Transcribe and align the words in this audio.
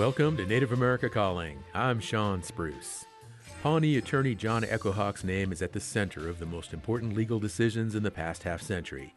Welcome 0.00 0.38
to 0.38 0.46
Native 0.46 0.72
America 0.72 1.10
Calling. 1.10 1.62
I'm 1.74 2.00
Shawn 2.00 2.42
Spruce. 2.42 3.04
Pawnee 3.62 3.98
attorney 3.98 4.34
John 4.34 4.62
Echohawk's 4.62 5.24
name 5.24 5.52
is 5.52 5.60
at 5.60 5.74
the 5.74 5.78
center 5.78 6.26
of 6.26 6.38
the 6.38 6.46
most 6.46 6.72
important 6.72 7.14
legal 7.14 7.38
decisions 7.38 7.94
in 7.94 8.02
the 8.02 8.10
past 8.10 8.44
half 8.44 8.62
century. 8.62 9.12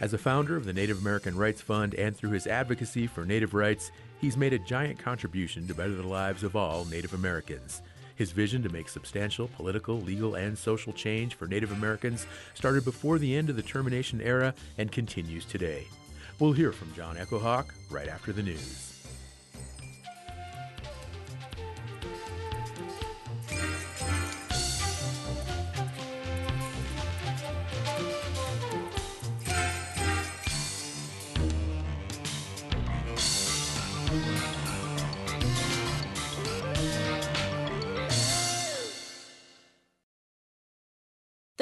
As 0.00 0.12
a 0.12 0.18
founder 0.18 0.56
of 0.56 0.64
the 0.64 0.72
Native 0.72 0.98
American 0.98 1.36
Rights 1.36 1.60
Fund 1.60 1.94
and 1.94 2.16
through 2.16 2.32
his 2.32 2.48
advocacy 2.48 3.06
for 3.06 3.24
Native 3.24 3.54
rights, 3.54 3.92
he's 4.20 4.36
made 4.36 4.52
a 4.52 4.58
giant 4.58 4.98
contribution 4.98 5.68
to 5.68 5.74
better 5.74 5.94
the 5.94 6.02
lives 6.02 6.42
of 6.42 6.56
all 6.56 6.84
Native 6.84 7.14
Americans. 7.14 7.80
His 8.16 8.32
vision 8.32 8.60
to 8.64 8.68
make 8.70 8.88
substantial 8.88 9.46
political, 9.46 10.00
legal, 10.00 10.34
and 10.34 10.58
social 10.58 10.92
change 10.92 11.36
for 11.36 11.46
Native 11.46 11.70
Americans 11.70 12.26
started 12.54 12.84
before 12.84 13.20
the 13.20 13.36
end 13.36 13.50
of 13.50 13.54
the 13.54 13.62
termination 13.62 14.20
era 14.20 14.52
and 14.78 14.90
continues 14.90 15.44
today. 15.44 15.86
We'll 16.40 16.54
hear 16.54 16.72
from 16.72 16.92
John 16.92 17.14
Echohawk 17.14 17.66
right 17.88 18.08
after 18.08 18.32
the 18.32 18.42
news. 18.42 18.93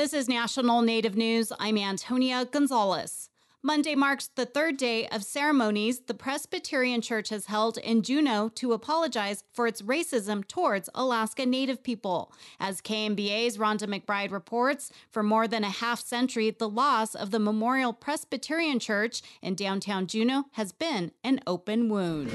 This 0.03 0.15
is 0.15 0.29
National 0.29 0.83
Native 0.83 1.17
News. 1.17 1.53
I'm 1.61 1.79
Antonia 1.79 2.45
Gonzales. 2.45 3.29
Monday 3.63 3.95
marks 3.95 4.27
the 4.35 4.45
third 4.45 4.77
day 4.77 5.07
of 5.07 5.23
ceremonies 5.23 6.01
the 6.01 6.13
Presbyterian 6.13 7.01
Church 7.01 7.29
has 7.29 7.47
held 7.47 7.79
in 7.79 8.03
Juneau 8.03 8.49
to 8.57 8.73
apologize 8.73 9.45
for 9.53 9.69
its 9.69 9.81
racism 9.81 10.45
towards 10.49 10.91
Alaska 10.93 11.47
Native 11.47 11.85
people. 11.85 12.33
As 12.59 12.81
KMBA's 12.81 13.59
Rhonda 13.59 13.87
McBride 13.87 14.33
reports, 14.33 14.91
for 15.09 15.23
more 15.23 15.47
than 15.47 15.63
a 15.63 15.71
half 15.71 16.01
century, 16.01 16.51
the 16.51 16.69
loss 16.69 17.15
of 17.15 17.31
the 17.31 17.39
Memorial 17.39 17.93
Presbyterian 17.93 18.81
Church 18.81 19.23
in 19.41 19.55
downtown 19.55 20.09
Juneau 20.09 20.47
has 20.55 20.73
been 20.73 21.13
an 21.23 21.39
open 21.47 21.89
wound. 21.89 22.33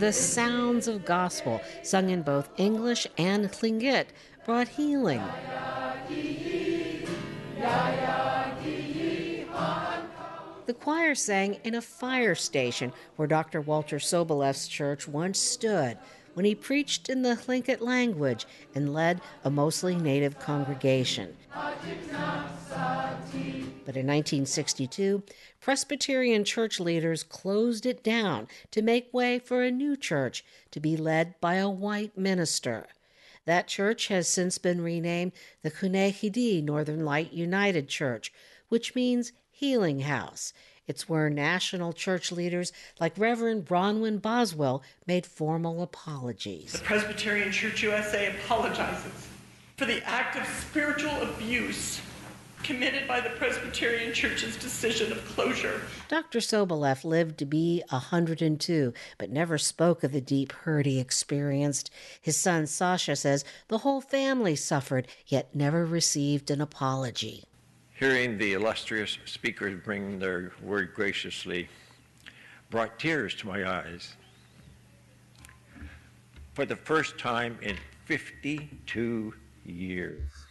The 0.00 0.12
sounds 0.12 0.88
of 0.88 1.06
gospel, 1.06 1.60
sung 1.82 2.10
in 2.10 2.20
both 2.20 2.50
English 2.58 3.06
and 3.16 3.46
Tlingit, 3.46 4.08
brought 4.46 4.68
healing. 4.68 5.20
The 10.66 10.74
choir 10.74 11.16
sang 11.16 11.58
in 11.64 11.74
a 11.74 11.82
fire 11.82 12.36
station 12.36 12.92
where 13.16 13.26
Dr. 13.26 13.60
Walter 13.60 13.98
Soboleff's 13.98 14.68
church 14.68 15.08
once 15.08 15.40
stood 15.40 15.98
when 16.34 16.44
he 16.44 16.54
preached 16.54 17.08
in 17.08 17.22
the 17.22 17.34
Tlingit 17.34 17.80
language 17.80 18.46
and 18.72 18.94
led 18.94 19.20
a 19.42 19.50
mostly 19.50 19.96
native 19.96 20.38
congregation. 20.38 21.36
But 21.52 21.74
in 23.96 24.06
1962, 24.06 25.24
Presbyterian 25.60 26.44
church 26.44 26.78
leaders 26.78 27.24
closed 27.24 27.84
it 27.84 28.04
down 28.04 28.46
to 28.70 28.80
make 28.80 29.12
way 29.12 29.40
for 29.40 29.62
a 29.62 29.72
new 29.72 29.96
church 29.96 30.44
to 30.70 30.78
be 30.78 30.96
led 30.96 31.34
by 31.40 31.56
a 31.56 31.68
white 31.68 32.16
minister. 32.16 32.86
That 33.46 33.68
church 33.68 34.08
has 34.08 34.28
since 34.28 34.58
been 34.58 34.82
renamed 34.82 35.32
the 35.62 35.70
Kunehidi 35.70 36.62
Northern 36.62 37.04
Light 37.04 37.32
United 37.32 37.88
Church, 37.88 38.32
which 38.68 38.94
means 38.94 39.32
healing 39.50 40.00
house. 40.00 40.52
It's 40.86 41.08
where 41.08 41.30
national 41.30 41.92
church 41.92 42.30
leaders 42.30 42.72
like 43.00 43.16
Reverend 43.16 43.64
Bronwyn 43.64 44.20
Boswell 44.20 44.82
made 45.06 45.26
formal 45.26 45.82
apologies. 45.82 46.72
The 46.72 46.78
Presbyterian 46.78 47.50
Church 47.50 47.82
USA 47.82 48.34
apologizes 48.36 49.28
for 49.76 49.84
the 49.84 50.04
act 50.04 50.36
of 50.36 50.46
spiritual 50.46 51.22
abuse 51.22 52.00
committed 52.62 53.06
by 53.06 53.20
the 53.20 53.30
Presbyterian 53.30 54.12
Church's 54.12 54.56
decision 54.56 55.12
of 55.12 55.24
closure. 55.26 55.82
Dr. 56.08 56.40
Soboleff 56.40 57.04
lived 57.04 57.38
to 57.38 57.44
be 57.44 57.82
102, 57.90 58.92
but 59.18 59.30
never 59.30 59.58
spoke 59.58 60.02
of 60.02 60.12
the 60.12 60.20
deep 60.20 60.52
hurt 60.52 60.86
he 60.86 60.98
experienced. 60.98 61.90
His 62.20 62.36
son 62.36 62.66
Sasha 62.66 63.16
says 63.16 63.44
the 63.68 63.78
whole 63.78 64.00
family 64.00 64.56
suffered, 64.56 65.06
yet 65.26 65.54
never 65.54 65.84
received 65.84 66.50
an 66.50 66.60
apology. 66.60 67.44
Hearing 67.94 68.36
the 68.36 68.52
illustrious 68.52 69.18
speakers 69.24 69.80
bring 69.84 70.18
their 70.18 70.52
word 70.62 70.92
graciously 70.94 71.68
brought 72.70 72.98
tears 72.98 73.34
to 73.36 73.46
my 73.46 73.68
eyes. 73.68 74.16
For 76.54 76.66
the 76.66 76.76
first 76.76 77.18
time 77.18 77.58
in 77.62 77.76
52 78.06 79.34
years. 79.64 80.45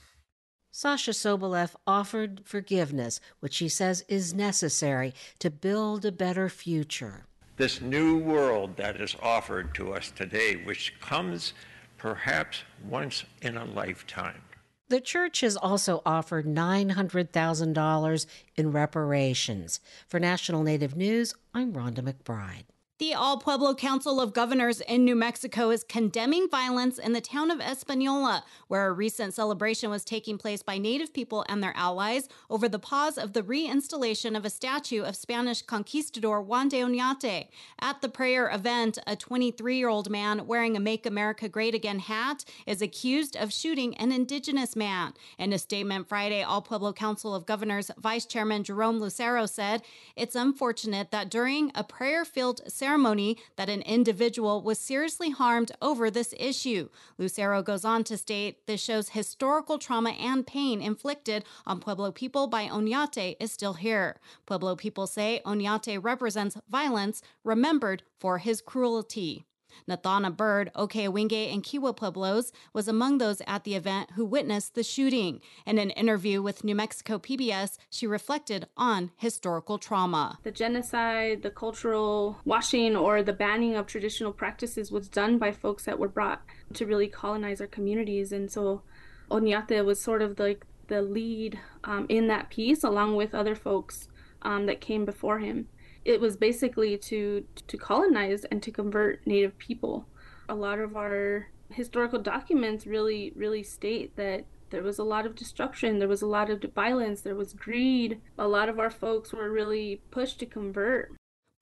Sasha 0.77 1.11
Soboleff 1.11 1.73
offered 1.87 2.41
forgiveness, 2.43 3.21
which 3.39 3.59
he 3.59 3.69
says 3.69 4.03
is 4.09 4.33
necessary 4.33 5.13
to 5.39 5.49
build 5.49 6.03
a 6.03 6.11
better 6.11 6.49
future. 6.49 7.27
This 7.55 7.79
new 7.79 8.17
world 8.17 8.75
that 8.75 8.99
is 8.99 9.15
offered 9.21 9.73
to 9.75 9.93
us 9.93 10.11
today, 10.11 10.57
which 10.57 10.99
comes 10.99 11.53
perhaps 11.97 12.63
once 12.85 13.23
in 13.41 13.55
a 13.55 13.63
lifetime. 13.63 14.41
The 14.89 14.99
church 14.99 15.39
has 15.39 15.55
also 15.55 16.01
offered 16.05 16.45
$900,000 16.45 18.25
in 18.57 18.71
reparations. 18.73 19.79
For 20.09 20.19
National 20.19 20.61
Native 20.61 20.97
News, 20.97 21.33
I'm 21.53 21.71
Rhonda 21.71 22.01
McBride. 22.01 22.65
The 22.97 23.13
All 23.13 23.39
Pueblo 23.39 23.75
Council 23.75 24.21
of 24.21 24.31
Governors 24.31 24.79
in 24.79 25.03
New 25.03 25.17
Mexico 25.17 25.69
is 25.69 25.83
condemning 25.83 26.47
violence 26.49 26.97
in 26.97 27.11
the 27.11 27.19
town 27.19 27.51
of 27.51 27.59
Espanola, 27.59 28.45
where 28.69 28.87
a 28.87 28.93
recent 28.93 29.33
celebration 29.33 29.89
was 29.89 30.05
taking 30.05 30.37
place 30.37 30.63
by 30.63 30.77
Native 30.77 31.13
people 31.13 31.43
and 31.49 31.61
their 31.61 31.75
allies 31.75 32.29
over 32.49 32.69
the 32.69 32.79
pause 32.79 33.17
of 33.17 33.33
the 33.33 33.41
reinstallation 33.41 34.37
of 34.37 34.45
a 34.45 34.49
statue 34.49 35.03
of 35.03 35.17
Spanish 35.17 35.61
conquistador 35.61 36.41
Juan 36.41 36.69
de 36.69 36.79
Oñate. 36.79 37.49
At 37.81 38.01
the 38.01 38.07
prayer 38.07 38.49
event, 38.49 38.97
a 39.05 39.17
23 39.17 39.75
year 39.75 39.89
old 39.89 40.09
man 40.09 40.47
wearing 40.47 40.77
a 40.77 40.79
Make 40.79 41.05
America 41.05 41.49
Great 41.49 41.75
Again 41.75 41.99
hat 41.99 42.45
is 42.65 42.81
accused 42.81 43.35
of 43.35 43.51
shooting 43.51 43.97
an 43.97 44.13
indigenous 44.13 44.73
man. 44.73 45.13
In 45.37 45.51
a 45.51 45.57
statement 45.57 46.07
Friday, 46.07 46.43
All 46.43 46.61
Pueblo 46.61 46.93
Council 46.93 47.35
of 47.35 47.45
Governors 47.45 47.91
Vice 47.97 48.25
Chairman 48.25 48.63
Jerome 48.63 48.99
Lucero 48.99 49.47
said, 49.47 49.81
It's 50.15 50.33
unfortunate 50.33 51.11
that 51.11 51.29
during 51.29 51.73
a 51.75 51.83
prayer 51.83 52.23
filled 52.23 52.61
ceremony, 52.71 52.84
ceremony 52.85 53.35
that 53.55 53.67
an 53.67 53.81
individual 53.81 54.61
was 54.61 54.77
seriously 54.77 55.31
harmed 55.31 55.71
over 55.81 56.11
this 56.11 56.35
issue. 56.37 56.87
Lucero 57.17 57.63
goes 57.63 57.83
on 57.83 58.03
to 58.03 58.15
state 58.15 58.67
this 58.67 58.79
shows 58.79 59.09
historical 59.09 59.79
trauma 59.79 60.11
and 60.11 60.45
pain 60.45 60.83
inflicted 60.83 61.43
on 61.65 61.79
Pueblo 61.79 62.11
people 62.11 62.45
by 62.45 62.67
Oñate 62.67 63.37
is 63.39 63.51
still 63.51 63.73
here. 63.73 64.19
Pueblo 64.45 64.75
people 64.75 65.07
say 65.07 65.41
Oñate 65.47 66.03
represents 66.03 66.57
violence 66.69 67.23
remembered 67.43 68.03
for 68.19 68.37
his 68.37 68.61
cruelty. 68.61 69.45
Nathana 69.89 70.35
Bird, 70.35 70.71
Ohkay 70.75 71.07
Owingeh, 71.07 71.53
and 71.53 71.63
Kewa 71.63 71.95
Pueblos 71.95 72.51
was 72.73 72.87
among 72.87 73.17
those 73.17 73.41
at 73.47 73.63
the 73.63 73.75
event 73.75 74.11
who 74.15 74.25
witnessed 74.25 74.75
the 74.75 74.83
shooting. 74.83 75.41
In 75.65 75.77
an 75.77 75.91
interview 75.91 76.41
with 76.41 76.63
New 76.63 76.75
Mexico 76.75 77.17
PBS, 77.19 77.77
she 77.89 78.07
reflected 78.07 78.67
on 78.77 79.11
historical 79.17 79.77
trauma. 79.77 80.39
The 80.43 80.51
genocide, 80.51 81.41
the 81.41 81.49
cultural 81.49 82.39
washing, 82.45 82.95
or 82.95 83.23
the 83.23 83.33
banning 83.33 83.75
of 83.75 83.87
traditional 83.87 84.31
practices 84.31 84.91
was 84.91 85.07
done 85.07 85.37
by 85.37 85.51
folks 85.51 85.85
that 85.85 85.99
were 85.99 86.07
brought 86.07 86.43
to 86.73 86.85
really 86.85 87.07
colonize 87.07 87.61
our 87.61 87.67
communities. 87.67 88.31
And 88.31 88.51
so 88.51 88.81
Oñate 89.29 89.83
was 89.85 90.01
sort 90.01 90.21
of 90.21 90.39
like 90.39 90.65
the 90.87 91.01
lead 91.01 91.59
um, 91.83 92.05
in 92.09 92.27
that 92.27 92.49
piece, 92.49 92.83
along 92.83 93.15
with 93.15 93.33
other 93.33 93.55
folks 93.55 94.07
um, 94.41 94.67
that 94.67 94.81
came 94.81 95.05
before 95.05 95.39
him 95.39 95.67
it 96.05 96.21
was 96.21 96.37
basically 96.37 96.97
to 96.97 97.45
to 97.67 97.77
colonize 97.77 98.45
and 98.45 98.61
to 98.63 98.71
convert 98.71 99.25
native 99.25 99.57
people. 99.57 100.07
A 100.47 100.55
lot 100.55 100.79
of 100.79 100.95
our 100.95 101.47
historical 101.69 102.19
documents 102.19 102.85
really 102.85 103.33
really 103.35 103.63
state 103.63 104.15
that 104.15 104.45
there 104.69 104.83
was 104.83 104.99
a 104.99 105.03
lot 105.03 105.25
of 105.25 105.35
destruction 105.35 105.97
there 105.97 106.07
was 106.07 106.21
a 106.21 106.27
lot 106.27 106.49
of 106.49 106.63
violence 106.73 107.21
there 107.21 107.35
was 107.35 107.53
greed. 107.53 108.21
A 108.37 108.47
lot 108.47 108.69
of 108.69 108.79
our 108.79 108.91
folks 108.91 109.33
were 109.33 109.49
really 109.49 110.01
pushed 110.11 110.39
to 110.39 110.45
convert 110.45 111.11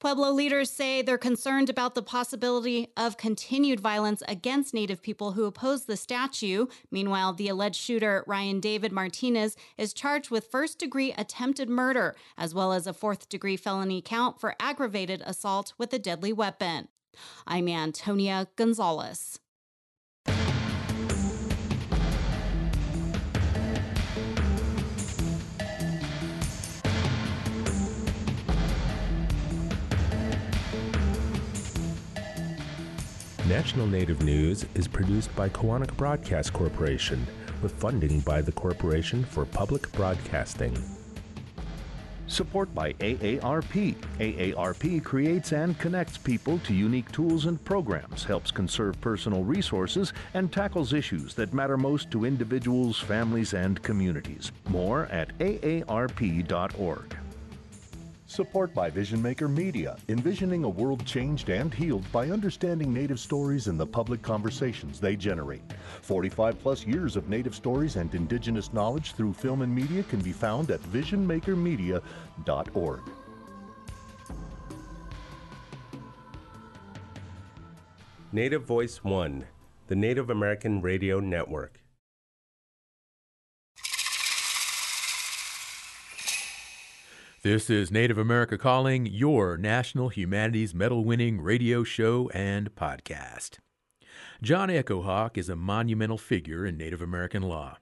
Pueblo 0.04 0.32
leaders 0.32 0.70
say 0.70 1.00
they're 1.00 1.16
concerned 1.16 1.70
about 1.70 1.94
the 1.94 2.02
possibility 2.02 2.92
of 2.94 3.16
continued 3.16 3.80
violence 3.80 4.22
against 4.28 4.74
Native 4.74 5.00
people 5.00 5.32
who 5.32 5.46
oppose 5.46 5.86
the 5.86 5.96
statue. 5.96 6.66
Meanwhile, 6.90 7.32
the 7.32 7.48
alleged 7.48 7.80
shooter, 7.80 8.22
Ryan 8.26 8.60
David 8.60 8.92
Martinez, 8.92 9.56
is 9.78 9.94
charged 9.94 10.30
with 10.30 10.50
first 10.50 10.78
degree 10.78 11.14
attempted 11.16 11.70
murder, 11.70 12.14
as 12.36 12.54
well 12.54 12.74
as 12.74 12.86
a 12.86 12.92
fourth 12.92 13.30
degree 13.30 13.56
felony 13.56 14.02
count 14.02 14.38
for 14.38 14.54
aggravated 14.60 15.22
assault 15.24 15.72
with 15.78 15.90
a 15.94 15.98
deadly 15.98 16.34
weapon. 16.34 16.88
I'm 17.46 17.66
Antonia 17.66 18.48
Gonzales. 18.56 19.40
National 33.48 33.86
Native 33.86 34.22
News 34.22 34.64
is 34.74 34.88
produced 34.88 35.34
by 35.36 35.50
Koahnic 35.50 35.94
Broadcast 35.98 36.54
Corporation 36.54 37.26
with 37.60 37.72
funding 37.74 38.20
by 38.20 38.40
the 38.40 38.52
Corporation 38.52 39.22
for 39.22 39.44
Public 39.44 39.92
Broadcasting. 39.92 40.74
Support 42.26 42.74
by 42.74 42.94
AARP. 42.94 43.96
AARP 44.18 45.04
creates 45.04 45.52
and 45.52 45.78
connects 45.78 46.16
people 46.16 46.58
to 46.60 46.72
unique 46.72 47.12
tools 47.12 47.44
and 47.44 47.62
programs, 47.66 48.24
helps 48.24 48.50
conserve 48.50 48.98
personal 49.02 49.44
resources, 49.44 50.14
and 50.32 50.50
tackles 50.50 50.94
issues 50.94 51.34
that 51.34 51.52
matter 51.52 51.76
most 51.76 52.10
to 52.12 52.24
individuals, 52.24 52.98
families, 52.98 53.52
and 53.52 53.82
communities. 53.82 54.52
More 54.70 55.04
at 55.12 55.36
aarp.org. 55.38 57.16
Support 58.26 58.72
by 58.72 58.88
Vision 58.88 59.20
Maker 59.20 59.48
Media, 59.48 59.98
envisioning 60.08 60.64
a 60.64 60.68
world 60.68 61.04
changed 61.04 61.50
and 61.50 61.74
healed 61.74 62.10
by 62.10 62.30
understanding 62.30 62.90
Native 62.92 63.20
stories 63.20 63.66
and 63.66 63.78
the 63.78 63.86
public 63.86 64.22
conversations 64.22 64.98
they 64.98 65.14
generate. 65.14 65.60
45 66.00 66.58
plus 66.58 66.86
years 66.86 67.16
of 67.16 67.28
Native 67.28 67.54
stories 67.54 67.96
and 67.96 68.14
Indigenous 68.14 68.72
knowledge 68.72 69.12
through 69.12 69.34
film 69.34 69.60
and 69.60 69.74
media 69.74 70.02
can 70.04 70.20
be 70.20 70.32
found 70.32 70.70
at 70.70 70.80
visionmakermedia.org. 70.84 73.00
Native 78.32 78.64
Voice 78.64 79.04
One, 79.04 79.44
the 79.86 79.94
Native 79.94 80.30
American 80.30 80.80
Radio 80.80 81.20
Network. 81.20 81.83
This 87.44 87.68
is 87.68 87.90
Native 87.90 88.16
America 88.16 88.56
Calling, 88.56 89.04
your 89.04 89.58
National 89.58 90.08
Humanities 90.08 90.74
Medal 90.74 91.04
winning 91.04 91.42
radio 91.42 91.84
show 91.84 92.30
and 92.32 92.74
podcast. 92.74 93.58
John 94.40 94.70
Echohawk 94.70 95.36
is 95.36 95.50
a 95.50 95.54
monumental 95.54 96.16
figure 96.16 96.64
in 96.64 96.78
Native 96.78 97.02
American 97.02 97.42
law. 97.42 97.76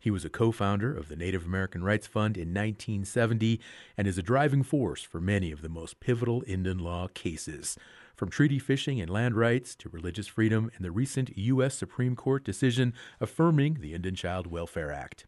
He 0.00 0.10
was 0.10 0.24
a 0.24 0.30
co 0.30 0.50
founder 0.50 0.96
of 0.96 1.08
the 1.08 1.16
Native 1.16 1.44
American 1.44 1.84
Rights 1.84 2.06
Fund 2.06 2.38
in 2.38 2.54
1970 2.54 3.60
and 3.98 4.08
is 4.08 4.16
a 4.16 4.22
driving 4.22 4.62
force 4.62 5.02
for 5.02 5.20
many 5.20 5.52
of 5.52 5.60
the 5.60 5.68
most 5.68 6.00
pivotal 6.00 6.42
Indian 6.46 6.78
law 6.78 7.06
cases, 7.12 7.76
from 8.16 8.30
treaty 8.30 8.58
fishing 8.58 8.98
and 8.98 9.10
land 9.10 9.36
rights 9.36 9.76
to 9.76 9.90
religious 9.90 10.26
freedom 10.26 10.70
and 10.74 10.86
the 10.86 10.90
recent 10.90 11.36
U.S. 11.36 11.74
Supreme 11.74 12.16
Court 12.16 12.44
decision 12.44 12.94
affirming 13.20 13.74
the 13.82 13.92
Indian 13.92 14.14
Child 14.14 14.46
Welfare 14.46 14.90
Act. 14.90 15.26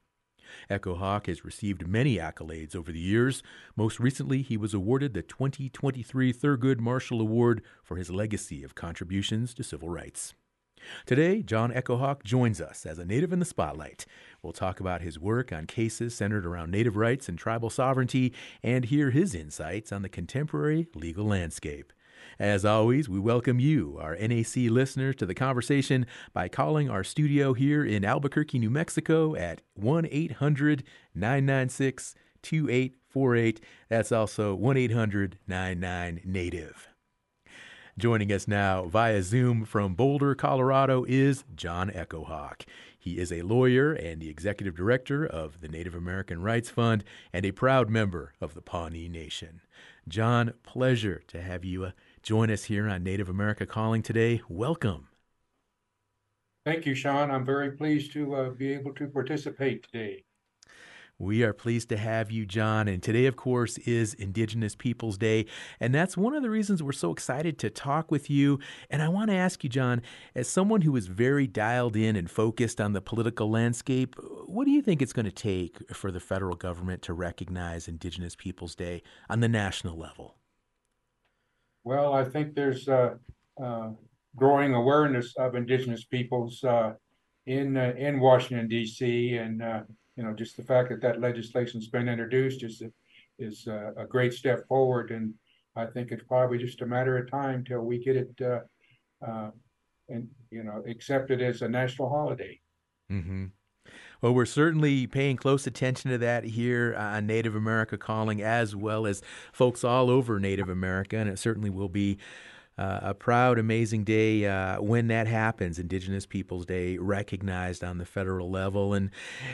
Echohawk 0.70 1.26
has 1.26 1.44
received 1.44 1.86
many 1.86 2.16
accolades 2.16 2.74
over 2.74 2.92
the 2.92 3.00
years. 3.00 3.42
Most 3.76 4.00
recently, 4.00 4.42
he 4.42 4.56
was 4.56 4.74
awarded 4.74 5.14
the 5.14 5.22
2023 5.22 6.32
Thurgood 6.32 6.80
Marshall 6.80 7.20
Award 7.20 7.62
for 7.82 7.96
his 7.96 8.10
legacy 8.10 8.62
of 8.62 8.74
contributions 8.74 9.54
to 9.54 9.62
civil 9.62 9.88
rights. 9.88 10.34
Today, 11.06 11.42
John 11.42 11.72
Echohawk 11.72 12.24
joins 12.24 12.60
us 12.60 12.84
as 12.84 12.98
a 12.98 13.04
Native 13.04 13.32
in 13.32 13.38
the 13.38 13.44
Spotlight. 13.44 14.06
We'll 14.42 14.52
talk 14.52 14.80
about 14.80 15.00
his 15.00 15.18
work 15.18 15.52
on 15.52 15.66
cases 15.66 16.14
centered 16.14 16.44
around 16.44 16.70
Native 16.70 16.96
rights 16.96 17.28
and 17.28 17.38
tribal 17.38 17.70
sovereignty 17.70 18.32
and 18.62 18.84
hear 18.84 19.10
his 19.10 19.34
insights 19.34 19.92
on 19.92 20.02
the 20.02 20.08
contemporary 20.08 20.88
legal 20.94 21.26
landscape. 21.26 21.92
As 22.38 22.64
always, 22.64 23.08
we 23.08 23.20
welcome 23.20 23.60
you, 23.60 23.96
our 24.00 24.16
NAC 24.16 24.56
listeners, 24.56 25.14
to 25.16 25.26
the 25.26 25.34
conversation 25.34 26.06
by 26.32 26.48
calling 26.48 26.90
our 26.90 27.04
studio 27.04 27.52
here 27.52 27.84
in 27.84 28.04
Albuquerque, 28.04 28.58
New 28.58 28.70
Mexico 28.70 29.36
at 29.36 29.60
1 29.75 30.08
800 30.10 30.82
996 31.14 32.14
2848. 32.42 33.60
That's 33.88 34.12
also 34.12 34.54
1 34.54 34.76
800 34.76 35.38
99 35.46 36.20
Native. 36.25 36.88
Joining 37.96 38.32
us 38.32 38.48
now 38.48 38.87
via 38.87 39.22
Zoom 39.22 39.64
from 39.64 39.94
Boulder, 39.94 40.34
Colorado 40.34 41.04
is 41.06 41.44
John 41.54 41.90
Echohawk. 41.90 42.62
He 42.98 43.19
is 43.19 43.30
a 43.30 43.42
lawyer 43.42 43.92
and 43.92 44.20
the 44.20 44.28
executive 44.28 44.75
director 44.75 45.25
of 45.25 45.60
the 45.60 45.69
Native 45.69 45.94
American 45.94 46.42
Rights 46.42 46.70
Fund 46.70 47.04
and 47.32 47.46
a 47.46 47.52
proud 47.52 47.88
member 47.88 48.32
of 48.40 48.54
the 48.54 48.62
Pawnee 48.62 49.08
Nation. 49.08 49.60
John, 50.08 50.54
pleasure 50.64 51.22
to 51.28 51.40
have 51.40 51.64
you 51.64 51.84
uh, 51.84 51.90
join 52.25 52.50
us 52.50 52.65
here 52.65 52.88
on 52.88 53.05
Native 53.05 53.29
America 53.29 53.67
Calling 53.67 54.03
today. 54.03 54.41
Welcome. 54.49 55.09
Thank 56.65 56.87
you, 56.87 56.94
Shawn. 56.94 57.31
I'm 57.31 57.44
very 57.44 57.73
pleased 57.73 58.12
to 58.15 58.35
uh, 58.35 58.50
be 58.50 58.73
able 58.73 58.94
to 58.94 59.06
participate 59.06 59.85
today. 59.85 60.25
We 61.19 61.44
are 61.44 61.53
pleased 61.53 61.91
to 61.91 61.97
have 61.99 62.32
you, 62.32 62.47
John. 62.47 62.88
And 62.88 63.03
today, 63.03 63.26
of 63.26 63.37
course, 63.37 63.79
is 63.79 64.15
Indigenous 64.15 64.75
Peoples 64.75 65.19
Day. 65.19 65.44
And 65.79 65.94
that's 65.94 66.17
one 66.17 66.35
of 66.35 66.43
the 66.43 66.50
reasons 66.50 66.82
we're 66.82 66.93
so 66.93 67.12
excited 67.12 67.59
to 67.59 67.71
talk 67.71 68.11
with 68.11 68.29
you. 68.29 68.59
And 68.91 69.00
I 69.03 69.09
want 69.09 69.31
to 69.31 69.37
ask 69.37 69.62
you, 69.62 69.71
John, 69.71 70.03
as 70.35 70.49
someone 70.49 70.81
who 70.81 70.97
is 70.97 71.06
very 71.06 71.47
dialed 71.47 71.94
in 71.94 72.17
and 72.17 72.29
focused 72.29 72.81
on 72.81 72.94
the 72.94 73.03
political 73.03 73.50
landscape, 73.50 74.17
what 74.47 74.65
do 74.65 74.71
you 74.71 74.82
think 74.82 75.03
it's 75.03 75.12
going 75.12 75.26
to 75.26 75.31
take 75.31 75.94
for 75.94 76.11
the 76.11 76.21
federal 76.21 76.56
government 76.56 77.03
to 77.03 77.12
recognize 77.12 77.87
Indigenous 77.87 78.35
Peoples 78.35 78.75
Day 78.75 79.03
on 79.29 79.41
the 79.41 79.49
national 79.49 79.97
level? 79.97 80.38
Well, 81.84 82.14
I 82.14 82.25
think 82.25 82.54
there's 82.54 82.88
uh, 82.88 83.14
uh, 83.62 83.90
growing 84.34 84.75
awareness 84.75 85.34
of 85.36 85.54
Indigenous 85.54 86.04
peoples 86.04 86.64
uh, 86.64 86.94
in 87.46 87.76
uh, 87.76 87.92
in 87.96 88.20
Washington 88.20 88.69
D.C. 88.69 89.36
and 89.36 89.62
uh, 89.62 89.82
you 90.16 90.25
know, 90.25 90.32
just 90.32 90.56
the 90.56 90.62
fact 90.62 90.88
that 90.88 91.02
that 91.02 91.20
legislation's 91.20 91.88
been 91.88 92.08
introduced 92.08 92.62
is 92.64 92.82
is 93.38 93.66
uh, 93.69 93.90
a 93.98 94.06
great 94.06 94.32
step 94.32 94.66
forward, 94.66 95.10
and 95.10 95.34
I 95.76 95.86
think 95.86 96.10
it's 96.10 96.25
probably 96.25 96.56
just 96.56 96.81
a 96.81 96.86
matter 96.86 97.19
of 97.19 97.31
time 97.31 97.64
till 97.64 97.82
we 97.82 97.98
get 97.98 98.16
it, 98.16 98.30
and 100.08 100.28
you 100.50 100.64
know, 100.64 100.82
accepted 100.88 101.42
as 101.42 101.60
a 101.60 101.69
national 101.69 102.08
holiday. 102.08 102.58
Mm-hmm. 103.12 103.46
Well, 104.25 104.32
we're 104.35 104.47
certainly 104.47 105.06
paying 105.06 105.37
close 105.37 105.67
attention 105.67 106.11
to 106.11 106.17
that 106.17 106.44
here 106.44 106.97
on 106.97 107.26
Native 107.26 107.55
America 107.55 107.99
Calling, 107.99 108.41
as 108.41 108.75
well 108.75 109.06
as 109.06 109.21
folks 109.53 109.85
all 109.85 110.09
over 110.09 110.41
Native 110.41 110.71
America, 110.71 111.19
and 111.19 111.29
it 111.29 111.38
certainly 111.38 111.69
will 111.69 111.91
be 111.91 112.17
uh, 112.79 113.00
a 113.03 113.12
proud, 113.12 113.59
amazing 113.59 114.03
day 114.03 114.47
uh, 114.47 114.81
when 114.81 115.09
that 115.09 115.26
happens, 115.26 115.79
Indigenous 115.79 116.25
Peoples 116.25 116.65
Day, 116.65 116.97
recognized 116.97 117.85
on 117.85 117.99
the 117.99 118.06
federal 118.06 118.50
level. 118.50 118.94
And 118.94 119.11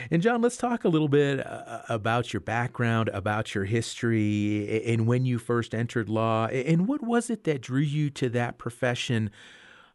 and 0.09 0.21
John, 0.21 0.41
let's 0.41 0.55
talk 0.55 0.85
a 0.85 0.87
little 0.89 1.09
bit 1.09 1.45
uh, 1.45 1.81
about 1.89 2.31
your 2.31 2.39
background, 2.39 3.09
about 3.09 3.53
your 3.53 3.65
history, 3.65 4.85
and 4.85 5.05
when 5.05 5.25
you 5.25 5.37
first 5.37 5.75
entered 5.75 6.07
law, 6.07 6.45
and 6.45 6.87
what 6.87 7.03
was 7.03 7.29
it 7.29 7.43
that 7.43 7.59
drew 7.59 7.81
you 7.81 8.09
to 8.11 8.29
that 8.29 8.57
profession? 8.57 9.31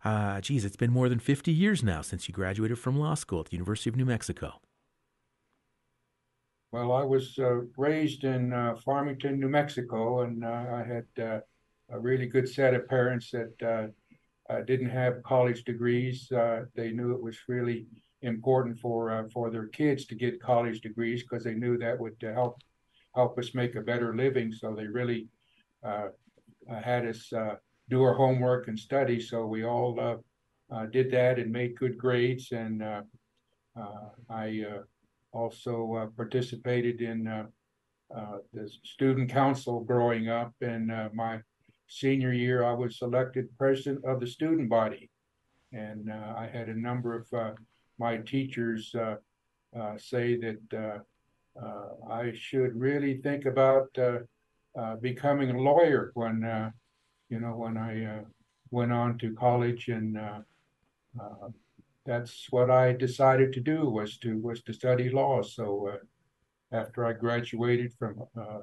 Uh, 0.05 0.43
geez, 0.43 0.67
it's 0.67 0.77
been 0.77 0.93
more 0.93 1.09
than 1.09 1.19
50 1.19 1.51
years 1.51 1.83
now 1.83 2.03
since 2.03 2.29
you 2.29 2.35
graduated 2.35 2.79
from 2.79 2.99
law 2.99 3.15
school 3.15 3.41
at 3.41 3.47
the 3.47 3.57
University 3.57 3.89
of 3.89 3.97
New 3.97 4.05
Mexico. 4.05 4.61
Well, 6.77 6.93
I 6.93 7.05
was 7.05 7.39
uh, 7.39 7.63
raised 7.79 8.25
in 8.25 8.53
uh, 8.53 8.75
Farmington, 8.85 9.41
New 9.41 9.49
Mexico, 9.49 10.21
and 10.25 10.45
uh, 10.45 10.67
I 10.75 10.85
had 10.87 11.07
uh, 11.19 11.41
a 11.89 11.99
really 11.99 12.27
good 12.27 12.47
set 12.47 12.75
of 12.75 12.87
parents 12.87 13.31
that 13.31 13.55
uh, 13.63 14.53
uh, 14.53 14.61
didn't 14.61 14.91
have 14.91 15.23
college 15.23 15.65
degrees. 15.65 16.29
They 16.29 16.93
knew 16.93 17.13
it 17.15 17.23
was 17.23 17.39
really 17.49 17.87
important 18.21 18.79
for 18.79 19.27
for 19.33 19.51
their 19.51 19.69
kids 19.69 20.05
to 20.05 20.15
get 20.15 20.43
college 20.43 20.83
degrees 20.83 21.23
because 21.23 21.45
they 21.45 21.55
knew 21.55 21.79
that 21.79 21.99
would 21.99 22.17
help 22.21 22.61
help 23.15 23.39
us 23.39 23.55
make 23.55 23.75
a 23.75 23.81
better 23.81 24.15
living. 24.15 24.53
So 24.53 24.75
they 24.75 24.87
really 24.87 25.29
had 25.83 27.07
us 27.07 27.33
do 27.89 28.03
our 28.03 28.13
homework 28.13 28.69
and 28.69 28.79
study. 28.79 29.19
So 29.19 29.47
we 29.47 29.65
all 29.65 30.23
did 30.91 31.11
that 31.13 31.39
and 31.39 31.51
made 31.51 31.79
good 31.79 31.97
grades. 31.97 32.53
And 32.53 32.85
I 34.29 34.83
also 35.37 36.11
participated 36.17 37.01
in 37.01 37.27
uh, 37.29 38.39
the 38.53 38.71
student 38.85 39.31
council 39.31 39.81
growing 39.81 40.29
up, 40.29 40.55
and 40.61 40.91
uh, 40.91 41.09
my 41.13 41.41
senior 41.89 42.33
year, 42.33 42.65
I 42.65 42.73
was 42.73 42.99
elected 43.03 43.49
president 43.59 44.05
of 44.05 44.21
the 44.21 44.27
student 44.27 44.69
body. 44.69 45.11
And 45.73 46.11
uh, 46.11 46.35
I 46.37 46.47
had 46.47 46.69
a 46.69 46.79
number 46.79 47.15
of 47.15 47.27
uh, 47.33 47.53
my 47.99 48.19
teachers 48.19 48.95
uh, 48.95 49.17
uh 49.77 49.99
say 49.99 50.37
that 50.37 50.63
uh, 50.73 51.63
uh, 51.65 52.13
I 52.13 52.33
should 52.35 52.79
really 52.79 53.21
think 53.23 53.47
about 53.47 53.89
becoming 55.01 55.51
a 55.51 55.61
lawyer 55.61 56.11
when, 56.15 56.73
you 57.31 57.41
know, 57.41 57.55
when 57.57 57.77
I 57.77 58.21
went 58.71 58.93
on 58.93 59.19
to 59.19 59.35
college. 59.35 59.89
And 59.89 60.19
that's 62.07 62.47
what 62.51 62.71
I 62.71 62.93
decided 62.93 63.53
to 63.55 63.61
do 63.61 63.89
was 63.89 64.19
to 64.19 64.39
was 64.39 64.63
to 64.63 64.73
study 64.73 65.11
law. 65.11 65.43
So 65.43 65.99
after 66.73 67.05
I 67.05 67.13
graduated 67.13 67.93
from 67.99 68.23
uh, 68.39 68.61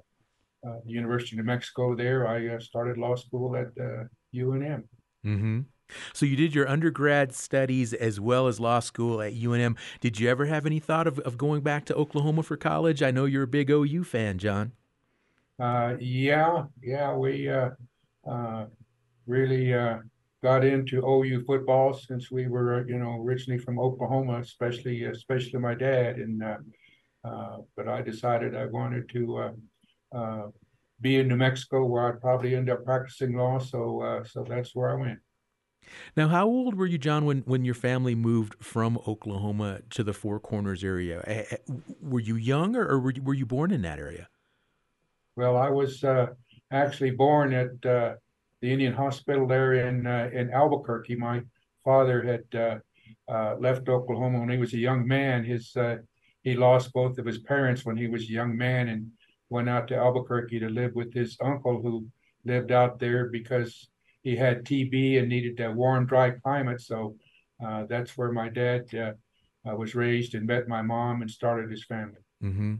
the 0.63 0.91
University 0.91 1.35
of 1.35 1.45
New 1.45 1.51
Mexico 1.51 1.95
there, 1.95 2.27
I 2.27 2.55
uh, 2.55 2.59
started 2.59 2.97
law 2.97 3.15
school 3.15 3.55
at 3.55 3.67
uh, 3.79 4.05
UNM. 4.33 4.83
Mm-hmm. 5.25 5.61
So 6.13 6.25
you 6.25 6.35
did 6.35 6.55
your 6.55 6.67
undergrad 6.67 7.33
studies 7.33 7.93
as 7.93 8.19
well 8.19 8.47
as 8.47 8.59
law 8.59 8.79
school 8.79 9.21
at 9.21 9.33
UNM. 9.33 9.77
Did 9.99 10.19
you 10.19 10.29
ever 10.29 10.45
have 10.45 10.65
any 10.65 10.79
thought 10.79 11.07
of, 11.07 11.19
of 11.19 11.37
going 11.37 11.61
back 11.61 11.85
to 11.85 11.95
Oklahoma 11.95 12.43
for 12.43 12.57
college? 12.57 13.03
I 13.03 13.11
know 13.11 13.25
you're 13.25 13.43
a 13.43 13.47
big 13.47 13.69
OU 13.69 14.03
fan, 14.05 14.37
John. 14.37 14.71
Uh, 15.59 15.95
yeah, 15.99 16.63
yeah, 16.81 17.13
we 17.13 17.49
uh, 17.49 17.71
uh, 18.27 18.65
really 19.27 19.73
got 20.43 20.65
into 20.65 21.07
OU 21.07 21.45
football 21.45 21.93
since 21.93 22.29
we 22.29 22.47
were, 22.47 22.85
you 22.87 22.99
know, 22.99 23.21
originally 23.21 23.57
from 23.57 23.79
Oklahoma, 23.79 24.39
especially 24.39 25.05
especially 25.05 25.57
my 25.59 25.73
dad. 25.73 26.17
And 26.17 26.43
uh, 26.43 26.57
uh, 27.23 27.57
but 27.75 27.87
I 27.87 28.01
decided 28.01 28.53
I 28.53 28.65
wanted 28.65 29.09
to 29.09 29.37
uh, 29.37 30.17
uh, 30.17 30.47
be 30.99 31.17
in 31.17 31.29
New 31.29 31.37
Mexico, 31.37 31.85
where 31.85 32.09
I'd 32.09 32.21
probably 32.21 32.55
end 32.55 32.69
up 32.69 32.83
practicing 32.83 33.35
law. 33.37 33.57
So 33.57 34.01
uh, 34.01 34.23
so 34.25 34.45
that's 34.47 34.75
where 34.75 34.91
I 34.91 34.95
went. 34.95 35.19
Now, 36.15 36.27
how 36.27 36.45
old 36.45 36.75
were 36.75 36.85
you, 36.85 36.97
John, 36.97 37.25
when, 37.25 37.39
when 37.39 37.65
your 37.65 37.75
family 37.75 38.15
moved 38.15 38.55
from 38.63 38.97
Oklahoma 39.05 39.81
to 39.89 40.01
the 40.01 40.13
Four 40.13 40.39
Corners 40.39 40.81
area? 40.81 41.59
Were 42.01 42.21
you 42.21 42.35
young, 42.35 42.77
or, 42.77 42.97
were 43.01 43.11
you, 43.11 43.21
were 43.21 43.33
you 43.33 43.45
born 43.45 43.69
in 43.69 43.81
that 43.81 43.99
area? 43.99 44.29
Well, 45.35 45.57
I 45.57 45.69
was 45.69 46.01
actually 46.71 47.11
born 47.11 47.51
at 47.51 47.81
the 48.63 48.71
Indian 48.71 48.93
Hospital 48.93 49.45
there 49.45 49.73
in 49.73 50.07
uh, 50.07 50.29
in 50.33 50.49
Albuquerque. 50.49 51.17
My 51.17 51.41
father 51.83 52.23
had 52.23 52.59
uh, 52.59 52.77
uh, 53.29 53.55
left 53.59 53.89
Oklahoma 53.89 54.39
when 54.39 54.49
he 54.49 54.57
was 54.57 54.73
a 54.73 54.77
young 54.77 55.05
man. 55.05 55.43
His 55.43 55.75
he 56.43 56.55
lost 56.55 56.93
both 56.93 57.17
of 57.17 57.25
his 57.25 57.39
parents 57.39 57.85
when 57.85 57.97
he 57.97 58.07
was 58.07 58.23
a 58.23 58.37
young 58.39 58.55
man 58.57 58.87
and 58.87 59.11
went 59.49 59.69
out 59.69 59.87
to 59.89 59.95
Albuquerque 59.95 60.59
to 60.59 60.69
live 60.69 60.93
with 60.93 61.13
his 61.13 61.37
uncle 61.41 61.81
who 61.81 62.07
lived 62.45 62.71
out 62.71 62.99
there 62.99 63.29
because 63.29 63.89
he 64.23 64.35
had 64.35 64.65
TB 64.65 65.19
and 65.19 65.29
needed 65.29 65.59
a 65.59 65.71
warm, 65.71 66.05
dry 66.05 66.31
climate. 66.31 66.81
So 66.81 67.15
uh, 67.63 67.85
that's 67.89 68.17
where 68.17 68.31
my 68.31 68.49
dad 68.49 68.83
uh, 68.93 69.13
uh, 69.69 69.75
was 69.75 69.95
raised 69.95 70.35
and 70.35 70.47
met 70.47 70.67
my 70.67 70.81
mom 70.81 71.21
and 71.21 71.29
started 71.29 71.69
his 71.69 71.85
family. 71.85 72.23
Mm-hmm. 72.41 72.75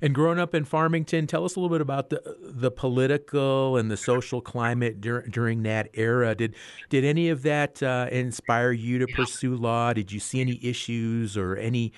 And 0.00 0.14
growing 0.14 0.38
up 0.38 0.54
in 0.54 0.64
Farmington, 0.64 1.26
tell 1.26 1.44
us 1.44 1.56
a 1.56 1.60
little 1.60 1.74
bit 1.74 1.80
about 1.80 2.10
the 2.10 2.36
the 2.40 2.70
political 2.70 3.76
and 3.76 3.90
the 3.90 3.96
social 3.96 4.40
climate 4.40 5.00
dur- 5.00 5.26
during 5.28 5.62
that 5.64 5.88
era. 5.94 6.34
Did 6.34 6.54
did 6.88 7.04
any 7.04 7.28
of 7.28 7.42
that 7.42 7.82
uh, 7.82 8.08
inspire 8.10 8.72
you 8.72 8.98
to 8.98 9.06
pursue 9.06 9.56
law? 9.56 9.92
Did 9.92 10.12
you 10.12 10.20
see 10.20 10.40
any 10.40 10.58
issues 10.62 11.36
or 11.36 11.56
any 11.56 11.92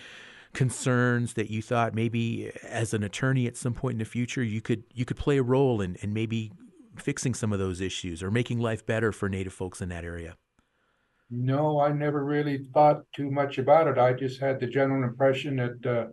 concerns 0.52 1.34
that 1.34 1.50
you 1.50 1.60
thought 1.60 1.94
maybe 1.94 2.52
as 2.62 2.94
an 2.94 3.02
attorney 3.02 3.46
at 3.46 3.56
some 3.56 3.74
point 3.74 3.94
in 3.94 3.98
the 3.98 4.04
future 4.04 4.42
you 4.42 4.60
could 4.60 4.84
you 4.94 5.04
could 5.04 5.16
play 5.16 5.36
a 5.38 5.42
role 5.42 5.80
in, 5.80 5.96
in 5.96 6.14
maybe 6.14 6.52
fixing 6.96 7.34
some 7.34 7.52
of 7.52 7.58
those 7.58 7.80
issues 7.80 8.22
or 8.22 8.30
making 8.30 8.60
life 8.60 8.86
better 8.86 9.10
for 9.10 9.28
Native 9.28 9.52
folks 9.52 9.80
in 9.80 9.88
that 9.88 10.04
area? 10.04 10.36
No, 11.30 11.80
I 11.80 11.90
never 11.90 12.24
really 12.24 12.58
thought 12.72 13.02
too 13.12 13.30
much 13.30 13.58
about 13.58 13.88
it. 13.88 13.98
I 13.98 14.12
just 14.12 14.40
had 14.40 14.60
the 14.60 14.66
general 14.66 15.02
impression 15.02 15.56
that. 15.56 15.86
Uh, 15.86 16.12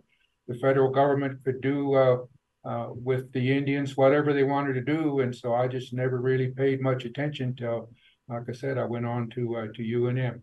the 0.52 0.58
federal 0.58 0.90
government 0.90 1.42
could 1.44 1.60
do 1.60 1.94
uh, 1.94 2.18
uh, 2.64 2.88
with 2.90 3.32
the 3.32 3.56
Indians 3.56 3.96
whatever 3.96 4.32
they 4.32 4.44
wanted 4.44 4.74
to 4.74 4.80
do, 4.80 5.20
and 5.20 5.34
so 5.34 5.54
I 5.54 5.66
just 5.66 5.92
never 5.92 6.20
really 6.20 6.48
paid 6.48 6.80
much 6.80 7.04
attention 7.04 7.56
till, 7.56 7.90
like 8.28 8.42
I 8.48 8.52
said, 8.52 8.78
I 8.78 8.84
went 8.84 9.06
on 9.06 9.30
to 9.30 9.56
uh, 9.56 9.66
to 9.74 9.82
UNM. 9.82 10.42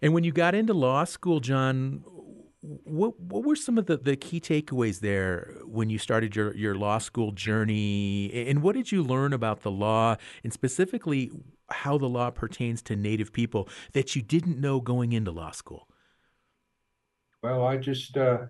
And 0.00 0.14
when 0.14 0.24
you 0.24 0.32
got 0.32 0.54
into 0.54 0.72
law 0.72 1.04
school, 1.04 1.40
John, 1.40 2.02
what 2.60 3.18
what 3.20 3.44
were 3.44 3.56
some 3.56 3.76
of 3.76 3.86
the, 3.86 3.98
the 3.98 4.16
key 4.16 4.40
takeaways 4.40 5.00
there 5.00 5.54
when 5.64 5.90
you 5.90 5.98
started 5.98 6.34
your, 6.34 6.54
your 6.56 6.74
law 6.74 6.98
school 6.98 7.32
journey? 7.32 8.32
And 8.48 8.62
what 8.62 8.74
did 8.74 8.90
you 8.90 9.02
learn 9.02 9.32
about 9.32 9.62
the 9.62 9.70
law 9.70 10.16
and 10.42 10.52
specifically 10.52 11.30
how 11.70 11.98
the 11.98 12.08
law 12.08 12.30
pertains 12.30 12.80
to 12.82 12.96
Native 12.96 13.32
people 13.32 13.68
that 13.92 14.16
you 14.16 14.22
didn't 14.22 14.58
know 14.58 14.80
going 14.80 15.12
into 15.12 15.30
law 15.30 15.50
school? 15.50 15.88
Well, 17.42 17.64
I 17.64 17.76
just 17.76 18.16
uh, 18.16 18.46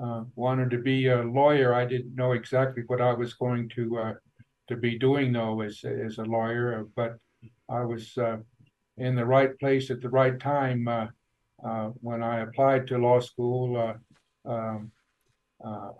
uh, 0.00 0.24
wanted 0.36 0.70
to 0.70 0.78
be 0.78 1.08
a 1.08 1.22
lawyer. 1.22 1.74
I 1.74 1.84
didn't 1.84 2.14
know 2.14 2.32
exactly 2.32 2.82
what 2.86 3.00
I 3.00 3.12
was 3.12 3.34
going 3.34 3.68
to 3.70 3.98
uh, 3.98 4.14
to 4.68 4.76
be 4.76 4.98
doing 4.98 5.32
though 5.32 5.60
as 5.60 5.84
as 5.84 6.18
a 6.18 6.24
lawyer, 6.24 6.80
uh, 6.80 6.84
but 6.96 7.18
I 7.68 7.84
was 7.84 8.16
uh, 8.16 8.38
in 8.96 9.14
the 9.14 9.26
right 9.26 9.58
place 9.58 9.90
at 9.90 10.00
the 10.00 10.08
right 10.08 10.38
time 10.38 10.88
uh, 10.88 11.06
when 12.00 12.22
I 12.22 12.40
applied 12.40 12.86
to 12.88 12.98
law 12.98 13.20
school. 13.20 13.96
Um, 14.44 14.92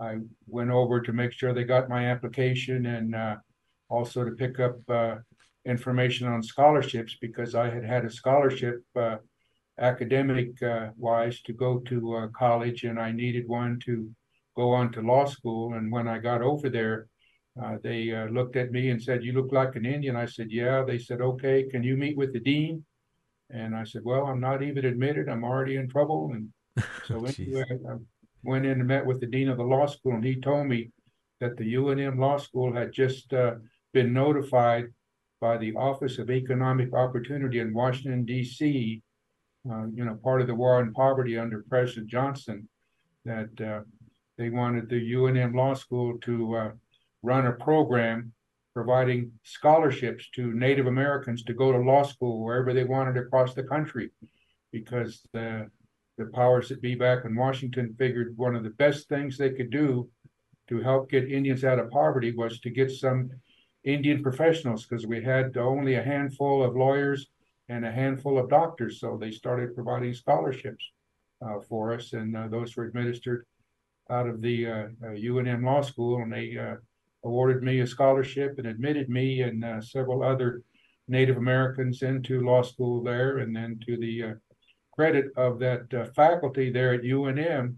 I 0.00 0.18
went 0.48 0.70
over 0.70 1.00
to 1.00 1.12
make 1.12 1.32
sure 1.32 1.52
they 1.52 1.62
got 1.62 1.88
my 1.88 2.06
application 2.06 2.86
and 2.86 3.14
also 3.88 4.24
to 4.24 4.32
pick 4.32 4.58
up 4.58 4.76
information 5.64 6.26
on 6.26 6.42
scholarships 6.42 7.16
because 7.20 7.54
I 7.54 7.70
had 7.70 7.84
had 7.84 8.04
a 8.04 8.10
scholarship 8.10 8.82
academic 9.78 10.62
uh, 10.62 10.88
wise 10.96 11.40
to 11.42 11.52
go 11.52 11.78
to 11.80 12.16
uh, 12.16 12.28
college 12.28 12.84
and 12.84 13.00
I 13.00 13.12
needed 13.12 13.48
one 13.48 13.78
to 13.84 14.10
go 14.56 14.72
on 14.72 14.92
to 14.92 15.00
law 15.00 15.24
school. 15.24 15.74
And 15.74 15.90
when 15.90 16.08
I 16.08 16.18
got 16.18 16.42
over 16.42 16.68
there, 16.68 17.08
uh, 17.62 17.76
they 17.82 18.12
uh, 18.12 18.26
looked 18.26 18.56
at 18.56 18.70
me 18.70 18.90
and 18.90 19.02
said, 19.02 19.24
You 19.24 19.32
look 19.32 19.52
like 19.52 19.76
an 19.76 19.86
Indian. 19.86 20.16
I 20.16 20.26
said, 20.26 20.50
Yeah. 20.50 20.84
They 20.86 20.98
said, 20.98 21.20
Okay, 21.20 21.68
can 21.70 21.82
you 21.82 21.96
meet 21.96 22.16
with 22.16 22.32
the 22.32 22.40
dean? 22.40 22.84
And 23.50 23.74
I 23.74 23.84
said, 23.84 24.02
Well, 24.04 24.26
I'm 24.26 24.40
not 24.40 24.62
even 24.62 24.84
admitted. 24.84 25.28
I'm 25.28 25.44
already 25.44 25.76
in 25.76 25.88
trouble. 25.88 26.32
And 26.32 26.48
so 27.06 27.24
anyway, 27.24 27.64
I 27.68 27.96
went 28.42 28.64
in 28.66 28.72
and 28.72 28.86
met 28.86 29.06
with 29.06 29.20
the 29.20 29.26
dean 29.26 29.48
of 29.48 29.58
the 29.58 29.64
law 29.64 29.86
school, 29.86 30.14
and 30.14 30.24
he 30.24 30.40
told 30.40 30.66
me 30.66 30.90
that 31.40 31.56
the 31.56 31.74
UNM 31.74 32.18
Law 32.18 32.38
School 32.38 32.72
had 32.72 32.92
just 32.92 33.32
uh, 33.34 33.56
been 33.92 34.12
notified 34.12 34.86
by 35.40 35.58
the 35.58 35.74
Office 35.74 36.18
of 36.18 36.30
Economic 36.30 36.94
Opportunity 36.94 37.58
in 37.58 37.74
Washington, 37.74 38.24
D.C 38.24 39.02
uh, 39.70 39.86
you 39.94 40.04
know, 40.04 40.14
part 40.14 40.40
of 40.40 40.46
the 40.46 40.54
war 40.54 40.76
on 40.76 40.92
poverty 40.92 41.38
under 41.38 41.64
President 41.68 42.08
Johnson, 42.08 42.68
that 43.24 43.60
uh, 43.60 43.80
they 44.38 44.50
wanted 44.50 44.88
the 44.88 45.12
UNM 45.12 45.54
Law 45.54 45.74
School 45.74 46.18
to 46.22 46.56
uh, 46.56 46.70
run 47.22 47.46
a 47.46 47.52
program 47.52 48.32
providing 48.74 49.30
scholarships 49.42 50.30
to 50.34 50.54
Native 50.54 50.86
Americans 50.86 51.42
to 51.44 51.52
go 51.52 51.72
to 51.72 51.78
law 51.78 52.02
school 52.02 52.42
wherever 52.42 52.72
they 52.72 52.84
wanted 52.84 53.16
across 53.18 53.54
the 53.54 53.62
country, 53.62 54.10
because 54.72 55.26
the 55.32 55.70
the 56.18 56.26
powers 56.26 56.68
that 56.68 56.82
be 56.82 56.94
back 56.94 57.24
in 57.24 57.34
Washington 57.34 57.94
figured 57.98 58.36
one 58.36 58.54
of 58.54 58.62
the 58.62 58.70
best 58.70 59.08
things 59.08 59.36
they 59.36 59.50
could 59.50 59.70
do 59.70 60.08
to 60.68 60.80
help 60.80 61.10
get 61.10 61.30
Indians 61.30 61.64
out 61.64 61.78
of 61.78 61.90
poverty 61.90 62.32
was 62.36 62.60
to 62.60 62.70
get 62.70 62.90
some 62.90 63.30
Indian 63.84 64.22
professionals, 64.22 64.84
because 64.84 65.06
we 65.06 65.22
had 65.22 65.56
only 65.56 65.94
a 65.94 66.02
handful 66.02 66.62
of 66.62 66.76
lawyers 66.76 67.28
and 67.72 67.86
a 67.86 67.92
handful 67.92 68.38
of 68.38 68.50
doctors. 68.50 69.00
So 69.00 69.16
they 69.18 69.30
started 69.30 69.74
providing 69.74 70.12
scholarships 70.12 70.84
uh, 71.44 71.60
for 71.68 71.94
us, 71.94 72.12
and 72.12 72.36
uh, 72.36 72.48
those 72.48 72.76
were 72.76 72.84
administered 72.84 73.46
out 74.10 74.28
of 74.28 74.42
the 74.42 74.64
UNM 74.64 75.64
uh, 75.64 75.68
uh, 75.68 75.72
Law 75.72 75.80
School, 75.80 76.22
and 76.22 76.32
they 76.32 76.58
uh, 76.58 76.76
awarded 77.24 77.62
me 77.62 77.80
a 77.80 77.86
scholarship 77.86 78.58
and 78.58 78.66
admitted 78.66 79.08
me 79.08 79.42
and 79.42 79.64
several 79.82 80.22
other 80.22 80.62
Native 81.08 81.36
Americans 81.36 82.02
into 82.02 82.46
law 82.46 82.62
school 82.62 83.02
there, 83.02 83.38
and 83.38 83.54
then 83.56 83.80
to 83.86 83.96
the 83.96 84.34
credit 84.92 85.26
of 85.36 85.58
that 85.58 86.12
faculty 86.14 86.70
there 86.70 86.94
at 86.94 87.02
UNM, 87.02 87.76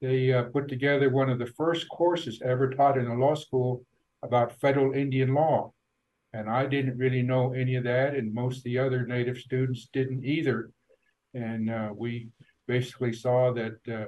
they 0.00 0.44
put 0.52 0.66
together 0.68 1.08
one 1.10 1.30
of 1.30 1.38
the 1.38 1.52
first 1.60 1.88
courses 1.88 2.42
ever 2.44 2.70
taught 2.70 2.98
in 2.98 3.06
a 3.06 3.14
law 3.14 3.34
school 3.34 3.84
about 4.22 4.58
federal 4.60 4.92
Indian 4.92 5.34
law. 5.34 5.72
And 6.32 6.48
I 6.48 6.66
didn't 6.66 6.96
really 6.96 7.22
know 7.22 7.52
any 7.52 7.74
of 7.74 7.84
that, 7.84 8.14
and 8.14 8.32
most 8.32 8.58
of 8.58 8.64
the 8.64 8.78
other 8.78 9.04
Native 9.04 9.38
students 9.38 9.88
didn't 9.92 10.24
either. 10.24 10.70
And 11.34 11.70
uh, 11.70 11.90
we 11.94 12.28
basically 12.68 13.12
saw 13.12 13.52
that 13.52 13.78
uh, 13.88 14.06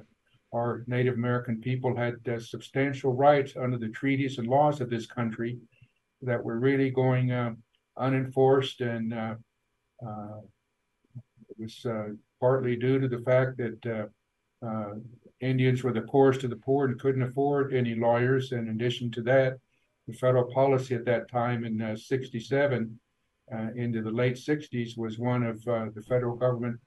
our 0.56 0.84
Native 0.86 1.14
American 1.14 1.60
people 1.60 1.96
had 1.96 2.16
uh, 2.28 2.38
substantial 2.38 3.12
rights 3.12 3.54
under 3.56 3.78
the 3.78 3.88
treaties 3.88 4.38
and 4.38 4.46
laws 4.46 4.80
of 4.80 4.90
this 4.90 5.06
country 5.06 5.58
that 6.20 6.42
were 6.42 6.60
really 6.60 6.90
going 6.90 7.32
uh, 7.32 7.54
unenforced. 7.96 8.80
And 8.80 9.12
uh, 9.12 9.34
uh, 10.06 10.40
it 11.50 11.56
was 11.58 11.86
partly 12.40 12.76
due 12.76 13.00
to 13.00 13.08
the 13.08 13.22
fact 13.22 13.56
that 13.58 14.10
Indians 15.40 15.82
were 15.82 15.92
the 15.92 16.02
poorest 16.02 16.44
of 16.44 16.50
the 16.50 16.56
poor 16.56 16.86
and 16.86 17.00
couldn't 17.00 17.22
afford 17.22 17.74
any 17.74 17.96
lawyers. 17.96 18.52
In 18.52 18.68
addition 18.68 19.10
to 19.12 19.22
that, 19.22 19.58
the 20.08 20.14
federal 20.14 20.44
policy 20.52 20.94
at 20.94 21.04
that 21.04 21.30
time 21.30 21.64
in 21.64 21.80
uh, 21.80 21.96
67 21.96 22.98
uh, 23.52 23.68
into 23.76 24.02
the 24.02 24.10
late 24.10 24.36
60s 24.36 24.96
was 24.96 25.18
one 25.18 25.42
of 25.42 25.56
uh, 25.68 25.86
the 25.94 26.02
federal 26.02 26.36
government 26.36 26.78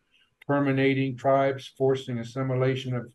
terminating 0.47 1.17
tribes, 1.17 1.71
forcing 1.77 2.19
assimilation 2.19 2.95
of 2.95 3.11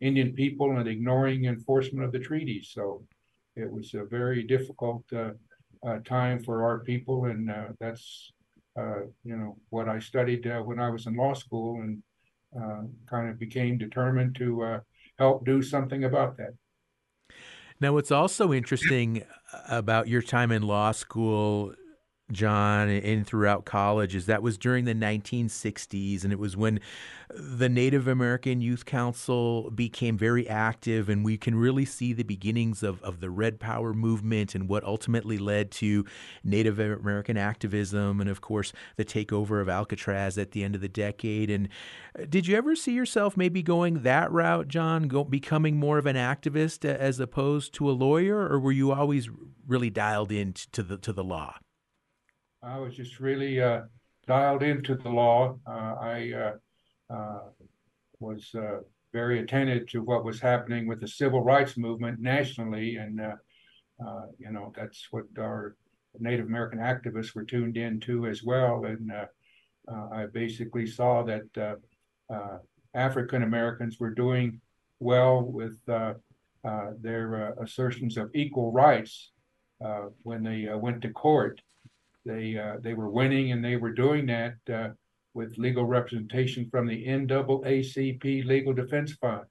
Indian 0.00 0.32
people, 0.32 0.76
and 0.76 0.88
ignoring 0.88 1.44
enforcement 1.44 2.04
of 2.04 2.12
the 2.12 2.18
treaties. 2.18 2.70
So 2.72 3.04
it 3.56 3.70
was 3.70 3.94
a 3.94 4.04
very 4.04 4.42
difficult 4.42 5.04
uh, 5.12 5.30
uh, 5.86 5.98
time 6.04 6.42
for 6.42 6.64
our 6.64 6.80
people, 6.80 7.26
and 7.26 7.50
uh, 7.50 7.68
that's 7.80 8.32
you 8.76 9.36
know 9.36 9.56
what 9.70 9.88
I 9.88 10.00
studied 10.00 10.50
when 10.64 10.80
I 10.80 10.90
was 10.90 11.06
in 11.06 11.14
law 11.14 11.34
school, 11.34 11.80
and 11.82 12.02
kind 13.08 13.28
of 13.28 13.38
became 13.38 13.78
determined 13.78 14.34
to 14.36 14.80
help 15.18 15.44
do 15.44 15.62
something 15.62 16.04
about 16.04 16.36
that. 16.38 16.54
Now, 17.80 17.92
what's 17.92 18.10
also 18.10 18.52
interesting 18.52 19.24
uh, 19.52 19.58
about 19.68 20.08
your 20.08 20.22
time 20.22 20.50
in 20.52 20.62
law 20.62 20.92
school, 20.92 21.74
John, 22.34 22.88
and 22.88 23.26
throughout 23.26 23.64
college 23.64 24.14
is 24.14 24.26
that 24.26 24.42
was 24.42 24.58
during 24.58 24.84
the 24.84 24.94
1960s, 24.94 26.24
and 26.24 26.32
it 26.32 26.38
was 26.38 26.56
when 26.56 26.80
the 27.30 27.68
Native 27.68 28.06
American 28.06 28.60
Youth 28.60 28.84
Council 28.84 29.70
became 29.70 30.16
very 30.16 30.48
active, 30.48 31.08
and 31.08 31.24
we 31.24 31.36
can 31.36 31.54
really 31.54 31.84
see 31.84 32.12
the 32.12 32.22
beginnings 32.22 32.82
of, 32.82 33.02
of 33.02 33.20
the 33.20 33.30
Red 33.30 33.58
Power 33.58 33.92
movement 33.92 34.54
and 34.54 34.68
what 34.68 34.84
ultimately 34.84 35.38
led 35.38 35.70
to 35.72 36.04
Native 36.42 36.78
American 36.78 37.36
activism, 37.36 38.20
and 38.20 38.30
of 38.30 38.40
course, 38.40 38.72
the 38.96 39.04
takeover 39.04 39.60
of 39.60 39.68
Alcatraz 39.68 40.38
at 40.38 40.52
the 40.52 40.62
end 40.62 40.74
of 40.74 40.80
the 40.80 40.88
decade. 40.88 41.50
And 41.50 41.68
uh, 42.18 42.24
did 42.28 42.46
you 42.46 42.56
ever 42.56 42.76
see 42.76 42.92
yourself 42.92 43.36
maybe 43.36 43.62
going 43.62 44.02
that 44.02 44.30
route, 44.30 44.68
John, 44.68 45.08
go, 45.08 45.24
becoming 45.24 45.76
more 45.76 45.98
of 45.98 46.06
an 46.06 46.16
activist 46.16 46.84
as 46.84 47.20
opposed 47.20 47.74
to 47.74 47.90
a 47.90 47.92
lawyer, 47.92 48.48
or 48.48 48.58
were 48.58 48.72
you 48.72 48.92
always 48.92 49.28
really 49.66 49.90
dialed 49.90 50.30
in 50.30 50.52
to 50.72 50.82
the 50.82 50.98
to 50.98 51.12
the 51.12 51.24
law? 51.24 51.56
I 52.64 52.78
was 52.78 52.96
just 52.96 53.20
really 53.20 53.60
uh, 53.60 53.82
dialed 54.26 54.62
into 54.62 54.94
the 54.94 55.10
law. 55.10 55.58
Uh, 55.66 55.94
I 56.00 56.32
uh, 56.32 57.12
uh 57.12 57.40
was 58.20 58.54
uh, 58.54 58.78
very 59.12 59.40
attentive 59.40 59.86
to 59.88 60.02
what 60.02 60.24
was 60.24 60.40
happening 60.40 60.86
with 60.86 61.00
the 61.00 61.08
civil 61.08 61.42
rights 61.42 61.76
movement 61.76 62.20
nationally, 62.20 62.96
and 62.96 63.20
uh, 63.20 63.34
uh, 64.04 64.26
you 64.38 64.50
know 64.50 64.72
that's 64.74 65.08
what 65.10 65.24
our 65.38 65.76
Native 66.18 66.46
American 66.46 66.78
activists 66.78 67.34
were 67.34 67.44
tuned 67.44 67.76
in 67.76 68.00
to 68.00 68.26
as 68.26 68.42
well. 68.42 68.84
And 68.84 69.12
uh, 69.12 69.26
I 70.12 70.26
basically 70.26 70.86
saw 70.86 71.22
that 71.24 71.78
African 72.94 73.42
Americans 73.42 73.98
were 74.00 74.14
doing 74.14 74.60
well 75.00 75.42
with 75.42 75.76
their 75.84 77.54
assertions 77.60 78.16
of 78.16 78.30
equal 78.34 78.72
rights 78.72 79.32
when 80.22 80.44
they 80.44 80.68
went 80.72 81.02
to 81.02 81.10
court 81.10 81.60
they 82.24 82.56
uh, 82.56 82.76
they 82.80 82.94
were 82.94 83.10
winning, 83.10 83.52
and 83.52 83.64
they 83.64 83.76
were 83.76 83.92
doing 83.92 84.26
that 84.26 84.54
uh, 84.72 84.88
with 85.34 85.58
legal 85.58 85.84
representation 85.84 86.68
from 86.70 86.86
the 86.86 87.06
NAACP 87.06 88.44
Legal 88.44 88.72
Defense 88.72 89.12
Fund, 89.14 89.44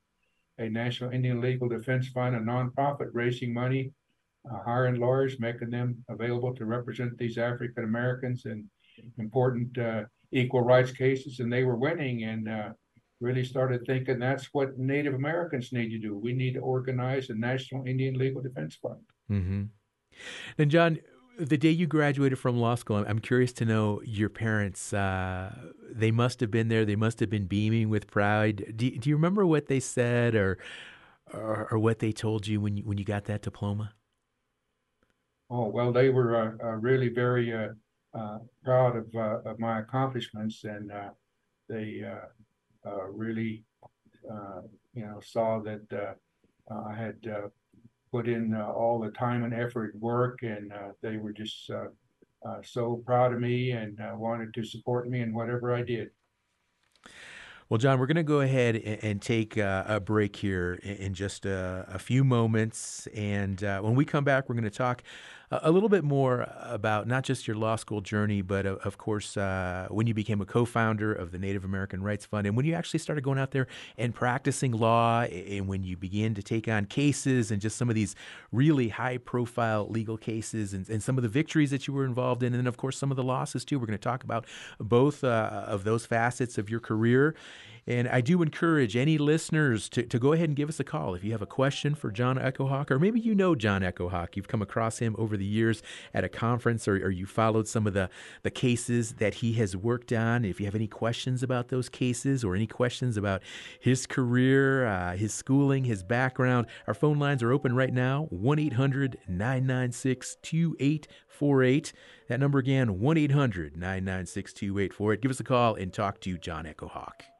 a 0.58 0.70
National 0.70 1.12
Indian 1.12 1.42
Legal 1.42 1.68
Defense 1.68 2.08
Fund, 2.10 2.36
a 2.36 2.39
nonprofit 2.39 3.10
raising 3.13 3.53
money, 3.53 3.92
uh, 4.50 4.63
hiring 4.63 5.00
lawyers, 5.00 5.39
making 5.39 5.70
them 5.70 6.03
available 6.10 6.53
to 6.56 6.65
represent 6.65 7.18
these 7.18 7.38
African 7.38 7.84
Americans 7.84 8.46
in 8.46 8.70
important 9.18 9.77
uh, 9.77 10.03
equal 10.32 10.62
rights 10.62 10.92
cases, 10.92 11.39
and 11.39 11.51
they 11.51 11.63
were 11.63 11.75
winning, 11.75 12.24
and 12.24 12.50
uh, 12.50 12.70
really 13.20 13.44
started 13.44 13.86
thinking 13.86 14.20
that's 14.20 14.50
what 14.53 14.77
Native 14.77 15.13
Americans 15.13 15.72
need 15.72 15.89
to 15.89 15.98
do. 15.98 16.15
We 16.18 16.34
need 16.34 16.53
to 16.56 16.60
organize 16.60 17.30
a 17.30 17.36
National 17.36 17.86
Indian 17.86 18.15
Legal 18.15 18.42
Defense 18.42 18.75
Fund. 18.75 19.01
Mm-hmm. 19.32 19.63
And 20.58 20.72
John, 20.72 21.00
the 21.38 21.58
day 21.58 21.70
you 21.70 21.88
graduated 21.88 22.40
from 22.40 22.58
law 22.58 22.75
school, 22.75 23.04
I'm 23.08 23.20
curious 23.20 23.54
to 23.54 23.66
know 23.66 24.02
your 24.04 24.30
parents. 24.30 24.94
Uh, 24.94 25.54
they 25.92 26.12
must 26.12 26.40
have 26.40 26.52
been 26.52 26.68
there. 26.68 26.86
They 26.86 26.96
must 26.96 27.20
have 27.20 27.30
been 27.30 27.46
beaming 27.46 27.90
with 27.90 28.08
pride. 28.08 28.74
Do, 28.75 28.90
do 28.92 29.10
you 29.10 29.16
remember 29.16 29.46
what 29.46 29.68
they 29.68 29.80
said 29.80 30.36
or, 30.36 30.58
or, 31.34 31.68
or 31.72 31.80
what 31.80 32.00
they 32.00 32.12
told 32.12 32.48
you 32.48 32.62
when 32.62 32.78
you 32.78 32.84
when 32.84 32.98
you 32.98 33.06
got 33.06 33.25
that 33.25 33.42
diploma? 33.42 33.94
Oh 35.50 35.68
well, 35.68 35.92
they 35.92 36.10
were 36.10 36.36
uh, 36.36 36.66
uh, 36.66 36.75
really 36.78 37.10
very 37.10 37.54
uh, 37.54 37.70
uh, 38.18 38.40
proud 38.63 38.96
of 38.96 39.13
uh, 39.16 39.50
of 39.50 39.60
my 39.60 39.80
accomplishments, 39.80 40.63
and 40.63 40.92
they 41.70 42.04
really 43.12 43.63
you 44.25 45.06
know 45.06 45.20
saw 45.22 45.60
that 45.60 46.16
I 46.72 46.96
had 46.96 47.18
put 48.13 48.27
in 48.27 48.53
uh, 48.53 48.72
all 48.72 49.00
the 49.00 49.10
time 49.10 49.43
and 49.43 49.55
effort, 49.55 49.96
work, 50.00 50.43
and 50.43 50.72
uh, 50.72 50.89
they 51.01 51.17
were 51.17 51.34
just 51.34 51.70
uh, 51.72 51.88
uh 52.48 52.62
so 52.62 53.01
proud 53.05 53.34
of 53.34 53.39
me 53.39 53.72
and 53.72 54.00
uh, 54.00 54.13
wanted 54.15 54.53
to 54.53 54.63
support 54.63 55.10
me 55.10 55.22
in 55.22 55.34
whatever 55.34 55.74
I 55.74 55.82
did. 55.82 56.12
Well, 57.70 57.79
John, 57.79 57.98
we're 57.98 58.05
going 58.05 58.17
to 58.17 58.24
go 58.24 58.41
ahead 58.41 58.75
and 58.75 59.20
take 59.20 59.58
a 59.58 60.00
break 60.05 60.36
here 60.36 60.75
in 60.84 61.15
just 61.15 61.46
a 61.46 61.98
few 61.98 62.24
moments. 62.24 63.08
And 63.15 63.60
when 63.62 63.96
we 63.96 64.05
come 64.05 64.24
back, 64.24 64.47
we're 64.47 64.54
going 64.54 64.65
to 64.65 64.69
talk 64.69 65.02
a 65.62 65.72
little 65.72 65.89
bit 65.89 66.04
more 66.04 66.48
about 66.62 67.08
not 67.08 67.24
just 67.24 67.48
your 67.48 67.56
law 67.56 67.76
school 67.76 68.02
journey, 68.02 68.42
but 68.42 68.66
uh, 68.66 68.76
of 68.84 68.98
course, 68.98 69.38
uh, 69.38 69.88
when 69.89 70.08
you 70.08 70.13
became 70.13 70.42
a 70.42 70.46
co 70.46 70.66
founder 70.66 71.13
of 71.13 71.32
the 71.32 71.38
Native 71.38 71.63
American 71.66 72.02
Rights 72.02 72.26
Fund 72.26 72.48
and 72.48 72.56
when 72.56 72.66
you 72.66 72.74
actually 72.74 73.00
started 73.00 73.24
going 73.24 73.38
out 73.38 73.52
there 73.52 73.68
and 73.98 74.13
practicing 74.13 74.72
law 74.72 75.22
and 75.22 75.68
when 75.68 75.84
you 75.84 75.98
began 75.98 76.34
to 76.36 76.44
take 76.44 76.68
on 76.68 76.86
cases 76.86 77.52
and 77.52 77.62
just 77.62 77.78
some 77.78 77.89
of 77.89 77.96
these 77.96 78.16
really 78.52 78.89
high 78.89 79.18
profile 79.18 79.88
legal 79.89 80.18
cases 80.18 80.74
and, 80.74 80.89
and 80.89 81.04
some 81.04 81.18
of 81.18 81.24
the 81.24 81.30
victories 81.30 81.72
that 81.72 81.88
you 81.88 81.94
were 81.94 82.06
involved 82.06 82.44
in. 82.44 82.54
And 82.54 82.62
then, 82.62 82.68
of 82.68 82.78
course, 82.78 82.98
some 82.98 83.12
of 83.12 83.18
the 83.18 83.24
losses 83.24 83.66
too. 83.66 83.80
We're 83.80 83.88
going 83.88 83.98
to 84.00 84.04
talk 84.04 84.24
about 84.24 84.46
both 84.80 85.24
uh, 85.24 85.66
of 85.68 85.84
those 85.84 86.06
facets 86.06 86.58
of 86.58 86.70
your 86.70 86.80
career. 86.80 87.36
And 87.86 88.08
I 88.08 88.22
do 88.22 88.41
encourage 88.41 88.96
any 88.96 89.17
listeners 89.17 89.89
to, 89.89 90.04
to 90.04 90.19
go 90.19 90.32
ahead 90.32 90.50
and 90.50 90.56
give 90.56 90.69
us 90.69 90.80
a 90.80 90.86
call 90.86 91.15
if 91.15 91.24
you 91.24 91.34
have 91.34 91.41
a 91.41 91.48
question 91.48 91.96
for 91.96 92.12
John 92.12 92.38
Echohawk, 92.38 92.89
or 92.89 92.98
maybe 92.98 93.19
you 93.19 93.36
know 93.36 93.56
John 93.56 93.82
Echohawk. 93.82 94.36
You've 94.36 94.48
come 94.48 94.62
across 94.62 95.00
him 95.00 95.15
over 95.17 95.36
the 95.36 95.46
years 95.46 95.84
at 96.13 96.24
a 96.24 96.30
conference, 96.30 96.88
or, 96.88 96.96
or 96.96 97.12
you 97.12 97.26
followed 97.26 97.67
some 97.67 97.86
of 97.86 97.93
the, 97.93 98.10
the 98.43 98.52
cases 98.52 99.13
that 99.13 99.36
he 99.36 99.54
has 99.54 99.76
worked 99.76 100.13
on. 100.13 100.46
If 100.46 100.60
you 100.60 100.65
have 100.65 100.76
any 100.76 100.88
questions 100.88 101.43
about 101.43 101.67
those 101.67 101.89
cases 101.89 102.43
or 102.43 102.56
any 102.56 102.67
questions 102.67 103.17
about 103.17 103.41
his 103.80 104.06
career, 104.06 104.86
uh, 104.88 105.17
his 105.17 105.34
schooling, 105.34 105.84
his 105.84 106.04
background, 106.04 106.67
our 106.88 106.93
phone 106.93 107.19
lines 107.19 107.43
are 107.43 107.52
open 107.52 107.76
right 107.76 107.93
now 107.93 108.28
1 108.30 108.60
800 108.60 109.17
996 109.28 110.38
2848. 110.41 111.93
That 112.30 112.39
number 112.39 112.60
again, 112.60 113.02
1 113.02 113.17
800 113.17 113.76
996 113.76 114.54
2848. 114.54 115.22
Give 115.22 115.32
us 115.32 115.39
a 115.41 115.43
call 115.43 115.76
and 115.76 115.91
talk 115.91 116.22
to 116.22 116.38
John 116.38 116.65
Echohawk. 116.65 117.33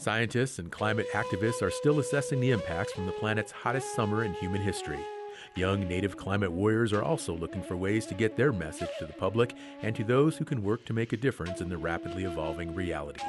Scientists 0.00 0.58
and 0.58 0.72
climate 0.72 1.06
activists 1.12 1.60
are 1.60 1.70
still 1.70 1.98
assessing 1.98 2.40
the 2.40 2.52
impacts 2.52 2.90
from 2.90 3.04
the 3.04 3.12
planet's 3.12 3.52
hottest 3.52 3.94
summer 3.94 4.24
in 4.24 4.32
human 4.32 4.62
history. 4.62 4.98
Young 5.56 5.86
native 5.86 6.16
climate 6.16 6.50
warriors 6.50 6.94
are 6.94 7.02
also 7.02 7.36
looking 7.36 7.62
for 7.62 7.76
ways 7.76 8.06
to 8.06 8.14
get 8.14 8.34
their 8.34 8.50
message 8.50 8.88
to 8.98 9.04
the 9.04 9.12
public 9.12 9.54
and 9.82 9.94
to 9.94 10.02
those 10.02 10.38
who 10.38 10.46
can 10.46 10.62
work 10.62 10.86
to 10.86 10.94
make 10.94 11.12
a 11.12 11.18
difference 11.18 11.60
in 11.60 11.68
the 11.68 11.76
rapidly 11.76 12.24
evolving 12.24 12.74
reality. 12.74 13.20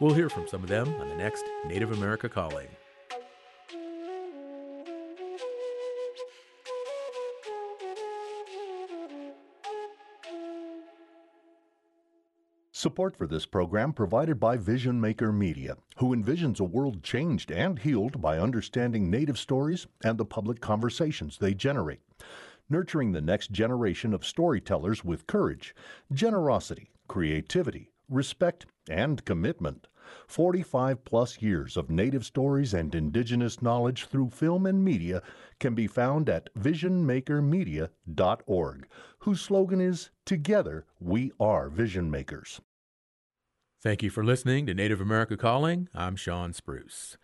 We'll 0.00 0.14
hear 0.14 0.30
from 0.30 0.48
some 0.48 0.62
of 0.62 0.70
them 0.70 0.88
on 1.02 1.10
the 1.10 1.16
next 1.16 1.44
Native 1.66 1.92
America 1.92 2.30
Calling. 2.30 2.68
Support 12.78 13.16
for 13.16 13.26
this 13.26 13.46
program 13.46 13.94
provided 13.94 14.38
by 14.38 14.58
Vision 14.58 15.00
Maker 15.00 15.32
Media, 15.32 15.78
who 15.96 16.14
envisions 16.14 16.60
a 16.60 16.64
world 16.64 17.02
changed 17.02 17.50
and 17.50 17.78
healed 17.78 18.20
by 18.20 18.38
understanding 18.38 19.08
Native 19.08 19.38
stories 19.38 19.86
and 20.04 20.18
the 20.18 20.26
public 20.26 20.60
conversations 20.60 21.38
they 21.38 21.54
generate. 21.54 22.00
Nurturing 22.68 23.12
the 23.12 23.22
next 23.22 23.50
generation 23.50 24.12
of 24.12 24.26
storytellers 24.26 25.02
with 25.02 25.26
courage, 25.26 25.74
generosity, 26.12 26.90
creativity, 27.08 27.92
respect, 28.10 28.66
and 28.90 29.24
commitment. 29.24 29.88
45 30.26 31.04
plus 31.04 31.42
years 31.42 31.76
of 31.76 31.90
Native 31.90 32.24
stories 32.24 32.74
and 32.74 32.92
Indigenous 32.94 33.62
knowledge 33.62 34.06
through 34.06 34.30
film 34.30 34.66
and 34.66 34.84
media 34.84 35.22
can 35.58 35.74
be 35.74 35.86
found 35.86 36.28
at 36.28 36.52
visionmakermedia.org, 36.54 38.88
whose 39.20 39.40
slogan 39.40 39.80
is 39.80 40.10
Together 40.24 40.84
We 41.00 41.30
Are 41.40 41.68
Vision 41.68 42.10
Makers. 42.10 42.60
Thank 43.82 44.02
you 44.02 44.10
for 44.10 44.24
listening 44.24 44.66
to 44.66 44.74
Native 44.74 45.00
America 45.00 45.36
Calling. 45.36 45.88
I'm 45.94 46.16
Shawn 46.16 46.52
Spruce. 46.52 47.16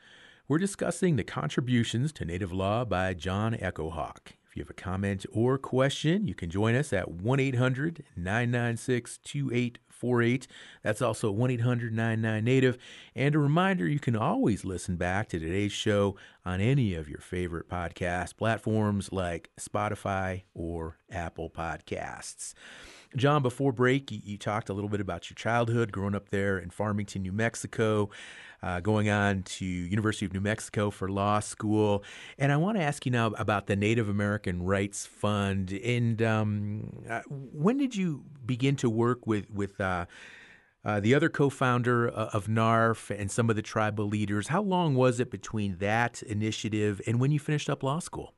We're 0.48 0.58
discussing 0.58 1.16
the 1.16 1.24
contributions 1.24 2.12
to 2.12 2.24
Native 2.24 2.52
law 2.52 2.84
by 2.84 3.14
John 3.14 3.54
Echohawk. 3.54 4.34
If 4.52 4.56
you 4.56 4.62
have 4.62 4.70
a 4.70 4.74
comment 4.74 5.24
or 5.32 5.56
question, 5.56 6.26
you 6.26 6.34
can 6.34 6.50
join 6.50 6.74
us 6.74 6.92
at 6.92 7.10
1 7.10 7.40
800 7.40 8.04
996 8.16 9.18
2848. 10.02 10.48
That's 10.82 11.00
also 11.00 11.30
1 11.30 11.50
800 11.52 11.94
99 11.94 12.44
Native. 12.44 12.78
And 13.14 13.34
a 13.34 13.38
reminder 13.38 13.86
you 13.86 14.00
can 14.00 14.16
always 14.16 14.64
listen 14.64 14.96
back 14.96 15.28
to 15.28 15.38
today's 15.38 15.72
show 15.72 16.16
on 16.44 16.60
any 16.60 16.94
of 16.94 17.08
your 17.08 17.20
favorite 17.20 17.68
podcast 17.68 18.36
platforms 18.36 19.12
like 19.12 19.50
Spotify 19.58 20.42
or 20.54 20.96
Apple 21.10 21.48
Podcasts. 21.48 22.54
John, 23.14 23.42
before 23.42 23.72
break, 23.72 24.10
you, 24.10 24.20
you, 24.24 24.38
talked 24.38 24.70
a 24.70 24.72
little 24.72 24.88
bit 24.88 25.00
about 25.00 25.28
your 25.28 25.34
childhood, 25.34 25.92
growing 25.92 26.14
up 26.14 26.30
there 26.30 26.58
in 26.58 26.70
Farmington, 26.70 27.22
New 27.22 27.32
Mexico, 27.32 28.08
uh, 28.62 28.80
going 28.80 29.08
on 29.08 29.42
to 29.42 29.64
University 29.64 30.26
of 30.26 30.32
New 30.32 30.40
Mexico 30.40 30.90
for 30.90 31.08
law 31.08 31.40
school, 31.40 32.04
and 32.38 32.52
I 32.52 32.56
want 32.56 32.78
to 32.78 32.82
ask 32.82 33.04
you 33.04 33.12
now 33.12 33.28
about 33.38 33.66
the 33.66 33.76
Native 33.76 34.08
American 34.08 34.62
Rights 34.62 35.06
Fund. 35.06 35.72
And 35.72 36.22
um, 36.22 37.04
uh, 37.08 37.22
when 37.28 37.76
did 37.76 37.96
you 37.96 38.24
begin 38.44 38.76
to 38.76 38.90
work 38.90 39.26
with 39.26 39.50
with 39.50 39.80
uh, 39.80 40.06
uh, 40.84 41.00
the 41.00 41.14
other 41.14 41.28
co 41.28 41.48
founder 41.48 42.08
uh, 42.08 42.30
of 42.32 42.46
NARF, 42.46 43.10
and 43.16 43.30
some 43.30 43.48
of 43.48 43.56
the 43.56 43.62
tribal 43.62 44.06
leaders. 44.06 44.48
How 44.48 44.62
long 44.62 44.96
was 44.96 45.20
it 45.20 45.30
between 45.30 45.76
that 45.78 46.22
initiative 46.22 47.00
and 47.06 47.20
when 47.20 47.30
you 47.30 47.38
finished 47.38 47.70
up 47.70 47.84
law 47.84 48.00
school? 48.00 48.34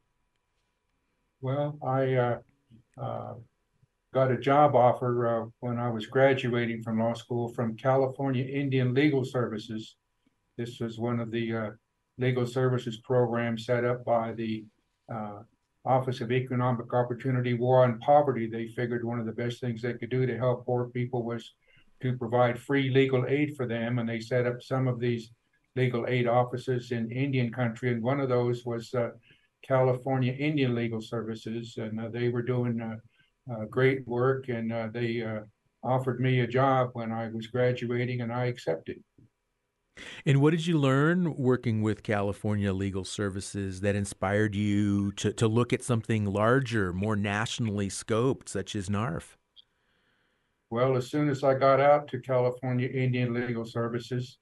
Well, 1.40 1.78
I 1.86 2.38
got 4.14 4.30
a 4.30 4.38
job 4.38 4.76
offer 4.76 5.26
uh, 5.26 5.46
when 5.60 5.78
I 5.78 5.90
was 5.90 6.06
graduating 6.06 6.82
from 6.82 7.00
law 7.00 7.14
school 7.14 7.48
from 7.48 7.76
California 7.76 8.44
Indian 8.44 8.94
Legal 8.94 9.24
Services. 9.24 9.96
This 10.56 10.80
was 10.80 10.98
one 10.98 11.20
of 11.20 11.30
the 11.30 11.56
uh, 11.56 11.70
legal 12.18 12.46
services 12.46 12.98
programs 12.98 13.66
set 13.66 13.84
up 13.84 14.04
by 14.04 14.32
the 14.32 14.64
Office 15.86 16.22
of 16.22 16.32
Economic 16.32 16.92
Opportunity, 16.94 17.52
War 17.52 17.84
on 17.84 17.98
Poverty. 17.98 18.48
They 18.48 18.68
figured 18.68 19.04
one 19.04 19.20
of 19.20 19.26
the 19.26 19.32
best 19.32 19.60
things 19.60 19.82
they 19.82 19.92
could 19.94 20.10
do 20.10 20.24
to 20.24 20.38
help 20.38 20.64
poor 20.64 20.86
people 20.86 21.24
was 21.24 21.52
to 22.00 22.16
provide 22.16 22.58
free 22.58 22.90
legal 22.90 23.26
aid 23.28 23.54
for 23.54 23.66
them. 23.66 23.98
And 23.98 24.08
they 24.08 24.20
set 24.20 24.46
up 24.46 24.62
some 24.62 24.88
of 24.88 24.98
these 24.98 25.30
legal 25.76 26.06
aid 26.08 26.26
offices 26.26 26.90
in 26.90 27.10
Indian 27.10 27.52
country. 27.52 27.92
And 27.92 28.02
one 28.02 28.20
of 28.20 28.30
those 28.30 28.64
was 28.64 28.94
uh, 28.94 29.10
California 29.62 30.32
Indian 30.32 30.74
Legal 30.74 31.02
Services. 31.02 31.74
And 31.76 32.00
uh, 32.00 32.08
they 32.08 32.30
were 32.30 32.42
doing 32.42 32.80
uh, 32.80 32.96
uh 33.52 33.66
great 33.66 34.06
work. 34.08 34.48
And 34.48 34.72
uh, 34.72 34.88
they 34.90 35.20
uh, 35.20 35.40
offered 35.82 36.18
me 36.18 36.40
a 36.40 36.46
job 36.46 36.90
when 36.94 37.12
I 37.12 37.28
was 37.28 37.48
graduating, 37.48 38.22
and 38.22 38.32
I 38.32 38.46
accepted. 38.46 39.02
And 40.26 40.40
what 40.40 40.50
did 40.50 40.66
you 40.66 40.78
learn 40.78 41.36
working 41.36 41.82
with 41.82 42.02
California 42.02 42.72
Legal 42.72 43.04
Services 43.04 43.80
that 43.80 43.94
inspired 43.94 44.54
you 44.54 45.12
to, 45.12 45.32
to 45.34 45.46
look 45.46 45.72
at 45.72 45.82
something 45.82 46.24
larger, 46.24 46.92
more 46.92 47.16
nationally 47.16 47.88
scoped, 47.88 48.48
such 48.48 48.74
as 48.74 48.88
NARF? 48.88 49.36
Well, 50.70 50.96
as 50.96 51.10
soon 51.10 51.28
as 51.28 51.44
I 51.44 51.54
got 51.54 51.78
out 51.78 52.08
to 52.08 52.20
California 52.20 52.88
Indian 52.88 53.32
Legal 53.32 53.64
Services, 53.64 54.38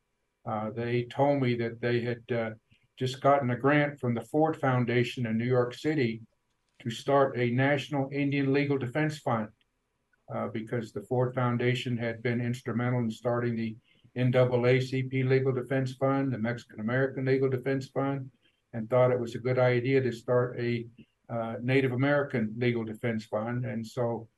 uh, 0.47 0.71
they 0.71 1.05
told 1.05 1.43
me 1.43 1.55
that 1.57 1.81
they 1.81 2.01
had 2.01 2.23
uh, 2.35 2.51
just 2.99 3.21
gotten 3.21 3.51
a 3.51 3.57
grant 3.57 3.99
from 4.01 4.15
the 4.15 4.23
Ford 4.23 4.57
Foundation 4.57 5.27
in 5.27 5.37
New 5.37 5.45
York 5.45 5.75
City 5.75 6.23
to 6.81 6.91
start 6.91 7.39
a 7.39 7.51
National 7.51 8.09
Indian 8.13 8.53
Legal 8.53 8.79
Defense 8.79 9.19
Fund 9.19 9.49
uh, 10.35 10.49
because 10.49 10.93
the 10.93 11.03
Ford 11.03 11.35
Foundation 11.35 11.97
had 11.97 12.23
been 12.23 12.41
instrumental 12.41 13.01
in 13.01 13.11
starting 13.11 13.55
the 13.55 13.77
NAACP 14.17 15.29
Legal 15.29 15.53
Defense 15.53 15.95
Fund, 15.95 16.33
the 16.33 16.39
Mexican 16.39 16.81
American 16.81 17.25
Legal 17.25 17.49
Defense 17.49 17.89
Fund, 17.89 18.31
and 18.73 18.89
thought 18.89 19.11
it 19.11 19.21
was 19.21 19.35
a 19.35 19.39
good 19.39 19.59
idea 19.59 20.01
to 20.01 20.13
start 20.13 20.59
a 20.59 20.87
uh, 21.31 21.55
Native 21.63 21.93
American 21.93 22.55
Legal 22.59 22.85
Defense 22.85 23.25
Fund. 23.25 23.65
And 23.65 23.87
so 23.87 24.29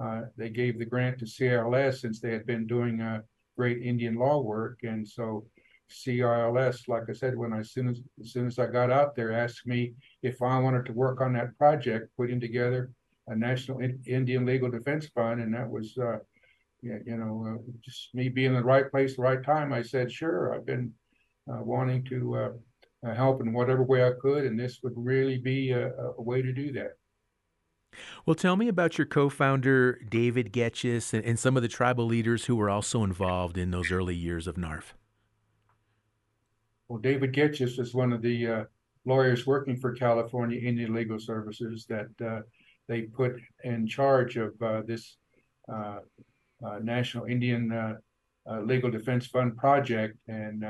uh, 0.00 0.22
they 0.36 0.50
gave 0.50 0.78
the 0.78 0.84
grant 0.84 1.18
to 1.18 1.26
CILS 1.26 2.00
since 2.00 2.20
they 2.20 2.32
had 2.32 2.46
been 2.46 2.66
doing 2.66 3.00
uh, 3.00 3.20
great 3.56 3.82
Indian 3.82 4.16
law 4.16 4.40
work, 4.40 4.80
and 4.82 5.06
so 5.06 5.46
CILS, 5.88 6.88
like 6.88 7.04
I 7.08 7.12
said, 7.12 7.36
when 7.36 7.52
I 7.52 7.58
as 7.58 7.72
soon 7.72 7.88
as, 7.88 8.00
as 8.20 8.32
soon 8.32 8.46
as 8.46 8.58
I 8.58 8.66
got 8.66 8.90
out 8.90 9.14
there, 9.14 9.32
asked 9.32 9.66
me 9.66 9.94
if 10.22 10.40
I 10.42 10.58
wanted 10.58 10.86
to 10.86 10.92
work 10.92 11.20
on 11.20 11.34
that 11.34 11.56
project, 11.58 12.08
putting 12.16 12.40
together 12.40 12.90
a 13.28 13.36
National 13.36 13.80
Indian 14.06 14.46
Legal 14.46 14.70
Defense 14.70 15.06
Fund, 15.08 15.40
and 15.40 15.54
that 15.54 15.68
was, 15.68 15.96
uh, 16.84 16.98
you 17.06 17.16
know, 17.16 17.46
uh, 17.46 17.72
just 17.84 18.14
me 18.14 18.28
being 18.28 18.48
in 18.48 18.54
the 18.54 18.64
right 18.64 18.90
place, 18.90 19.16
the 19.16 19.22
right 19.22 19.42
time. 19.42 19.72
I 19.72 19.82
said, 19.82 20.10
sure. 20.10 20.54
I've 20.54 20.66
been 20.66 20.92
uh, 21.50 21.62
wanting 21.62 22.04
to 22.04 22.36
uh, 22.36 23.14
help 23.14 23.40
in 23.40 23.52
whatever 23.52 23.82
way 23.82 24.04
I 24.04 24.12
could, 24.20 24.44
and 24.44 24.58
this 24.58 24.80
would 24.82 24.94
really 24.96 25.38
be 25.38 25.72
a, 25.72 25.90
a 26.18 26.22
way 26.22 26.42
to 26.42 26.52
do 26.52 26.72
that. 26.72 26.92
Well, 28.24 28.34
tell 28.34 28.56
me 28.56 28.68
about 28.68 28.98
your 28.98 29.06
co 29.06 29.28
founder, 29.28 29.98
David 30.08 30.52
Getches, 30.52 31.12
and, 31.12 31.24
and, 31.24 31.38
some 31.38 31.56
of 31.56 31.62
the 31.62 31.68
tribal 31.68 32.06
leaders 32.06 32.46
who 32.46 32.56
were 32.56 32.70
also 32.70 33.04
involved 33.04 33.58
in 33.58 33.70
those 33.70 33.92
early 33.92 34.14
years 34.14 34.46
of 34.46 34.56
NARF. 34.56 34.94
Well, 36.88 37.00
David 37.00 37.34
Getches 37.34 37.78
is 37.78 37.94
one 37.94 38.12
of 38.12 38.22
the 38.22 38.46
uh, 38.46 38.64
lawyers 39.04 39.46
working 39.46 39.76
for 39.76 39.92
California 39.92 40.58
Indian 40.60 40.94
Legal 40.94 41.18
Services 41.18 41.86
that 41.88 42.08
uh, 42.26 42.40
they 42.88 43.02
put 43.02 43.36
in 43.64 43.86
charge 43.86 44.36
of 44.36 44.54
uh, 44.62 44.82
this 44.86 45.16
uh, 46.62 46.66
uh, 46.66 46.78
National 46.82 47.24
Indian 47.26 47.72
uh, 47.72 48.60
Legal 48.60 48.90
Defense 48.90 49.26
Fund 49.26 49.56
project 49.56 50.18
and 50.28 50.64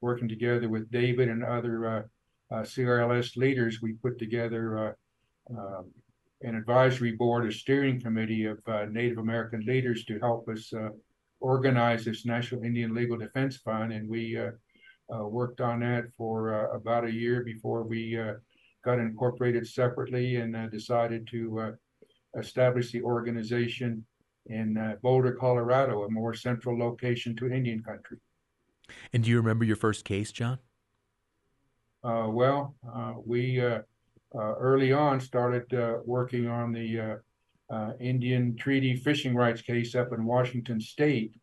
working 0.00 0.28
together 0.28 0.68
with 0.68 0.90
David 0.90 1.28
and 1.28 1.44
other 1.44 2.08
CRLS 2.52 3.36
leaders, 3.36 3.80
we 3.82 3.92
put 3.94 4.18
together 4.18 4.96
um, 5.50 5.90
an 6.42 6.56
advisory 6.56 7.12
board, 7.12 7.46
a 7.46 7.52
steering 7.52 8.00
committee 8.00 8.46
of 8.46 8.58
uh, 8.66 8.86
Native 8.90 9.18
American 9.18 9.64
leaders 9.64 10.04
to 10.04 10.18
help 10.18 10.48
us 10.48 10.72
uh, 10.72 10.88
organize 11.40 12.04
this 12.04 12.26
National 12.26 12.62
Indian 12.62 12.94
Legal 12.94 13.16
Defense 13.16 13.56
Fund. 13.58 13.92
And 13.92 14.08
we 14.08 14.38
uh, 14.38 14.50
uh 15.12 15.26
worked 15.26 15.60
on 15.60 15.80
that 15.80 16.04
for 16.16 16.54
uh, 16.54 16.76
about 16.76 17.04
a 17.04 17.12
year 17.12 17.42
before 17.44 17.82
we 17.82 18.18
uh, 18.18 18.34
got 18.84 18.98
incorporated 18.98 19.66
separately 19.66 20.36
and 20.36 20.70
decided 20.70 21.26
to 21.28 21.76
establish 22.36 22.90
the 22.90 23.02
organization 23.02 24.04
in 24.46 24.76
uh, 24.76 24.96
Boulder, 25.02 25.32
Colorado, 25.32 26.04
a 26.04 26.10
more 26.10 26.34
central 26.34 26.78
location 26.78 27.36
to 27.36 27.50
Indian 27.50 27.82
country. 27.82 28.18
And 29.12 29.24
do 29.24 29.30
you 29.30 29.36
remember 29.36 29.64
your 29.64 29.76
first 29.76 30.04
case, 30.04 30.32
John? 30.32 30.58
Uh, 32.04 32.26
well, 32.28 32.74
uh, 32.94 33.14
we 33.24 33.60
uh, 33.60 33.80
early 34.34 34.92
on 34.92 35.20
started 35.20 35.72
uh, 35.72 35.98
working 36.04 36.48
on 36.48 36.72
the 36.72 37.20
uh, 37.70 37.92
Indian 38.00 38.56
Treaty 38.56 38.96
fishing 38.96 39.34
rights 39.34 39.62
case 39.62 39.94
up 39.94 40.12
in 40.12 40.24
Washington 40.24 40.80
State 40.80 41.34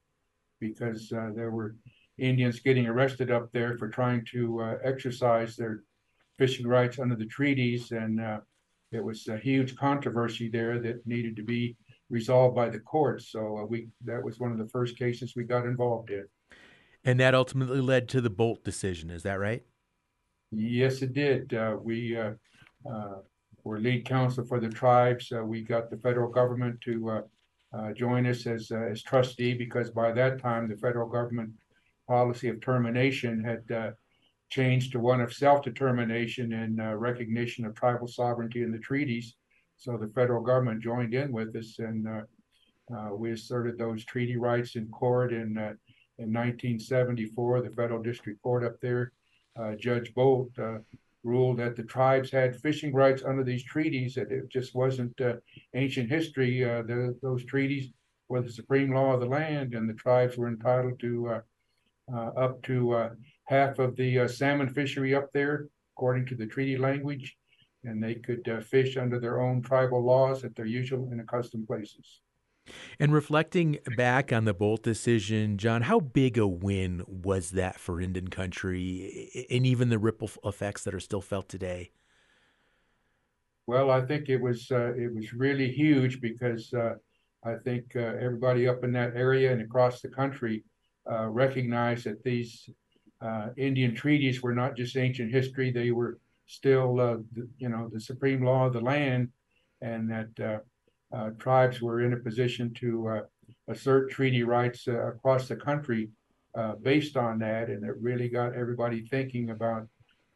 because 0.60 1.10
there 1.10 1.52
were 1.52 1.76
Indians 2.18 2.60
getting 2.60 2.86
arrested 2.86 3.32
up 3.32 3.50
there 3.54 3.78
for 3.78 3.88
trying 3.88 4.26
to 4.26 4.78
exercise 4.84 5.56
their 5.56 5.84
fishing 6.38 6.68
rights 6.68 7.00
under 7.00 7.16
the 7.16 7.26
treaties, 7.26 7.92
and 7.92 8.20
it 8.92 9.02
was 9.02 9.28
a 9.30 9.38
huge 9.38 9.78
controversy 9.78 10.50
there 10.50 10.80
that 10.80 11.08
needed 11.08 11.38
to 11.38 11.44
be 11.44 11.78
resolved 12.10 12.56
by 12.56 12.70
the 12.70 12.80
courts. 12.80 13.32
So 13.32 13.60
uh, 13.60 13.66
we 13.66 13.88
that 14.06 14.24
was 14.24 14.40
one 14.40 14.52
of 14.52 14.58
the 14.58 14.68
first 14.68 14.98
cases 14.98 15.34
we 15.36 15.44
got 15.44 15.66
involved 15.66 16.10
in. 16.10 16.26
And 17.06 17.20
that 17.20 17.34
ultimately 17.34 17.82
led 17.82 18.10
to 18.10 18.22
the 18.22 18.30
Boldt 18.30 18.64
decision. 18.64 19.10
Is 19.10 19.24
that 19.24 19.40
right? 19.40 19.64
Yes, 20.52 21.02
it 21.02 21.14
did. 21.14 21.54
Uh, 21.54 21.78
we 21.82 22.18
uh, 22.18 22.34
uh, 22.90 23.20
we're 23.64 23.78
lead 23.78 24.06
counsel 24.06 24.46
for 24.46 24.60
the 24.60 24.70
tribes. 24.70 25.32
Uh, 25.32 25.44
we 25.44 25.62
got 25.62 25.90
the 25.90 25.98
federal 25.98 26.32
government 26.32 26.82
to 26.82 27.22
uh, 27.74 27.94
join 27.94 28.26
us 28.26 28.48
as, 28.48 28.72
as 28.72 29.04
trustee 29.04 29.54
because 29.54 29.92
by 29.92 30.12
that 30.12 30.42
time 30.42 30.68
the 30.68 30.78
federal 30.78 31.08
government 31.08 31.52
policy 32.08 32.48
of 32.48 32.60
termination 32.62 33.44
had 33.44 33.62
changed 34.50 34.92
to 34.92 35.00
one 35.00 35.22
of 35.22 35.34
self-determination 35.34 36.54
and 36.54 36.82
uh, 36.82 36.96
recognition 36.96 37.66
of 37.66 37.76
tribal 37.76 38.08
sovereignty 38.08 38.64
in 38.64 38.72
the 38.72 38.80
treaties. 38.80 39.36
So 39.80 39.98
the 39.98 40.12
federal 40.14 40.44
government 40.44 40.84
joined 40.84 41.14
in 41.14 41.32
with 41.32 41.56
us, 41.56 41.80
and 41.80 42.08
uh, 42.08 42.22
uh, 42.94 43.16
we 43.16 43.32
asserted 43.32 43.78
those 43.78 44.06
treaty 44.06 44.38
rights 44.38 44.76
in 44.76 44.88
court. 44.90 45.34
In 45.34 45.58
in 46.18 46.34
1974, 46.34 47.62
the 47.62 47.70
federal 47.70 48.04
district 48.04 48.42
court 48.42 48.66
up 48.66 48.76
there, 48.82 49.14
Judge 49.78 50.14
Boldt 50.14 50.84
ruled 51.24 51.58
that 51.58 51.76
the 51.76 51.84
tribes 51.84 52.32
had 52.32 52.60
fishing 52.62 52.94
rights 52.94 53.24
under 53.26 53.44
these 53.44 53.64
treaties, 53.64 54.16
that 54.16 54.32
it 54.32 54.50
just 54.50 54.74
wasn't 54.76 55.20
uh, 55.22 55.34
ancient 55.74 56.10
history. 56.10 56.64
Uh, 56.64 56.82
the, 56.84 57.18
those 57.22 57.44
treaties 57.46 57.92
were 58.30 58.42
the 58.42 58.52
supreme 58.52 58.94
law 58.94 59.14
of 59.14 59.20
the 59.20 59.26
land, 59.26 59.74
and 59.74 59.90
the 59.90 59.94
tribes 59.94 60.38
were 60.38 60.48
entitled 60.48 61.00
to 61.00 61.30
uh, 61.30 61.42
uh 62.14 62.32
up 62.46 62.62
to 62.64 62.94
uh, 62.94 63.10
half 63.46 63.80
of 63.80 63.96
the 63.96 64.20
uh, 64.20 64.28
salmon 64.28 64.70
fishery 64.70 65.14
up 65.14 65.32
there, 65.34 65.68
according 65.96 66.26
to 66.26 66.36
the 66.36 66.46
treaty 66.46 66.78
language, 66.78 67.38
and 67.84 68.04
they 68.04 68.16
could 68.16 68.46
fish 68.66 68.98
under 68.98 69.20
their 69.20 69.42
own 69.42 69.62
tribal 69.62 70.04
laws 70.04 70.44
at 70.44 70.56
their 70.56 70.66
usual 70.66 71.10
and 71.12 71.22
accustomed 71.22 71.68
places. 71.68 72.22
And 73.00 73.14
reflecting 73.14 73.80
back 73.98 74.32
on 74.32 74.46
the 74.46 74.54
Boldt 74.54 74.84
decision, 74.84 75.58
John, 75.58 75.84
how 75.84 76.00
big 76.00 76.38
a 76.38 76.48
win 76.48 77.04
was 77.08 77.52
that 77.52 77.80
for 77.80 78.00
Indian 78.00 78.28
country 78.28 79.48
and 79.50 79.66
even 79.66 79.90
the 79.90 79.98
ripple 79.98 80.30
effects 80.44 80.84
that 80.84 80.94
are 80.94 81.00
still 81.00 81.22
felt 81.22 81.50
today? 81.50 81.92
Well, 83.66 83.92
I 83.92 84.02
think 84.02 84.30
it 84.30 84.42
was 84.42 84.72
uh, 84.72 84.94
it 84.96 85.14
was 85.14 85.32
really 85.32 85.72
huge 85.72 86.22
because 86.22 86.74
uh, 86.74 86.96
I 87.46 87.56
think 87.64 87.96
uh, 87.96 88.00
everybody 88.00 88.68
up 88.68 88.84
in 88.84 88.92
that 88.94 89.16
area 89.16 89.52
and 89.52 89.62
across 89.62 90.02
the 90.02 90.10
country 90.10 90.64
uh, 91.10 91.28
recognized 91.28 92.06
that 92.06 92.24
these 92.24 92.68
uh, 93.22 93.50
Indian 93.58 93.94
treaties 93.94 94.42
were 94.42 94.56
not 94.56 94.76
just 94.76 94.98
ancient 94.98 95.32
history; 95.32 95.72
they 95.72 95.92
were 95.92 96.18
still, 96.50 97.00
uh, 97.00 97.18
the, 97.34 97.48
you 97.60 97.70
know, 97.70 97.90
the 97.94 98.00
supreme 98.00 98.44
law 98.44 98.66
of 98.66 98.74
the 98.74 98.82
land, 98.82 99.30
and 99.82 100.10
that 100.10 100.62
uh, 101.14 101.30
tribes 101.38 101.80
were 101.80 102.02
in 102.02 102.14
a 102.14 102.18
position 102.18 102.74
to 102.74 103.08
uh, 103.08 103.22
assert 103.68 104.10
treaty 104.10 104.42
rights 104.42 104.88
uh, 104.88 105.12
across 105.14 105.48
the 105.48 105.56
country 105.56 106.10
based 106.82 107.16
on 107.16 107.40
that. 107.40 107.70
And 107.70 107.86
it 107.86 107.96
really 108.02 108.28
got 108.28 108.54
everybody 108.54 109.06
thinking 109.06 109.52
about 109.52 109.88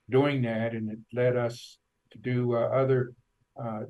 doing 0.09 0.41
that. 0.43 0.73
And 0.73 0.89
it 0.89 0.99
led 1.11 1.35
us 1.35 1.79
to 2.11 2.17
do 2.19 2.55
other 2.55 3.13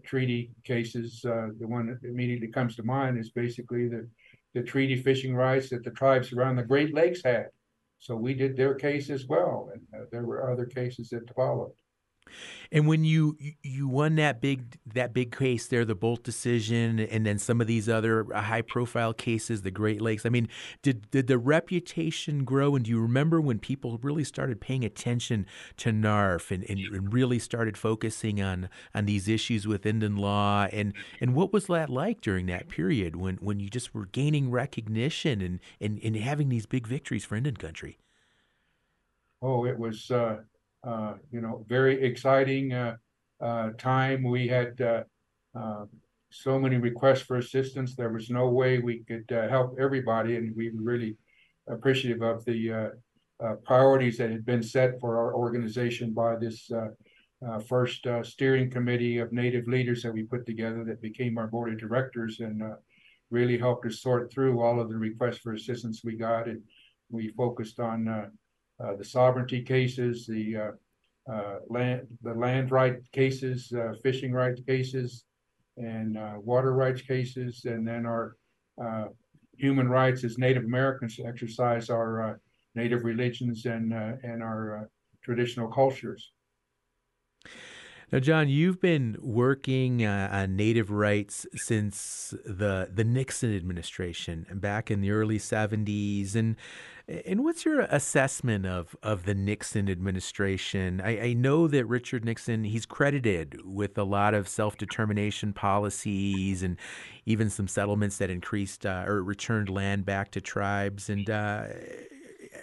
treaty 0.03 0.49
cases. 0.63 1.21
the 1.21 1.67
one 1.75 1.85
that 1.87 2.07
immediately 2.07 2.47
comes 2.47 2.75
to 2.77 2.83
mind 2.83 3.19
is 3.19 3.29
basically 3.29 3.87
the 3.87 4.07
the 4.53 4.61
treaty 4.61 4.95
fishing 4.95 5.35
rights 5.35 5.69
that 5.69 5.83
the 5.83 5.91
tribes 5.91 6.31
around 6.31 6.55
the 6.55 6.63
Great 6.63 6.93
Lakes 6.93 7.21
had. 7.23 7.47
So 7.99 8.15
we 8.15 8.33
did 8.33 8.55
their 8.55 8.75
case 8.75 9.09
as 9.09 9.25
well, 9.27 9.71
and 9.73 9.81
uh, 9.95 10.05
there 10.11 10.25
were 10.25 10.51
other 10.51 10.65
cases 10.65 11.09
that 11.09 11.33
followed. 11.35 11.71
And 12.71 12.87
when 12.87 13.03
you 13.03 13.37
you 13.61 13.87
won 13.87 14.15
that 14.15 14.41
big 14.41 14.77
that 14.93 15.13
big 15.13 15.35
case 15.35 15.67
there, 15.67 15.85
the 15.85 15.95
Boldt 15.95 16.23
decision, 16.23 16.99
and 16.99 17.25
then 17.25 17.37
some 17.37 17.61
of 17.61 17.67
these 17.67 17.87
other 17.87 18.25
high 18.33 18.61
profile 18.61 19.13
cases, 19.13 19.61
the 19.61 19.71
Great 19.71 20.01
Lakes. 20.01 20.25
I 20.25 20.29
mean, 20.29 20.49
did 20.81 21.09
did 21.11 21.27
the 21.27 21.37
reputation 21.37 22.43
grow? 22.43 22.75
And 22.75 22.85
do 22.85 22.91
you 22.91 22.99
remember 22.99 23.39
when 23.39 23.59
people 23.59 23.99
really 24.01 24.23
started 24.23 24.59
paying 24.59 24.83
attention 24.83 25.45
to 25.77 25.91
NARF 25.91 26.51
and, 26.51 26.63
and, 26.69 26.79
and 26.79 27.13
really 27.13 27.39
started 27.39 27.77
focusing 27.77 28.41
on 28.41 28.69
on 28.95 29.05
these 29.05 29.27
issues 29.27 29.67
with 29.67 29.85
Indian 29.85 30.15
law? 30.15 30.67
And 30.71 30.93
and 31.21 31.35
what 31.35 31.53
was 31.53 31.67
that 31.67 31.89
like 31.89 32.21
during 32.21 32.47
that 32.47 32.69
period 32.69 33.15
when 33.15 33.35
when 33.37 33.59
you 33.59 33.69
just 33.69 33.93
were 33.93 34.07
gaining 34.07 34.49
recognition 34.49 35.41
and 35.41 35.59
and, 35.79 35.99
and 36.03 36.15
having 36.15 36.49
these 36.49 36.65
big 36.65 36.87
victories 36.87 37.25
for 37.25 37.35
Indian 37.35 37.57
country? 37.57 37.99
Oh, 39.41 39.65
it 39.65 39.77
was. 39.77 40.09
Uh 40.09 40.43
uh, 40.83 41.13
you 41.31 41.41
know, 41.41 41.65
very 41.67 42.03
exciting 42.03 42.73
uh, 42.73 42.95
uh, 43.41 43.69
time. 43.77 44.23
We 44.23 44.47
had 44.47 44.77
so 46.35 46.57
many 46.57 46.77
requests 46.77 47.21
for 47.21 47.37
assistance. 47.37 47.95
There 47.95 48.11
was 48.11 48.29
no 48.29 48.49
way 48.49 48.79
we 48.79 49.03
could 49.07 49.29
help 49.29 49.77
everybody, 49.79 50.35
and 50.35 50.55
we 50.55 50.71
were 50.71 50.81
really 50.81 51.15
appreciative 51.67 52.21
of 52.21 52.43
the 52.45 52.91
priorities 53.63 54.17
that 54.17 54.31
had 54.31 54.45
been 54.45 54.63
set 54.63 54.99
for 54.99 55.17
our 55.17 55.35
organization 55.35 56.13
by 56.13 56.35
this 56.35 56.69
uh, 57.45 57.59
first 57.59 58.05
uh, 58.07 58.23
steering 58.23 58.69
committee 58.69 59.17
of 59.17 59.33
native 59.33 59.67
leaders 59.67 60.01
that 60.01 60.13
we 60.13 60.23
put 60.23 60.45
together 60.45 60.83
that 60.85 61.01
became 61.01 61.37
our 61.37 61.47
board 61.47 61.73
of 61.73 61.79
directors 61.79 62.39
and 62.39 62.63
uh, 62.63 62.75
really 63.31 63.57
helped 63.57 63.85
us 63.85 63.99
sort 63.99 64.31
through 64.31 64.61
all 64.61 64.79
of 64.79 64.87
the 64.87 64.95
requests 64.95 65.39
for 65.39 65.53
assistance 65.53 66.01
we 66.03 66.15
got. 66.15 66.47
And 66.47 66.61
we 67.09 67.29
focused 67.29 67.79
on 67.79 68.31
uh, 68.79 68.95
the 68.95 69.03
sovereignty 69.03 69.61
cases, 69.61 70.25
the 70.25 70.57
uh, 70.57 71.31
uh, 71.31 71.59
land 71.69 72.07
the 72.21 72.33
land 72.33 72.71
right 72.71 72.97
cases, 73.11 73.71
fishing 74.01 74.33
rights 74.33 74.61
cases, 74.67 75.25
and 75.77 76.17
water 76.43 76.73
rights 76.73 77.01
cases, 77.01 77.65
and 77.65 77.87
then 77.87 78.05
our 78.05 78.35
human 79.57 79.87
rights 79.87 80.23
as 80.23 80.37
Native 80.37 80.63
Americans 80.65 81.19
exercise 81.23 81.89
our 81.89 82.41
native 82.75 83.03
religions 83.03 83.65
and 83.65 83.93
and 83.93 84.43
our 84.43 84.89
traditional 85.21 85.69
cultures. 85.69 86.31
Now, 88.13 88.19
John, 88.19 88.47
you've 88.47 88.79
been 88.79 89.17
working 89.19 90.05
uh, 90.05 90.29
on 90.31 90.55
native 90.55 90.91
rights 90.91 91.47
since 91.55 92.31
the 92.45 92.87
the 92.93 93.03
Nixon 93.03 93.55
administration 93.55 94.45
back 94.53 94.91
in 94.91 95.01
the 95.01 95.09
early 95.09 95.39
'70s, 95.39 96.35
and 96.35 96.55
and 97.07 97.43
what's 97.43 97.65
your 97.65 97.79
assessment 97.79 98.67
of 98.67 98.95
of 99.01 99.25
the 99.25 99.33
Nixon 99.33 99.89
administration? 99.89 101.01
I, 101.03 101.21
I 101.21 101.33
know 101.33 101.67
that 101.67 101.85
Richard 101.85 102.23
Nixon 102.23 102.65
he's 102.65 102.85
credited 102.85 103.59
with 103.65 103.97
a 103.97 104.03
lot 104.03 104.35
of 104.35 104.47
self 104.47 104.77
determination 104.77 105.51
policies 105.51 106.61
and 106.61 106.77
even 107.25 107.49
some 107.49 107.67
settlements 107.67 108.19
that 108.19 108.29
increased 108.29 108.85
uh, 108.85 109.05
or 109.07 109.23
returned 109.23 109.69
land 109.69 110.05
back 110.05 110.29
to 110.33 110.39
tribes, 110.39 111.09
and 111.09 111.27
uh, 111.31 111.63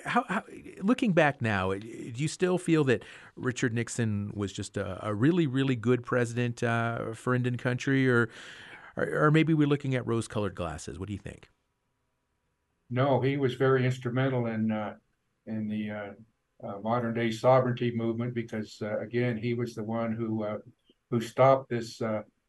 how, 0.05 0.25
how, 0.29 0.43
looking 0.81 1.13
back 1.13 1.41
now, 1.43 1.73
do 1.73 2.13
you 2.17 2.29
still 2.29 2.59
feel 2.59 2.85
that 2.85 3.05
Richard 3.37 3.75
Nixon 3.75 4.33
was 4.35 4.53
just 4.53 4.77
a, 4.77 5.07
a 5.07 5.15
really, 5.15 5.47
really 5.47 5.77
good 5.77 6.03
president 6.03 6.63
uh, 6.63 7.15
for 7.15 7.35
Indian 7.35 7.57
country, 7.57 8.09
or, 8.09 8.29
or, 8.97 9.27
or 9.27 9.31
maybe 9.31 9.55
we're 9.55 9.69
looking 9.69 9.95
at 9.95 10.07
rose-colored 10.07 10.55
glasses? 10.55 10.99
What 10.99 11.07
do 11.07 11.13
you 11.13 11.19
think? 11.19 11.49
No, 12.91 13.21
he 13.21 13.37
was 13.37 13.55
very 13.55 13.87
instrumental 13.87 14.47
in 14.47 14.73
uh, 14.73 14.95
in 15.47 15.69
the 15.69 15.91
uh, 15.91 16.67
uh 16.67 16.81
modern 16.81 17.15
day 17.15 17.31
sovereignty 17.31 17.93
movement 17.95 18.35
because 18.35 18.79
uh, 18.83 18.99
again, 18.99 19.37
he 19.37 19.55
was 19.55 19.75
the 19.75 19.85
one 19.85 20.13
who 20.13 20.43
uh, 20.43 20.59
who 21.11 21.21
stopped 21.21 21.71
this 21.71 22.03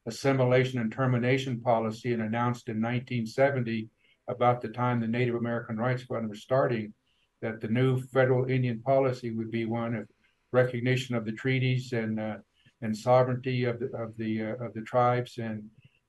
assimilation 0.07 0.79
and 0.79 0.91
termination 0.91 1.61
policy 1.61 2.13
and 2.13 2.23
announced 2.23 2.69
in 2.69 2.81
1970 2.81 3.87
about 4.27 4.61
the 4.61 4.69
time 4.69 4.99
the 4.99 5.07
Native 5.07 5.35
American 5.35 5.77
Rights 5.77 6.03
Fund 6.03 6.27
was 6.27 6.41
starting 6.41 6.93
that 7.41 7.61
the 7.61 7.67
new 7.67 7.99
federal 7.99 8.49
Indian 8.49 8.81
policy 8.81 9.31
would 9.31 9.51
be 9.51 9.65
one 9.65 9.95
of 9.95 10.07
recognition 10.51 11.15
of 11.15 11.25
the 11.25 11.31
treaties 11.31 11.93
and 11.93 12.19
uh, 12.19 12.37
and 12.81 12.95
sovereignty 12.95 13.63
of 13.65 13.79
the 13.79 13.87
of 13.97 14.15
the 14.17 14.41
uh, 14.41 14.65
of 14.65 14.73
the 14.73 14.81
tribes 14.81 15.37
and 15.37 15.63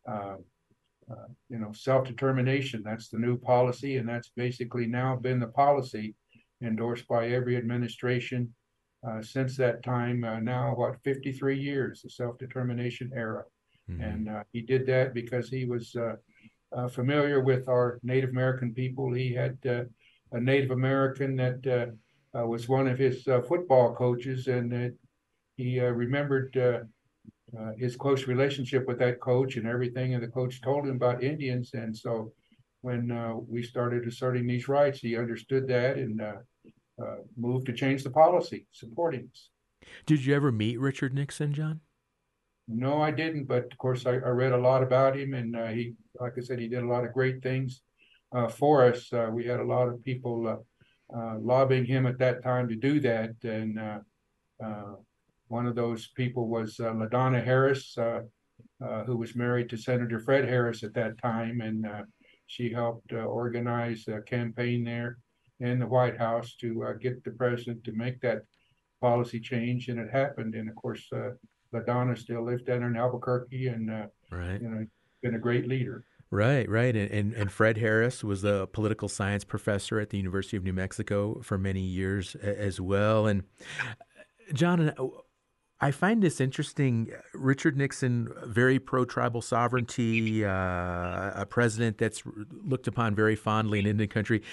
uh, 0.08 0.36
uh 1.10 1.28
you 1.48 1.58
know 1.58 1.72
self 1.72 2.06
determination. 2.06 2.82
That's 2.84 3.08
the 3.08 3.18
new 3.18 3.38
policy, 3.38 3.96
and 3.96 4.08
that's 4.08 4.30
basically 4.36 4.86
now 4.86 5.16
been 5.16 5.40
the 5.40 5.48
policy 5.48 6.14
endorsed 6.62 7.08
by 7.08 7.28
every 7.28 7.56
administration 7.56 8.54
uh, 9.06 9.20
since 9.22 9.56
that 9.56 9.82
time. 9.82 10.24
Uh, 10.24 10.40
now, 10.40 10.74
what 10.74 10.96
53 11.04 11.58
years, 11.58 12.02
the 12.02 12.10
self 12.10 12.38
determination 12.38 13.10
era, 13.14 13.44
mm-hmm. 13.90 14.02
and 14.02 14.44
he 14.52 14.60
did 14.60 14.86
that 14.86 15.14
because 15.14 15.48
he 15.48 15.64
was 15.64 15.96
familiar 16.90 17.40
with 17.40 17.68
our 17.68 18.00
Native 18.02 18.30
American 18.30 18.72
people. 18.72 19.12
He 19.12 19.34
had 19.34 19.58
a 20.32 20.40
Native 20.40 20.70
American 20.70 21.36
that 21.36 21.66
uh, 21.66 22.38
uh, 22.38 22.46
was 22.46 22.68
one 22.68 22.88
of 22.88 22.98
his 22.98 23.26
uh, 23.28 23.42
football 23.42 23.94
coaches, 23.94 24.48
and 24.48 24.94
he 25.56 25.80
remembered 25.80 26.56
his 27.76 27.96
close 27.96 28.26
relationship 28.26 28.86
with 28.86 28.98
that 28.98 29.20
coach 29.20 29.56
and 29.56 29.66
everything. 29.66 30.14
And 30.14 30.22
the 30.22 30.28
coach 30.28 30.60
told 30.60 30.86
him 30.86 30.96
about 30.96 31.22
Indians, 31.22 31.70
and 31.74 31.96
so 31.96 32.32
when 32.80 33.12
we 33.48 33.62
started 33.62 34.06
asserting 34.06 34.46
these 34.46 34.68
rights, 34.68 35.00
he 35.00 35.16
understood 35.16 35.68
that 35.68 35.96
and 35.98 36.20
moved 37.36 37.66
to 37.66 37.72
change 37.72 38.02
the 38.02 38.10
policy 38.10 38.66
supporting 38.72 39.28
us. 39.32 39.50
Did 40.06 40.24
you 40.24 40.34
ever 40.34 40.52
meet 40.52 40.80
Richard 40.80 41.12
Nixon, 41.12 41.52
John? 41.52 41.80
No, 42.68 43.02
I 43.02 43.10
didn't. 43.10 43.44
But 43.44 43.64
of 43.72 43.78
course, 43.78 44.06
I, 44.06 44.12
I 44.12 44.30
read 44.30 44.52
a 44.52 44.58
lot 44.58 44.82
about 44.82 45.18
him, 45.18 45.34
and 45.34 45.56
uh, 45.56 45.66
he, 45.66 45.94
like 46.20 46.34
I 46.38 46.40
said, 46.40 46.60
he 46.60 46.68
did 46.68 46.82
a 46.82 46.86
lot 46.86 47.04
of 47.04 47.12
great 47.12 47.42
things 47.42 47.82
uh, 47.82 47.91
Uh, 48.34 48.48
for 48.48 48.82
us. 48.82 49.12
Uh, 49.12 49.28
we 49.30 49.44
had 49.44 49.60
a 49.60 49.64
lot 49.64 49.88
of 49.88 50.02
people 50.02 50.48
uh, 50.48 51.14
uh 51.14 51.38
lobbying 51.38 51.84
him 51.84 52.06
at 52.06 52.18
that 52.18 52.42
time 52.42 52.66
to 52.66 52.74
do 52.74 52.98
that, 52.98 53.34
and 53.42 53.78
uh, 53.78 54.94
one 55.48 55.66
of 55.66 55.74
those 55.74 56.08
people 56.16 56.48
was 56.48 56.78
LaDonna 56.78 57.44
Harris, 57.44 57.94
who 59.06 59.16
was 59.18 59.36
married 59.36 59.68
to 59.68 59.76
Senator 59.76 60.18
Fred 60.18 60.48
Harris 60.48 60.82
at 60.82 60.94
that 60.94 61.18
time, 61.18 61.60
and 61.60 61.86
she 62.46 62.72
helped 62.72 63.12
organize 63.12 64.08
a 64.08 64.22
campaign 64.22 64.82
there 64.82 65.18
in 65.60 65.78
the 65.78 65.86
White 65.86 66.16
House 66.16 66.56
to 66.56 66.96
get 67.02 67.22
the 67.24 67.32
president 67.32 67.84
to 67.84 67.92
make 67.92 68.18
that 68.22 68.44
policy 69.02 69.40
change, 69.40 69.88
and 69.88 70.00
it 70.00 70.10
happened. 70.10 70.54
And 70.54 70.70
of 70.70 70.76
course, 70.76 71.06
LaDonna 71.74 72.16
still 72.16 72.42
lives 72.42 72.62
down 72.62 72.82
in 72.82 72.96
Albuquerque, 72.96 73.66
and 73.66 73.90
right. 74.30 74.62
you 74.62 74.70
know, 74.70 74.86
been 75.22 75.34
a 75.34 75.38
great 75.38 75.68
leader. 75.68 76.04
Right, 76.32 76.66
right. 76.66 76.96
And, 76.96 77.10
and, 77.10 77.34
and 77.34 77.52
Fred 77.52 77.76
Harris 77.76 78.24
was 78.24 78.42
a 78.42 78.66
political 78.72 79.06
science 79.06 79.44
professor 79.44 80.00
at 80.00 80.08
the 80.08 80.16
University 80.16 80.56
of 80.56 80.64
New 80.64 80.72
Mexico 80.72 81.42
for 81.42 81.58
many 81.58 81.82
years 81.82 82.34
as 82.36 82.80
well. 82.80 83.26
And 83.26 83.42
uh, 83.78 84.22
John, 84.54 84.88
uh, 84.88 84.94
I 85.82 85.90
find 85.90 86.22
this 86.22 86.40
interesting. 86.40 87.10
Richard 87.34 87.76
Nixon, 87.76 88.32
very 88.44 88.78
pro 88.78 89.04
tribal 89.04 89.42
sovereignty, 89.42 90.44
uh, 90.44 91.32
a 91.34 91.44
president 91.44 91.98
that's 91.98 92.22
looked 92.64 92.86
upon 92.86 93.16
very 93.16 93.34
fondly 93.34 93.80
in 93.80 93.86
Indian 93.86 94.08
country. 94.08 94.44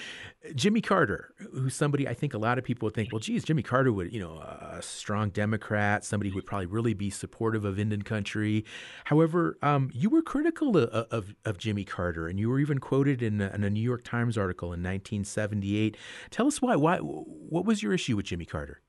Jimmy 0.56 0.80
Carter, 0.80 1.32
who's 1.52 1.76
somebody 1.76 2.08
I 2.08 2.14
think 2.14 2.34
a 2.34 2.38
lot 2.38 2.58
of 2.58 2.64
people 2.64 2.86
would 2.86 2.94
think, 2.94 3.12
well, 3.12 3.20
geez, 3.20 3.44
Jimmy 3.44 3.62
Carter 3.62 3.92
would, 3.92 4.12
you 4.12 4.18
know, 4.18 4.38
a 4.38 4.80
strong 4.82 5.30
Democrat, 5.30 6.04
somebody 6.04 6.30
who 6.30 6.34
would 6.34 6.46
probably 6.46 6.66
really 6.66 6.94
be 6.94 7.10
supportive 7.10 7.64
of 7.64 7.78
Indian 7.78 8.02
country. 8.02 8.64
However, 9.04 9.56
um, 9.62 9.88
you 9.94 10.10
were 10.10 10.22
critical 10.22 10.76
of, 10.76 10.88
of, 11.12 11.36
of, 11.44 11.58
Jimmy 11.58 11.84
Carter, 11.84 12.26
and 12.26 12.40
you 12.40 12.48
were 12.48 12.58
even 12.58 12.80
quoted 12.80 13.22
in 13.22 13.40
a, 13.40 13.50
in 13.54 13.62
a 13.62 13.70
New 13.70 13.82
York 13.82 14.02
Times 14.02 14.36
article 14.36 14.68
in 14.68 14.82
1978. 14.82 15.96
Tell 16.30 16.48
us 16.48 16.60
why. 16.60 16.74
Why? 16.74 16.96
What 16.98 17.64
was 17.64 17.84
your 17.84 17.92
issue 17.92 18.16
with 18.16 18.26
Jimmy 18.26 18.46
Carter? 18.46 18.80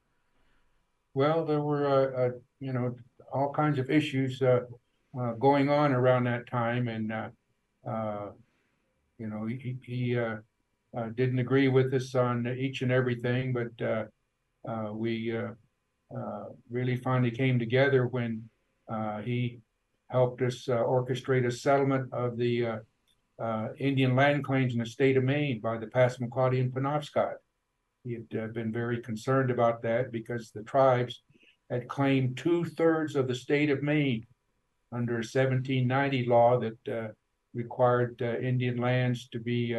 Well, 1.13 1.45
there 1.45 1.61
were, 1.61 1.87
uh, 1.87 2.25
uh, 2.25 2.29
you 2.59 2.71
know, 2.71 2.95
all 3.33 3.51
kinds 3.51 3.79
of 3.79 3.89
issues 3.89 4.41
uh, 4.41 4.61
uh 5.19 5.33
going 5.33 5.69
on 5.69 5.91
around 5.91 6.23
that 6.23 6.47
time, 6.47 6.87
and 6.87 7.11
uh, 7.11 7.29
uh, 7.87 8.31
you 9.17 9.27
know, 9.27 9.45
he, 9.45 9.77
he 9.83 10.17
didn't 11.15 11.39
agree 11.39 11.67
with 11.67 11.93
us 11.93 12.15
on 12.15 12.47
each 12.47 12.81
and 12.81 12.91
everything, 12.91 13.53
but 13.53 14.09
we 14.95 15.37
really 16.69 16.95
finally 16.95 17.31
came 17.31 17.59
together 17.59 18.07
when 18.07 18.49
he 19.23 19.59
helped 20.09 20.41
us 20.41 20.65
orchestrate 20.67 21.45
a 21.45 21.51
settlement 21.51 22.11
of 22.13 22.37
the 22.37 22.81
Indian 23.77 24.15
land 24.15 24.43
claims 24.43 24.73
in 24.73 24.79
the 24.79 24.85
state 24.85 25.17
of 25.17 25.23
Maine 25.23 25.59
by 25.59 25.77
the 25.77 25.87
Passamaquoddy 25.87 26.61
and 26.61 26.73
Penobscot. 26.73 27.35
He 28.03 28.13
had 28.13 28.43
uh, 28.43 28.47
been 28.47 28.71
very 28.71 29.01
concerned 29.01 29.51
about 29.51 29.81
that 29.83 30.11
because 30.11 30.51
the 30.51 30.63
tribes 30.63 31.21
had 31.69 31.87
claimed 31.87 32.37
two 32.37 32.65
thirds 32.65 33.15
of 33.15 33.27
the 33.27 33.35
state 33.35 33.69
of 33.69 33.83
Maine 33.83 34.25
under 34.91 35.13
a 35.13 35.17
1790 35.17 36.25
law 36.25 36.59
that 36.59 36.87
uh, 36.91 37.07
required 37.53 38.21
Indian 38.21 38.77
lands 38.77 39.29
to 39.29 39.39
be 39.39 39.75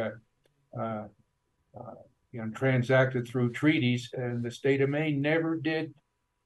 you 2.33 2.41
know, 2.41 2.49
transacted 2.55 3.27
through 3.27 3.51
treaties, 3.51 4.09
and 4.13 4.43
the 4.43 4.51
state 4.51 4.81
of 4.81 4.89
Maine 4.89 5.21
never 5.21 5.55
did 5.55 5.93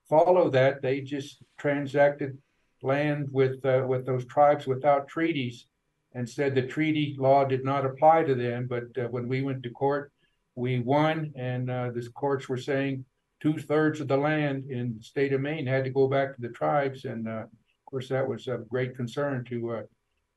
follow 0.07 0.49
that. 0.49 0.81
They 0.81 1.01
just 1.01 1.41
transacted 1.57 2.37
land 2.83 3.29
with 3.31 3.65
uh, 3.65 3.85
with 3.87 4.05
those 4.05 4.25
tribes 4.25 4.67
without 4.67 5.07
treaties, 5.07 5.65
and 6.13 6.29
said 6.29 6.53
the 6.53 6.67
treaty 6.67 7.15
law 7.17 7.45
did 7.45 7.63
not 7.63 7.85
apply 7.85 8.23
to 8.23 8.35
them. 8.35 8.67
But 8.67 8.97
uh, 8.97 9.07
when 9.07 9.27
we 9.27 9.41
went 9.41 9.63
to 9.63 9.69
court, 9.69 10.11
we 10.57 10.79
won, 10.79 11.31
and 11.35 11.69
uh, 11.69 11.91
the 11.93 12.01
courts 12.15 12.49
were 12.49 12.57
saying 12.57 13.05
two 13.39 13.57
thirds 13.59 14.01
of 14.01 14.07
the 14.07 14.17
land 14.17 14.65
in 14.71 14.95
the 14.97 15.03
state 15.03 15.31
of 15.31 15.39
Maine 15.39 15.67
had 15.67 15.83
to 15.83 15.91
go 15.91 16.07
back 16.07 16.35
to 16.35 16.41
the 16.41 16.49
tribes, 16.49 17.05
and 17.05 17.27
uh, 17.27 17.43
of 17.43 17.85
course 17.85 18.09
that 18.09 18.27
was 18.27 18.47
a 18.47 18.63
great 18.67 18.95
concern 18.95 19.45
to 19.45 19.71
uh, 19.71 19.81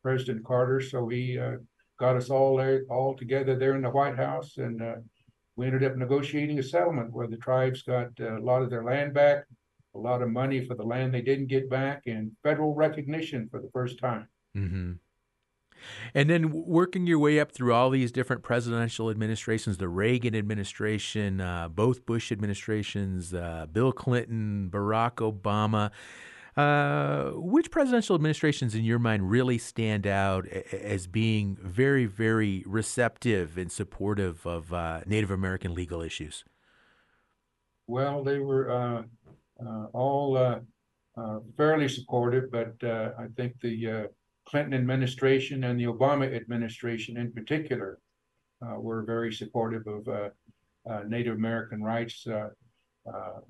President 0.02 0.44
Carter. 0.44 0.82
So 0.82 1.08
he 1.08 1.38
uh, 1.38 1.56
got 1.98 2.16
us 2.16 2.28
all 2.28 2.58
there, 2.58 2.84
all 2.90 3.16
together 3.16 3.56
there 3.56 3.76
in 3.76 3.82
the 3.82 3.88
White 3.88 4.16
House, 4.16 4.58
and 4.58 4.82
we 5.56 5.66
ended 5.66 5.84
up 5.84 5.96
negotiating 5.96 6.58
a 6.58 6.62
settlement 6.62 7.12
where 7.12 7.26
the 7.26 7.38
tribes 7.38 7.82
got 7.82 8.08
a 8.20 8.38
lot 8.40 8.60
of 8.62 8.68
their 8.68 8.84
land 8.84 9.14
back, 9.14 9.44
a 9.94 9.98
lot 9.98 10.20
of 10.20 10.28
money 10.28 10.66
for 10.66 10.74
the 10.74 10.84
land 10.84 11.14
they 11.14 11.22
didn't 11.22 11.46
get 11.46 11.70
back, 11.70 12.02
and 12.06 12.30
federal 12.42 12.74
recognition 12.74 13.48
for 13.50 13.60
the 13.60 13.70
first 13.72 13.98
time. 13.98 14.28
Mm-hmm. 14.54 14.92
And 16.14 16.28
then 16.28 16.50
working 16.50 17.06
your 17.06 17.18
way 17.18 17.40
up 17.40 17.52
through 17.52 17.74
all 17.74 17.90
these 17.90 18.12
different 18.12 18.42
presidential 18.42 19.10
administrations, 19.10 19.78
the 19.78 19.88
Reagan 19.88 20.34
administration, 20.34 21.40
uh, 21.40 21.68
both 21.68 22.06
Bush 22.06 22.32
administrations, 22.32 23.34
uh, 23.34 23.66
Bill 23.72 23.92
Clinton, 23.92 24.68
Barack 24.72 25.16
Obama. 25.16 25.90
Uh, 26.56 27.30
which 27.36 27.70
presidential 27.70 28.16
administrations, 28.16 28.74
in 28.74 28.84
your 28.84 28.98
mind, 28.98 29.30
really 29.30 29.56
stand 29.56 30.06
out 30.06 30.46
as 30.48 31.06
being 31.06 31.56
very, 31.62 32.06
very 32.06 32.64
receptive 32.66 33.56
and 33.56 33.70
supportive 33.70 34.44
of 34.44 34.72
uh, 34.72 35.00
Native 35.06 35.30
American 35.30 35.74
legal 35.74 36.02
issues? 36.02 36.44
Well, 37.86 38.24
they 38.24 38.40
were 38.40 38.70
uh, 38.70 39.02
uh 39.64 39.86
all 39.92 40.60
fairly 41.56 41.88
supportive, 41.88 42.50
but 42.50 42.74
I 42.84 43.28
think 43.36 43.60
the 43.60 44.10
Clinton 44.46 44.74
administration 44.74 45.64
and 45.64 45.78
the 45.78 45.84
Obama 45.84 46.34
administration, 46.34 47.16
in 47.16 47.32
particular, 47.32 47.98
uh, 48.62 48.78
were 48.78 49.02
very 49.02 49.32
supportive 49.32 49.86
of 49.86 50.08
uh, 50.08 50.28
uh, 50.88 51.02
Native 51.06 51.36
American 51.36 51.82
rights. 51.82 52.26
Uh, 52.26 52.50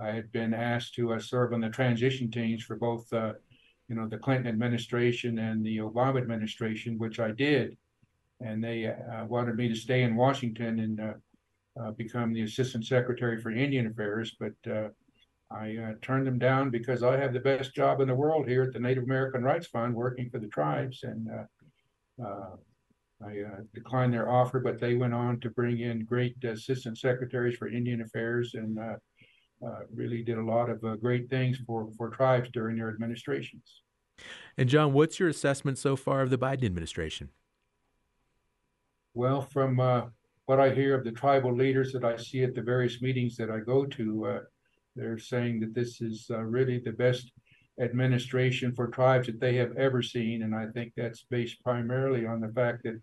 I 0.01 0.09
had 0.09 0.31
been 0.33 0.55
asked 0.55 0.95
to 0.95 1.13
uh, 1.13 1.19
serve 1.19 1.53
on 1.53 1.61
the 1.61 1.69
transition 1.69 2.31
teams 2.31 2.63
for 2.63 2.77
both, 2.77 3.13
uh, 3.13 3.35
you 3.89 3.97
know, 3.97 4.07
the 4.09 4.19
Clinton 4.19 4.47
administration 4.47 5.39
and 5.39 5.65
the 5.65 5.79
Obama 5.79 6.21
administration, 6.21 6.99
which 6.99 7.19
I 7.19 7.33
did. 7.33 7.77
And 8.41 8.63
they 8.65 8.95
wanted 9.29 9.57
me 9.57 9.69
to 9.69 9.75
stay 9.75 10.03
in 10.03 10.17
Washington 10.17 10.81
and 10.81 11.97
become 11.97 12.33
the 12.33 12.43
Assistant 12.43 12.87
Secretary 12.87 13.39
for 13.39 13.51
Indian 13.51 13.87
Affairs, 13.87 14.35
but 14.41 14.55
I 15.51 15.77
uh, 15.77 15.93
turned 16.01 16.27
them 16.27 16.39
down 16.39 16.71
because 16.71 17.03
I 17.03 17.17
have 17.17 17.33
the 17.33 17.41
best 17.41 17.75
job 17.75 18.01
in 18.01 18.09
the 18.09 18.15
world 18.15 18.47
here 18.47 18.63
at 18.63 18.73
the 18.73 18.79
Native 18.79 19.05
American 19.05 19.43
Rights 19.43 19.67
Fund 19.67 19.95
working 19.95 20.31
for 20.31 20.39
the 20.39 20.47
tribes. 20.47 21.03
And 21.03 21.29
uh, 21.29 22.25
uh, 22.25 22.57
I 23.25 23.43
declined 23.75 24.15
their 24.15 24.31
offer, 24.31 24.61
but 24.61 24.81
they 24.81 24.95
went 24.95 25.13
on 25.13 25.41
to 25.41 25.51
bring 25.51 25.81
in 25.81 26.05
great 26.05 26.43
assistant 26.45 26.99
secretaries 26.99 27.57
for 27.57 27.69
Indian 27.69 28.01
Affairs 28.01 28.55
and 28.55 28.79
uh, 29.67 29.81
really 29.93 30.23
did 30.23 30.39
a 30.39 30.43
lot 30.43 30.71
of 30.71 30.83
uh, 30.85 30.97
great 30.97 31.29
things 31.29 31.59
for, 31.67 31.91
for 31.97 32.09
tribes 32.11 32.49
during 32.53 32.77
their 32.77 32.89
administrations. 32.89 33.83
And 34.57 34.69
John, 34.69 34.93
what's 34.93 35.19
your 35.19 35.29
assessment 35.29 35.79
so 35.79 35.97
far 35.97 36.23
of 36.23 36.31
the 36.31 36.39
Biden 36.39 36.65
administration? 36.65 37.31
Well, 39.15 39.43
from 39.43 39.81
uh, 39.81 40.03
what 40.47 40.61
I 40.61 40.71
hear 40.71 40.95
of 40.95 41.05
the 41.05 41.13
tribal 41.13 41.55
leaders 41.55 41.93
that 41.93 42.05
I 42.05 42.17
see 42.17 42.43
at 42.43 42.55
the 42.55 42.63
various 42.63 43.03
meetings 43.03 43.37
that 43.37 43.51
I 43.51 43.61
go 43.61 43.85
to, 43.85 44.27
uh, 44.27 44.41
they're 44.97 45.19
saying 45.19 45.61
that 45.61 45.75
this 45.75 46.01
is 46.01 46.27
uh, 46.31 46.39
really 46.39 46.79
the 46.79 46.93
best 46.93 47.33
administration 47.81 48.75
for 48.75 48.89
tribes 48.89 49.27
that 49.27 49.41
they 49.41 49.57
have 49.57 49.77
ever 49.77 50.03
seen. 50.03 50.43
And 50.43 50.55
I 50.55 50.67
think 50.67 50.93
that's 50.97 51.25
based 51.31 51.63
primarily 51.63 52.27
on 52.27 52.41
the 52.41 52.49
fact 52.49 52.83
that 52.85 53.01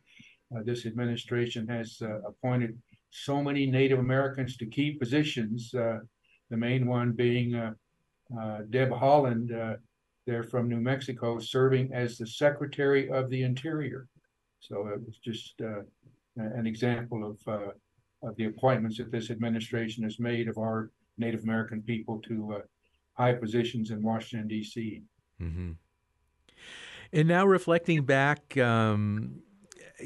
uh, 0.55 0.61
this 0.63 0.85
administration 0.85 1.67
has 1.67 1.99
appointed 2.27 2.77
so 3.09 3.41
many 3.41 3.65
Native 3.65 3.99
Americans 3.99 4.57
to 4.57 4.65
key 4.65 4.91
positions 4.91 5.73
the 6.49 6.57
main 6.57 6.87
one 6.87 7.11
being 7.11 7.55
uh, 7.55 7.73
uh, 8.39 8.59
Deb 8.69 8.89
Haaland. 8.89 9.53
Uh, 9.53 9.77
they're 10.25 10.43
from 10.43 10.67
New 10.67 10.79
Mexico, 10.79 11.39
serving 11.39 11.93
as 11.93 12.17
the 12.17 12.27
Secretary 12.27 13.09
of 13.09 13.29
the 13.29 13.43
Interior. 13.43 14.07
So 14.59 14.87
it 14.87 14.99
was 15.05 15.17
just 15.23 15.59
an 15.61 16.67
example 16.67 17.25
of 17.25 17.71
of 18.23 18.35
the 18.35 18.45
appointments 18.45 18.97
that 18.97 19.11
this 19.11 19.29
administration 19.29 20.03
has 20.03 20.19
made 20.19 20.47
of 20.47 20.57
our 20.57 20.89
Native 21.17 21.43
American 21.43 21.81
people 21.81 22.19
to 22.27 22.55
uh, 22.55 22.59
high 23.13 23.33
positions 23.33 23.91
in 23.91 24.01
Washington, 24.01 24.47
D.C. 24.47 25.01
Mm-hmm. 25.41 25.71
And 27.13 27.27
now 27.27 27.45
reflecting 27.45 28.03
back, 28.03 28.57
um, 28.57 29.41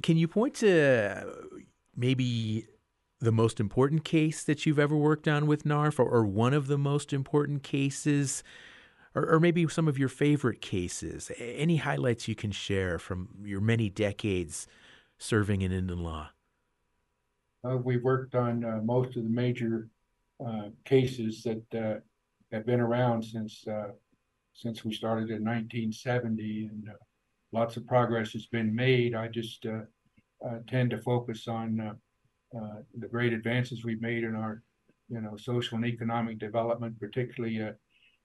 can 0.03 0.17
you 0.17 0.27
point 0.27 0.55
to 0.55 1.27
maybe 1.95 2.67
the 3.19 3.31
most 3.31 3.59
important 3.59 4.03
case 4.03 4.43
that 4.43 4.65
you've 4.65 4.79
ever 4.79 4.95
worked 4.95 5.27
on 5.27 5.45
with 5.45 5.63
NARF, 5.63 5.99
or, 5.99 6.09
or 6.09 6.25
one 6.25 6.53
of 6.53 6.67
the 6.67 6.77
most 6.77 7.13
important 7.13 7.63
cases, 7.63 8.43
or, 9.13 9.33
or, 9.33 9.39
maybe 9.39 9.67
some 9.67 9.87
of 9.87 9.97
your 9.99 10.09
favorite 10.09 10.61
cases? 10.61 11.31
Any 11.37 11.77
highlights 11.77 12.27
you 12.27 12.35
can 12.35 12.51
share 12.51 12.97
from 12.97 13.29
your 13.43 13.61
many 13.61 13.89
decades 13.89 14.67
serving 15.17 15.61
in 15.61 15.71
Indian 15.71 16.03
law? 16.03 16.29
Uh, 17.63 17.77
we've 17.77 18.03
worked 18.03 18.33
on 18.33 18.65
uh, 18.65 18.79
most 18.83 19.15
of 19.15 19.23
the 19.23 19.29
major 19.29 19.87
uh, 20.45 20.69
cases 20.85 21.43
that 21.43 21.63
uh, 21.75 21.99
have 22.51 22.65
been 22.65 22.79
around 22.79 23.23
since 23.23 23.65
uh, 23.67 23.89
since 24.53 24.83
we 24.83 24.93
started 24.93 25.29
in 25.29 25.43
1970, 25.43 26.69
and 26.71 26.89
lots 27.51 27.77
of 27.77 27.87
progress 27.87 28.33
has 28.33 28.47
been 28.47 28.75
made. 28.75 29.15
I 29.15 29.27
just 29.27 29.65
tend 30.67 30.89
to 30.89 31.01
focus 31.01 31.47
on 31.47 31.97
the 32.51 33.07
great 33.07 33.31
advances 33.31 33.85
we've 33.85 34.01
made 34.01 34.25
in 34.25 34.35
our, 34.35 34.61
you 35.07 35.21
know, 35.21 35.37
social 35.37 35.77
and 35.77 35.85
economic 35.85 36.37
development, 36.37 36.99
particularly 36.99 37.73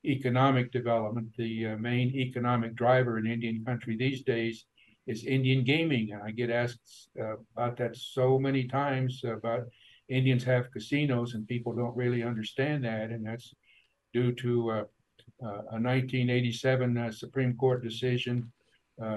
economic 0.07 0.73
development. 0.73 1.29
The 1.37 1.69
uh, 1.69 1.77
main 1.77 2.15
economic 2.15 2.75
driver 2.75 3.19
in 3.19 3.27
Indian 3.27 3.65
country 3.65 3.97
these 3.97 4.23
days 4.23 4.65
is 5.07 5.25
Indian 5.25 5.65
gaming, 5.65 6.13
and 6.13 6.23
I 6.23 6.31
get 6.31 6.51
asked 6.51 7.09
uh, 7.21 7.37
about 7.57 7.77
that 7.79 7.97
so 7.97 8.39
many 8.39 8.67
times 8.67 9.23
about 9.25 9.67
Indians 10.09 10.45
have 10.45 10.71
casinos, 10.71 11.35
and 11.35 11.49
people 11.49 11.75
don't 11.75 11.97
really 11.97 12.23
understand 12.23 12.85
that, 12.85 13.11
and 13.11 13.27
that's 13.27 13.55
due 14.13 14.33
to 14.33 14.71
uh, 14.71 14.85
a 15.43 15.79
1987 15.81 17.13
Supreme 17.13 17.57
Court 17.57 17.83
decision, 17.83 18.51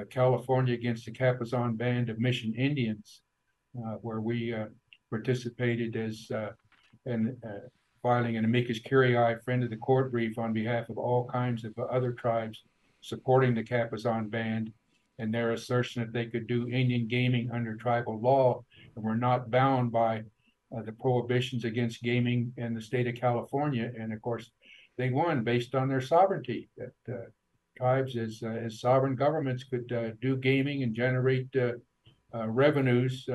California 0.10 0.73
against 0.73 1.06
the 1.06 1.12
Cabazon 1.12 1.78
Band 1.78 2.10
of 2.10 2.19
Mission 2.19 2.54
Indians, 2.56 3.21
where 4.02 4.19
we 4.19 4.54
participated 5.10 5.95
as 5.95 6.30
uh, 6.32 6.52
uh, 7.10 7.15
filing 8.02 8.38
an 8.38 8.45
amicus 8.45 8.80
curiae 8.80 9.39
friend 9.43 9.63
of 9.63 9.69
the 9.69 9.78
court 9.78 10.12
brief 10.12 10.38
on 10.38 10.54
behalf 10.54 10.89
of 10.89 10.97
all 10.97 11.28
kinds 11.28 11.65
of 11.65 11.78
other 11.80 12.13
tribes 12.13 12.63
supporting 13.02 13.54
the 13.54 13.63
Cabazon 13.63 14.30
band 14.30 14.71
and 15.17 15.34
their 15.34 15.52
assertion 15.52 16.02
that 16.02 16.13
they 16.13 16.25
could 16.25 16.47
do 16.47 16.69
Indian 16.69 17.08
gaming 17.08 17.49
under 17.52 17.75
tribal 17.75 18.19
law 18.19 18.63
and 18.95 19.04
were 19.04 19.15
not 19.15 19.52
bound 19.52 19.91
by 19.91 20.23
uh, 20.75 20.82
the 20.84 20.91
prohibitions 20.91 21.65
against 21.65 22.03
gaming 22.03 22.53
in 22.58 22.73
the 22.73 22.82
state 22.82 23.08
of 23.08 23.15
California. 23.15 23.91
And 23.99 24.13
of 24.13 24.21
course, 24.21 24.51
they 24.97 25.10
won 25.10 25.43
based 25.43 25.75
on 25.75 25.88
their 25.88 26.01
sovereignty 26.01 26.69
that 26.77 27.13
uh, 27.13 27.25
tribes 27.77 28.17
as, 28.17 28.41
uh, 28.43 28.47
as 28.47 28.82
sovereign 28.82 29.15
governments 29.15 29.63
could 29.63 29.91
uh, 29.91 30.12
do 30.21 30.36
gaming 30.36 30.84
and 30.84 30.93
generate 30.93 31.55
revenues 32.34 33.27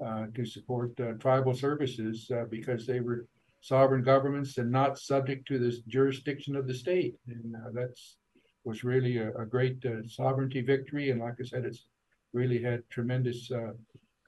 uh, 0.00 0.26
to 0.32 0.44
support 0.44 0.92
uh, 1.00 1.14
tribal 1.14 1.52
services 1.52 2.30
uh, 2.30 2.44
because 2.48 2.86
they 2.86 3.00
were 3.00 3.26
sovereign 3.62 4.04
governments 4.04 4.56
and 4.56 4.70
not 4.70 4.96
subject 4.96 5.48
to 5.48 5.58
the 5.58 5.76
jurisdiction 5.88 6.54
of 6.54 6.68
the 6.68 6.74
state. 6.74 7.16
And 7.26 7.56
that's 7.72 8.16
was 8.62 8.84
really 8.84 9.18
a, 9.18 9.32
a 9.34 9.44
great 9.44 9.84
sovereignty 10.06 10.60
victory. 10.60 11.10
And 11.10 11.20
like 11.20 11.34
I 11.40 11.44
said, 11.44 11.64
it's 11.64 11.88
really 12.32 12.62
had 12.62 12.88
tremendous 12.90 13.50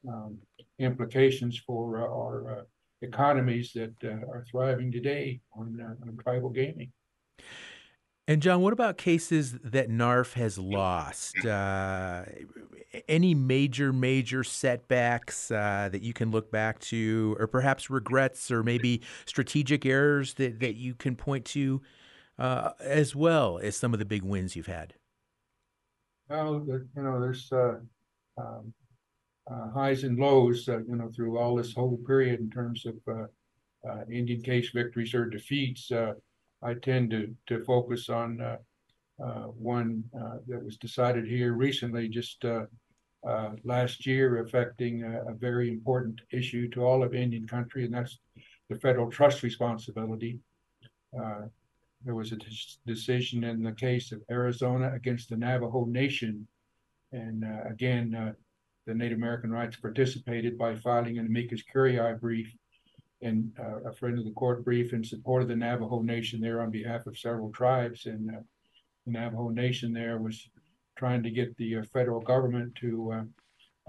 um, 0.09 0.39
implications 0.81 1.59
for 1.59 1.99
our 1.99 2.67
economies 3.03 3.73
that 3.75 3.95
are 4.05 4.45
thriving 4.51 4.91
today 4.91 5.41
on, 5.57 5.79
on 6.03 6.17
tribal 6.23 6.51
gaming. 6.51 6.91
And 8.29 8.41
John, 8.41 8.61
what 8.61 8.73
about 8.73 8.97
cases 8.97 9.59
that 9.65 9.89
NARF 9.89 10.35
has 10.35 10.57
lost? 10.57 11.45
Uh, 11.45 12.25
any 13.09 13.35
major, 13.35 13.93
major 13.93 14.45
setbacks 14.45 15.51
uh, 15.51 15.89
that 15.91 16.03
you 16.03 16.13
can 16.13 16.31
look 16.31 16.53
back 16.53 16.79
to, 16.81 17.37
or 17.41 17.49
perhaps 17.49 17.91
regrets, 17.91 18.51
or 18.51 18.63
maybe 18.63 19.03
strategic 19.27 19.85
errors 19.85 20.35
that, 20.35 20.61
that 20.61 20.77
you 20.77 20.95
can 20.95 21.17
point 21.17 21.45
to, 21.47 21.83
uh, 22.39 22.71
as 22.79 23.17
well 23.17 23.59
as 23.59 23.77
some 23.77 23.93
of 23.93 23.99
the 23.99 24.05
big 24.05 24.23
wins 24.23 24.55
you've 24.55 24.67
had? 24.67 24.95
Well, 26.29 26.65
you 26.69 27.03
know, 27.03 27.21
there's 27.21 27.51
uh, 27.51 27.79
um, 28.39 28.73
uh, 29.51 29.71
highs 29.71 30.05
and 30.05 30.19
lows, 30.19 30.69
uh, 30.69 30.79
you 30.79 30.97
know, 30.97 31.11
through 31.15 31.39
all 31.39 31.55
this 31.55 31.75
whole 31.75 31.99
period 32.07 32.41
in 32.41 32.51
terms 32.51 32.87
of 32.87 32.97
uh, 33.09 33.27
uh, 33.89 34.05
Indian 34.11 34.43
case 34.43 34.71
victories 34.71 35.15
or 35.15 35.27
defeats. 35.27 35.91
I 36.63 36.75
tend 36.75 37.11
to 37.13 37.35
to 37.47 37.65
focus 37.65 38.09
on 38.09 38.59
one 39.17 40.05
that 40.47 40.65
was 40.65 40.77
decided 40.77 41.27
here 41.27 41.53
recently, 41.55 42.09
just 42.09 42.45
last 43.65 44.07
year, 44.07 44.43
affecting 44.43 45.05
a, 45.05 45.31
a 45.31 45.35
very 45.35 45.69
important 45.69 46.21
issue 46.33 46.69
to 46.71 46.85
all 46.85 47.03
of 47.03 47.15
Indian 47.15 47.47
country, 47.47 47.85
and 47.85 47.95
that's 47.95 48.19
the 48.69 48.79
federal 48.79 49.11
trust 49.11 49.43
responsibility. 49.43 50.39
Uh, 51.19 51.43
there 52.05 52.15
was 52.15 52.33
a 52.33 52.39
decision 52.87 53.45
in 53.45 53.63
the 53.63 53.73
case 53.73 54.13
of 54.13 54.23
Arizona 54.31 54.93
against 54.95 55.29
the 55.29 55.37
Navajo 55.37 55.85
Nation. 55.85 56.47
And 57.13 57.45
uh, 57.45 57.69
again, 57.69 58.15
uh, 58.15 58.33
the 58.91 58.97
Native 58.97 59.19
American 59.19 59.53
rights 59.53 59.77
participated 59.77 60.59
by 60.59 60.75
filing 60.75 61.19
an 61.19 61.27
amicus 61.27 61.63
curiae 61.63 62.19
brief 62.21 62.53
and 63.23 63.53
uh, 63.57 63.89
a 63.89 63.93
friend 63.93 64.19
of 64.19 64.25
the 64.25 64.33
court 64.33 64.65
brief 64.65 64.93
in 64.93 65.05
support 65.05 65.43
of 65.43 65.49
the 65.49 65.55
Navajo 65.55 66.03
Nation 66.03 66.41
there 66.41 66.61
on 66.61 66.73
behalf 66.73 67.07
of 67.07 67.17
several 67.17 67.53
tribes. 67.53 68.07
And 68.07 68.29
uh, 68.31 68.41
the 69.07 69.13
Navajo 69.13 69.51
Nation 69.51 69.93
there 69.93 70.19
was 70.19 70.51
trying 70.97 71.23
to 71.23 71.31
get 71.31 71.57
the 71.57 71.77
uh, 71.77 71.83
federal 71.93 72.21
government 72.21 72.75
to 72.81 73.29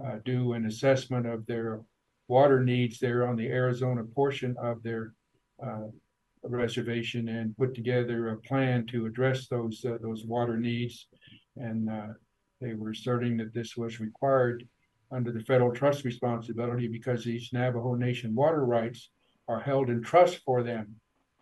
uh, 0.04 0.18
do 0.24 0.54
an 0.54 0.68
assessment 0.68 1.26
of 1.26 1.48
their 1.48 1.82
water 2.28 2.64
needs 2.64 3.00
there 3.00 3.28
on 3.28 3.36
the 3.36 3.48
Arizona 3.48 4.04
portion 4.04 4.56
of 4.62 4.84
their 4.84 5.14
reservation 6.44 7.28
and 7.30 7.58
put 7.58 7.74
together 7.74 8.30
a 8.30 8.38
plan 8.38 8.86
to 8.88 9.08
address 9.08 9.48
those 9.48 9.84
uh, 9.84 9.98
those 10.00 10.26
water 10.26 10.58
needs. 10.58 11.08
And 11.56 11.90
uh, 11.90 12.14
they 12.60 12.76
were 12.76 12.92
asserting 12.92 13.38
that 13.38 13.54
this 13.54 13.76
was 13.76 14.00
required 14.00 14.68
under 15.12 15.32
the 15.32 15.44
federal 15.44 15.74
trust 15.74 16.04
responsibility 16.06 16.88
because 16.88 17.24
these 17.24 17.52
Navajo 17.52 17.96
Nation 17.96 18.34
water 18.34 18.66
rights 18.66 19.10
are 19.48 19.60
held 19.60 19.90
in 19.90 20.02
trust 20.02 20.38
for 20.46 20.64
them 20.64 20.96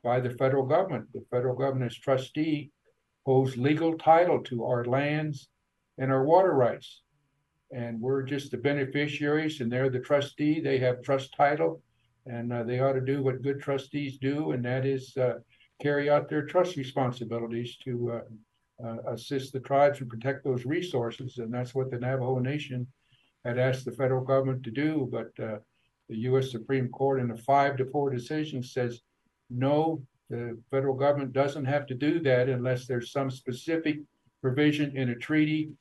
by 0.04 0.20
the 0.20 0.32
federal 0.32 0.66
government. 0.66 1.08
The 1.14 1.26
federal 1.30 1.56
government 1.56 1.92
as 1.92 1.98
trustee 1.98 2.72
holds 3.26 3.58
legal 3.58 3.98
title 3.98 4.42
to 4.44 4.64
our 4.66 4.86
lands 4.86 5.50
and 5.98 6.12
our 6.12 6.24
water 6.24 6.54
rights. 6.54 7.02
And 7.72 8.02
we're 8.02 8.24
just 8.24 8.50
the 8.52 8.58
beneficiaries 8.58 9.62
and 9.62 9.72
they're 9.72 9.90
the 9.90 10.00
trustee. 10.00 10.60
They 10.60 10.80
have 10.80 11.04
trust 11.04 11.36
title 11.36 11.82
and 12.26 12.52
uh, 12.54 12.64
they 12.64 12.80
ought 12.80 12.94
to 12.94 13.02
do 13.02 13.24
what 13.24 13.42
good 13.42 13.60
trustees 13.60 14.18
do, 14.18 14.52
and 14.52 14.64
that 14.64 14.86
is 14.86 15.16
uh, 15.18 15.40
carry 15.82 16.10
out 16.10 16.30
their 16.30 16.46
trust 16.46 16.76
responsibilities 16.76 17.78
to 17.84 18.12
uh, 18.12 18.86
uh, 18.86 18.98
assist 19.14 19.52
the 19.52 19.60
tribes 19.60 20.00
and 20.00 20.10
protect 20.10 20.44
those 20.44 20.66
resources. 20.66 21.38
And 21.38 21.54
that's 21.54 21.74
what 21.74 21.90
the 21.90 21.98
Navajo 21.98 22.40
Nation 22.40 22.88
had 23.46 23.58
asked 23.58 23.86
the 23.86 23.92
federal 23.92 24.24
government 24.24 24.64
to 24.64 24.72
do. 24.72 25.08
But 25.12 25.32
uh, 25.44 25.60
the 26.08 26.18
U.S. 26.18 26.52
Supreme 26.52 26.90
Court, 26.90 27.20
in 27.20 27.32
a 27.32 27.38
five 27.38 27.78
to 27.78 27.86
four 27.86 28.10
decision, 28.10 28.64
says 28.64 29.02
no, 29.50 30.02
the 30.30 30.58
federal 30.70 30.96
government 30.96 31.34
doesn't 31.34 31.66
have 31.66 31.88
to 31.88 31.96
do 31.96 32.20
that 32.22 32.50
unless 32.50 32.86
there's 32.86 33.12
some 33.12 33.32
specific 33.32 34.00
provision 34.42 34.96
in 34.96 35.10
a 35.10 35.16
treaty 35.16 35.72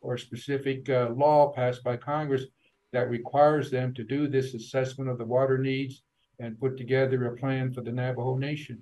or 0.00 0.16
specific 0.16 0.88
uh, 0.88 1.10
law 1.10 1.52
passed 1.52 1.82
by 1.84 1.96
Congress 1.96 2.44
that 2.92 3.10
requires 3.10 3.70
them 3.70 3.92
to 3.94 4.04
do 4.04 4.28
this 4.28 4.54
assessment 4.54 5.10
of 5.10 5.18
the 5.18 5.24
water 5.24 5.58
needs 5.58 6.02
and 6.40 6.58
put 6.58 6.76
together 6.76 7.26
a 7.26 7.36
plan 7.36 7.72
for 7.72 7.82
the 7.82 7.92
Navajo 7.92 8.36
Nation. 8.36 8.80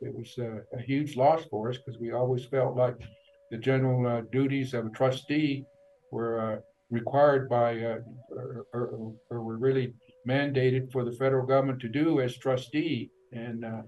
It 0.00 0.14
was 0.14 0.38
uh, 0.38 0.60
a 0.76 0.80
huge 0.80 1.16
loss 1.16 1.44
for 1.50 1.70
us 1.70 1.78
because 1.78 1.98
we 1.98 2.12
always 2.12 2.44
felt 2.44 2.76
like 2.76 2.96
the 3.50 3.56
general 3.56 4.06
uh, 4.06 4.20
duties 4.30 4.74
of 4.74 4.86
a 4.86 4.90
trustee 4.90 5.64
were 6.12 6.40
uh, 6.40 6.56
required 6.90 7.48
by 7.48 7.80
uh, 7.80 7.98
or, 8.30 8.66
or, 8.72 9.14
or, 9.30 9.42
were 9.42 9.58
really 9.58 9.92
mandated 10.28 10.90
for 10.92 11.04
the 11.04 11.12
federal 11.12 11.46
government 11.46 11.80
to 11.80 11.88
do 11.88 12.20
as 12.20 12.36
trustee. 12.36 13.10
And 13.32 13.64
uh, 13.64 13.82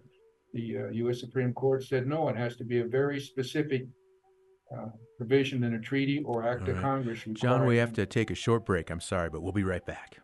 the 0.53 0.90
U.S. 0.92 1.16
Uh, 1.16 1.20
Supreme 1.20 1.53
Court 1.53 1.84
said 1.84 2.07
no, 2.07 2.28
it 2.28 2.36
has 2.36 2.57
to 2.57 2.64
be 2.64 2.80
a 2.80 2.86
very 2.86 3.20
specific 3.20 3.86
uh, 4.76 4.86
provision 5.16 5.64
in 5.64 5.74
a 5.74 5.80
treaty 5.80 6.22
or 6.24 6.46
act 6.46 6.62
right. 6.62 6.70
of 6.70 6.80
Congress. 6.80 7.20
John, 7.32 7.66
we 7.66 7.76
have 7.76 7.92
to 7.94 8.07
take 8.07 8.30
a 8.30 8.34
short 8.34 8.66
break. 8.66 8.90
I'm 8.90 9.01
sorry, 9.01 9.30
but 9.30 9.42
we'll 9.42 9.53
be 9.53 9.64
right 9.64 9.84
back. 9.84 10.18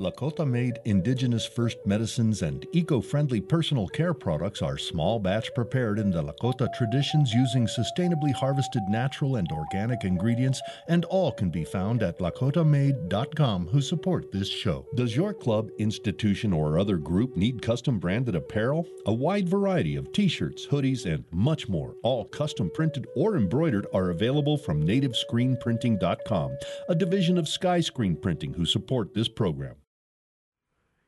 Lakota 0.00 0.44
made 0.44 0.80
indigenous 0.86 1.46
first 1.46 1.78
medicines 1.86 2.42
and 2.42 2.66
eco 2.72 3.00
friendly 3.00 3.40
personal 3.40 3.86
care 3.86 4.12
products 4.12 4.60
are 4.60 4.76
small 4.76 5.20
batch 5.20 5.54
prepared 5.54 6.00
in 6.00 6.10
the 6.10 6.20
Lakota 6.20 6.66
traditions 6.74 7.32
using 7.32 7.64
sustainably 7.68 8.32
harvested 8.32 8.82
natural 8.88 9.36
and 9.36 9.52
organic 9.52 10.02
ingredients, 10.02 10.60
and 10.88 11.04
all 11.04 11.30
can 11.30 11.48
be 11.48 11.64
found 11.64 12.02
at 12.02 12.18
lakotamade.com 12.18 13.68
who 13.68 13.80
support 13.80 14.32
this 14.32 14.48
show. 14.48 14.84
Does 14.96 15.14
your 15.14 15.32
club, 15.32 15.68
institution, 15.78 16.52
or 16.52 16.76
other 16.76 16.96
group 16.96 17.36
need 17.36 17.62
custom 17.62 18.00
branded 18.00 18.34
apparel? 18.34 18.88
A 19.06 19.12
wide 19.12 19.48
variety 19.48 19.94
of 19.94 20.12
t 20.12 20.26
shirts, 20.26 20.66
hoodies, 20.66 21.06
and 21.06 21.24
much 21.30 21.68
more, 21.68 21.94
all 22.02 22.24
custom 22.24 22.68
printed 22.74 23.06
or 23.14 23.36
embroidered, 23.36 23.86
are 23.94 24.10
available 24.10 24.58
from 24.58 24.84
nativescreenprinting.com, 24.84 26.58
a 26.88 26.94
division 26.96 27.38
of 27.38 27.48
Sky 27.48 27.78
Screen 27.78 28.16
Printing 28.16 28.54
who 28.54 28.66
support 28.66 29.14
this 29.14 29.28
program. 29.28 29.76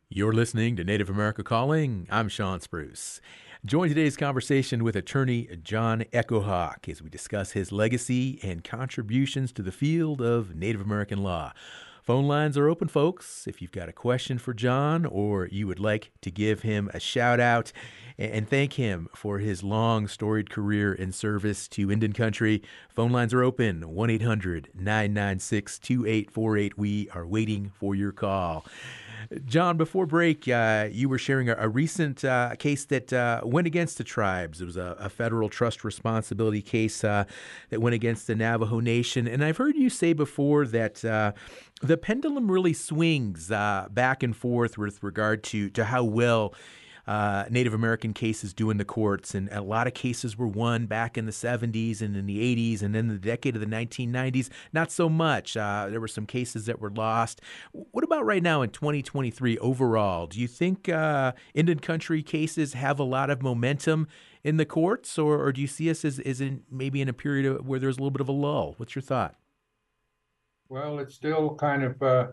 You're 0.09 0.33
listening 0.33 0.77
to 0.77 0.85
Native 0.85 1.11
America 1.11 1.43
Calling. 1.43 2.07
I'm 2.13 2.29
Shawn 2.29 2.61
Spruce. 2.61 3.21
Join 3.65 3.89
today's 3.89 4.17
conversation 4.17 4.85
with 4.85 4.95
attorney 4.95 5.49
John 5.65 6.05
Echohawk 6.13 6.89
as 6.89 7.03
we 7.03 7.11
discuss 7.11 7.51
his 7.51 7.73
legacy 7.73 8.39
and 8.41 8.63
contributions 8.63 9.51
to 9.55 9.63
the 9.63 9.73
field 9.73 10.23
of 10.23 10.55
Native 10.55 10.81
American 10.81 11.25
law. 11.25 11.53
Phone 12.05 12.29
lines 12.29 12.57
are 12.57 12.69
open, 12.69 12.87
folks. 12.87 13.49
If 13.49 13.61
you've 13.61 13.73
got 13.73 13.89
a 13.89 13.93
question 13.93 14.39
for 14.39 14.55
John 14.55 15.07
or 15.07 15.49
you 15.49 15.67
would 15.67 15.81
like 15.81 16.13
to 16.21 16.31
give 16.31 16.63
him 16.63 16.89
a 16.95 17.01
shout 17.01 17.41
out 17.41 17.73
and 18.17 18.49
thank 18.49 18.75
him 18.75 19.09
for 19.13 19.41
his 19.41 19.65
long, 19.65 20.07
storied 20.07 20.51
career 20.51 20.93
in 20.95 21.11
service 21.11 21.67
to 21.71 21.91
Indian 21.91 22.13
country, 22.13 22.63
phone 22.89 23.11
lines 23.11 23.35
are 23.35 23.43
open 23.43 23.93
1 23.93 24.11
800 24.11 24.69
996 24.73 25.81
2848. 25.81 26.79
We 26.79 27.11
are 27.11 27.27
waiting 27.27 27.73
for 27.75 27.97
your 27.97 28.13
call. 28.13 28.65
John, 29.45 29.77
before 29.77 30.07
break, 30.07 30.49
uh, 30.49 30.89
you 30.91 31.09
were 31.09 31.19
sharing 31.19 31.49
a, 31.49 31.57
a 31.59 31.69
recent 31.69 32.25
uh, 32.25 32.55
case 32.57 32.85
that 32.87 33.13
uh, 33.13 33.41
went 33.45 33.67
against 33.67 33.99
the 33.99 34.05
tribes. 34.05 34.61
It 34.61 34.65
was 34.65 34.77
a, 34.77 34.97
a 34.99 35.09
federal 35.09 35.49
trust 35.49 35.85
responsibility 35.85 36.63
case 36.63 37.03
uh, 37.05 37.25
that 37.71 37.81
went 37.81 37.95
against 37.95 38.27
the 38.27 38.35
Navajo 38.35 38.81
Nation. 38.81 39.27
And 39.27 39.45
I've 39.45 39.57
heard 39.57 39.77
you 39.77 39.91
say 39.91 40.13
before 40.13 40.67
that 40.67 41.05
uh, 41.05 41.33
the 41.83 41.97
pendulum 41.97 42.51
really 42.51 42.73
swings 42.73 43.51
uh, 43.51 43.89
back 43.91 44.23
and 44.23 44.37
forth 44.37 44.79
with 44.79 45.03
regard 45.03 45.43
to, 45.45 45.71
to 45.71 45.85
how 45.85 46.05
well 46.05 46.55
uh, 47.07 47.45
Native 47.51 47.73
American 47.73 48.13
cases 48.13 48.53
do 48.53 48.71
in 48.71 48.79
the 48.79 48.85
courts. 48.85 49.35
And 49.35 49.49
a 49.53 49.63
lot 49.63 49.87
of 49.87 49.95
cases 49.95 50.37
were 50.37 50.47
won 50.47 50.87
back 50.87 51.17
in 51.17 51.27
the 51.27 51.33
70s 51.33 52.01
and 52.01 52.17
in 52.17 52.27
the 52.27 52.39
80s 52.39 52.83
and 52.83 52.95
then 52.95 53.09
the 53.09 53.19
decade 53.19 53.55
of 53.55 53.61
the 53.61 53.67
1990s. 53.67 54.49
Not 54.73 54.91
so 54.91 55.09
much. 55.09 55.57
Uh, 55.57 55.89
there 55.91 56.01
were 56.01 56.09
some 56.09 56.27
cases 56.27 56.67
that 56.67 56.81
were 56.81 56.91
lost. 56.91 57.41
What 57.73 58.05
about 58.05 58.25
right 58.25 58.43
now 58.43 58.63
in 58.63 58.71
2023 58.71 59.59
overall? 59.59 60.27
Do 60.27 60.41
you 60.41 60.49
think 60.49 60.89
uh, 60.89 61.33
Indian 61.55 61.79
country 61.79 62.23
cases 62.23 62.73
have 62.73 62.99
a 62.99 63.05
lot 63.05 63.31
of 63.31 63.43
momentum 63.43 64.09
in 64.43 64.59
the 64.59 64.65
courts, 64.65 65.19
or, 65.19 65.43
or 65.43 65.51
do 65.51 65.61
you 65.61 65.67
see 65.67 65.91
us 65.91 66.05
as, 66.05 66.21
as 66.21 66.41
in 66.41 66.63
maybe 66.71 67.01
in 67.01 67.09
a 67.09 67.13
period 67.13 67.47
of, 67.47 67.67
where 67.67 67.81
there's 67.81 67.97
a 67.97 68.01
little 68.01 68.13
bit 68.13 68.21
of 68.21 68.29
a 68.29 68.33
lull? 68.33 68.75
What's 68.77 68.95
your 68.95 69.03
thought? 69.03 69.35
Well, 70.69 71.01
it's 71.01 71.15
still 71.15 71.57
kind 71.57 71.83
of 71.83 72.03
uh, 72.03 72.27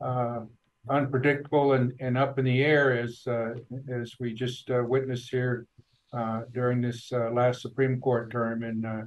uh, 0.00 0.40
unpredictable 0.88 1.72
and, 1.72 1.92
and 2.00 2.16
up 2.16 2.38
in 2.38 2.44
the 2.44 2.62
air 2.62 2.98
as 2.98 3.26
uh, 3.26 3.54
as 3.88 4.14
we 4.20 4.32
just 4.32 4.70
uh, 4.70 4.82
witnessed 4.86 5.30
here 5.30 5.66
uh, 6.12 6.42
during 6.52 6.80
this 6.80 7.12
uh, 7.12 7.30
last 7.30 7.60
Supreme 7.60 8.00
Court 8.00 8.30
term. 8.30 8.62
And 8.62 8.86
uh, 8.86 9.02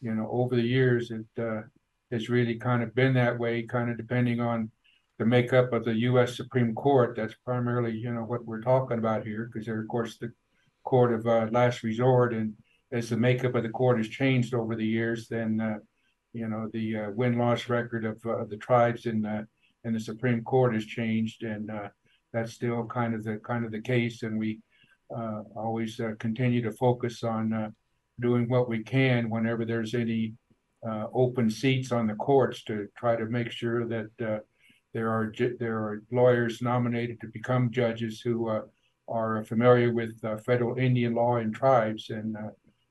you 0.00 0.14
know, 0.14 0.28
over 0.30 0.54
the 0.54 0.62
years, 0.62 1.10
it 1.10 1.42
uh, 1.42 1.62
has 2.12 2.28
really 2.28 2.56
kind 2.56 2.82
of 2.82 2.94
been 2.94 3.14
that 3.14 3.38
way, 3.38 3.62
kind 3.62 3.90
of 3.90 3.96
depending 3.96 4.40
on 4.40 4.70
the 5.18 5.26
makeup 5.26 5.72
of 5.72 5.84
the 5.84 5.94
U.S. 5.94 6.36
Supreme 6.36 6.74
Court. 6.74 7.16
That's 7.16 7.34
primarily 7.44 7.96
you 7.96 8.12
know 8.12 8.22
what 8.22 8.44
we're 8.44 8.62
talking 8.62 8.98
about 8.98 9.26
here, 9.26 9.50
because 9.50 9.66
they're 9.66 9.80
of 9.80 9.88
course 9.88 10.18
the 10.18 10.32
court 10.84 11.12
of 11.12 11.52
last 11.52 11.82
resort, 11.82 12.32
and 12.32 12.54
as 12.92 13.08
the 13.08 13.16
makeup 13.16 13.54
of 13.54 13.62
the 13.62 13.70
court 13.70 13.98
has 13.98 14.08
changed 14.08 14.54
over 14.54 14.76
the 14.76 14.86
years, 14.86 15.26
then 15.28 15.80
you 16.32 16.46
know 16.48 16.68
the 16.72 17.12
win 17.16 17.38
loss 17.38 17.68
record 17.68 18.04
of 18.04 18.20
the 18.48 18.58
tribes 18.58 19.06
in 19.06 19.46
and 19.86 19.94
the 19.94 20.00
Supreme 20.00 20.42
Court 20.42 20.74
has 20.74 20.84
changed, 20.84 21.44
and 21.44 21.70
uh, 21.70 21.88
that's 22.32 22.52
still 22.52 22.84
kind 22.86 23.14
of 23.14 23.22
the 23.22 23.36
kind 23.36 23.64
of 23.64 23.70
the 23.70 23.80
case. 23.80 24.24
And 24.24 24.36
we 24.36 24.58
uh, 25.16 25.42
always 25.54 26.00
uh, 26.00 26.12
continue 26.18 26.60
to 26.62 26.72
focus 26.72 27.22
on 27.22 27.52
uh, 27.52 27.70
doing 28.20 28.48
what 28.48 28.68
we 28.68 28.82
can 28.82 29.30
whenever 29.30 29.64
there's 29.64 29.94
any 29.94 30.34
uh, 30.86 31.06
open 31.14 31.48
seats 31.48 31.92
on 31.92 32.08
the 32.08 32.14
courts 32.14 32.64
to 32.64 32.88
try 32.96 33.14
to 33.14 33.26
make 33.26 33.52
sure 33.52 33.86
that 33.86 34.10
uh, 34.20 34.38
there 34.92 35.08
are 35.08 35.32
there 35.60 35.76
are 35.76 36.02
lawyers 36.10 36.60
nominated 36.60 37.20
to 37.20 37.28
become 37.28 37.70
judges 37.70 38.20
who 38.20 38.48
are 39.08 39.44
familiar 39.44 39.92
with 39.92 40.20
federal 40.44 40.76
Indian 40.76 41.14
law 41.14 41.36
and 41.36 41.54
tribes, 41.54 42.10
and 42.10 42.36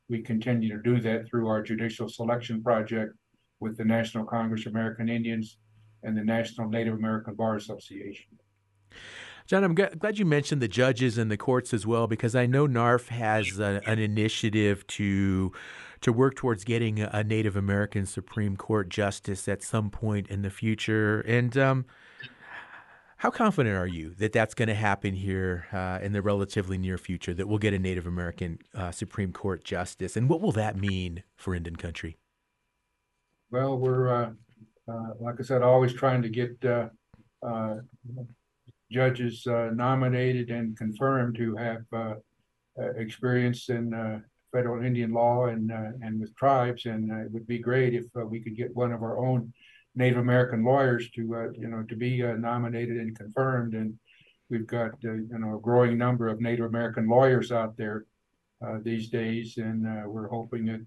we 0.07 0.21
continue 0.21 0.69
to 0.69 0.81
do 0.81 1.01
that 1.01 1.27
through 1.27 1.49
our 1.49 1.61
judicial 1.61 2.07
selection 2.07 2.63
project 2.63 3.13
with 3.59 3.75
the 3.75 3.83
National 3.83 4.23
Congress 4.23 4.65
of 4.65 4.71
American 4.71 5.09
Indians 5.09 5.57
and 6.05 6.17
the 6.17 6.23
National 6.23 6.69
Native 6.69 6.93
American 6.93 7.33
Bar 7.35 7.55
Association. 7.55 8.37
John, 9.47 9.63
I'm 9.63 9.75
glad 9.75 10.17
you 10.17 10.25
mentioned 10.25 10.59
the 10.59 10.67
judges 10.67 11.19
and 11.19 11.29
the 11.29 11.37
courts 11.37 11.71
as 11.71 11.85
well, 11.85 12.07
because 12.07 12.35
I 12.35 12.47
know 12.47 12.67
NARF 12.67 13.09
has 13.09 13.59
a, 13.59 13.79
an 13.85 13.99
initiative 13.99 14.87
to 14.87 15.51
to 16.01 16.13
work 16.13 16.35
towards 16.35 16.63
getting 16.63 16.99
a 16.99 17.23
Native 17.23 17.55
American 17.55 18.05
Supreme 18.05 18.57
Court 18.57 18.89
justice 18.89 19.47
at 19.47 19.63
some 19.63 19.89
point 19.89 20.27
in 20.27 20.41
the 20.41 20.49
future. 20.49 21.21
And 21.21 21.57
um, 21.57 21.85
how 23.17 23.31
confident 23.31 23.75
are 23.75 23.87
you 23.87 24.13
that 24.15 24.31
that's 24.33 24.53
going 24.53 24.67
to 24.67 24.75
happen 24.75 25.13
here 25.13 25.65
uh, 25.71 25.99
in 26.01 26.11
the 26.11 26.21
relatively 26.21 26.77
near 26.77 26.97
future? 26.97 27.33
That 27.33 27.47
we'll 27.47 27.59
get 27.59 27.73
a 27.73 27.79
Native 27.79 28.07
American 28.07 28.59
uh, 28.73 28.91
Supreme 28.91 29.31
Court 29.31 29.63
justice, 29.63 30.17
and 30.17 30.27
what 30.27 30.41
will 30.41 30.51
that 30.53 30.75
mean 30.75 31.23
for 31.35 31.55
Indian 31.55 31.75
country? 31.75 32.17
Well, 33.51 33.77
we're 33.77 34.09
uh, 34.09 34.31
uh 34.87 35.13
like 35.19 35.35
I 35.39 35.43
said, 35.43 35.61
always 35.61 35.93
trying 35.93 36.21
to 36.21 36.29
get 36.29 36.63
uh, 36.63 36.89
uh, 37.45 37.75
judges 38.91 39.45
uh, 39.47 39.69
nominated 39.73 40.49
and 40.49 40.77
confirmed 40.77 41.37
who 41.37 41.55
have 41.55 41.83
uh, 41.93 42.15
uh 42.79 42.91
experience 42.97 43.69
in 43.69 43.93
uh, 43.93 44.19
federal 44.53 44.85
Indian 44.85 45.11
law 45.11 45.47
and 45.47 45.71
uh, 45.71 45.91
and 46.01 46.19
with 46.19 46.35
tribes. 46.35 46.85
And 46.85 47.11
it 47.11 47.31
would 47.31 47.47
be 47.47 47.59
great 47.59 47.93
if 47.93 48.05
we 48.13 48.39
could 48.41 48.55
get 48.55 48.75
one 48.75 48.91
of 48.91 49.03
our 49.03 49.17
own 49.17 49.53
Native 49.95 50.19
American 50.19 50.63
lawyers 50.63 51.09
to 51.11 51.21
you 51.57 51.67
know 51.67 51.83
to 51.89 51.95
be 51.95 52.21
nominated 52.21 52.97
and 52.97 53.17
confirmed. 53.17 53.73
And 53.73 53.97
we've 54.49 54.67
got 54.67 54.91
you 55.01 55.27
know 55.31 55.57
a 55.57 55.61
growing 55.61 55.97
number 55.97 56.27
of 56.27 56.41
Native 56.41 56.65
American 56.65 57.07
lawyers 57.07 57.51
out 57.51 57.77
there 57.77 58.05
these 58.81 59.09
days, 59.09 59.57
and 59.57 59.83
we're 60.09 60.29
hoping 60.29 60.65
that 60.65 60.85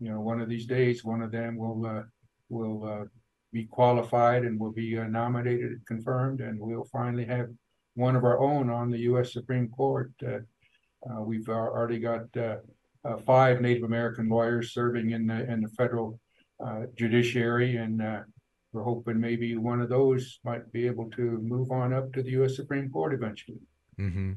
you 0.00 0.10
know 0.10 0.20
one 0.20 0.40
of 0.40 0.48
these 0.48 0.66
days 0.66 1.04
one 1.04 1.22
of 1.22 1.30
them 1.30 1.56
will 1.56 2.04
will 2.48 3.08
be 3.56 3.64
qualified 3.64 4.44
and 4.44 4.60
will 4.60 4.72
be 4.72 4.98
uh, 4.98 5.04
nominated 5.04 5.70
and 5.70 5.86
confirmed, 5.86 6.40
and 6.40 6.58
we'll 6.60 6.88
finally 6.92 7.24
have 7.24 7.48
one 7.94 8.14
of 8.14 8.24
our 8.24 8.38
own 8.38 8.68
on 8.68 8.90
the 8.90 8.98
U.S. 9.10 9.32
Supreme 9.32 9.68
Court. 9.68 10.12
Uh, 10.24 10.40
uh 11.08 11.22
we've 11.22 11.48
already 11.48 11.98
got 11.98 12.24
uh, 12.36 12.56
uh, 13.04 13.16
five 13.24 13.60
Native 13.60 13.84
American 13.84 14.28
lawyers 14.28 14.74
serving 14.74 15.10
in 15.10 15.26
the 15.26 15.50
in 15.50 15.62
the 15.62 15.68
federal 15.68 16.20
judiciary, 16.96 17.76
and 17.76 18.02
we're 18.72 18.82
hoping 18.82 19.20
maybe 19.20 19.56
one 19.56 19.80
of 19.80 19.88
those 19.88 20.38
might 20.44 20.70
be 20.72 20.86
able 20.86 21.08
to 21.10 21.24
move 21.54 21.70
on 21.70 21.92
up 21.92 22.12
to 22.14 22.22
the 22.22 22.32
U.S. 22.38 22.56
Supreme 22.56 22.90
Court 22.90 23.14
eventually. 23.14 23.60
Mm-hmm. 23.98 24.32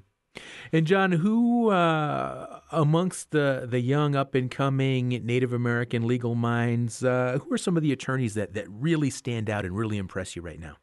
And 0.72 0.86
John, 0.86 1.12
who 1.12 1.70
uh, 1.72 2.60
amongst 2.72 3.32
the 3.32 3.68
the 3.70 3.80
young 3.80 4.16
up 4.16 4.36
and 4.36 4.50
coming 4.52 5.10
Native 5.10 5.54
American 5.54 6.08
legal 6.08 6.36
minds, 6.36 7.04
uh, 7.04 7.40
who 7.42 7.54
are 7.54 7.58
some 7.58 7.76
of 7.76 7.84
the 7.84 7.92
attorneys 7.92 8.36
that 8.36 8.54
that 8.54 8.66
really 8.70 9.10
stand 9.10 9.50
out 9.50 9.66
and 9.66 9.76
really 9.76 9.98
impress 9.98 10.36
you 10.36 10.42
right 10.42 10.60
now? 10.60 10.78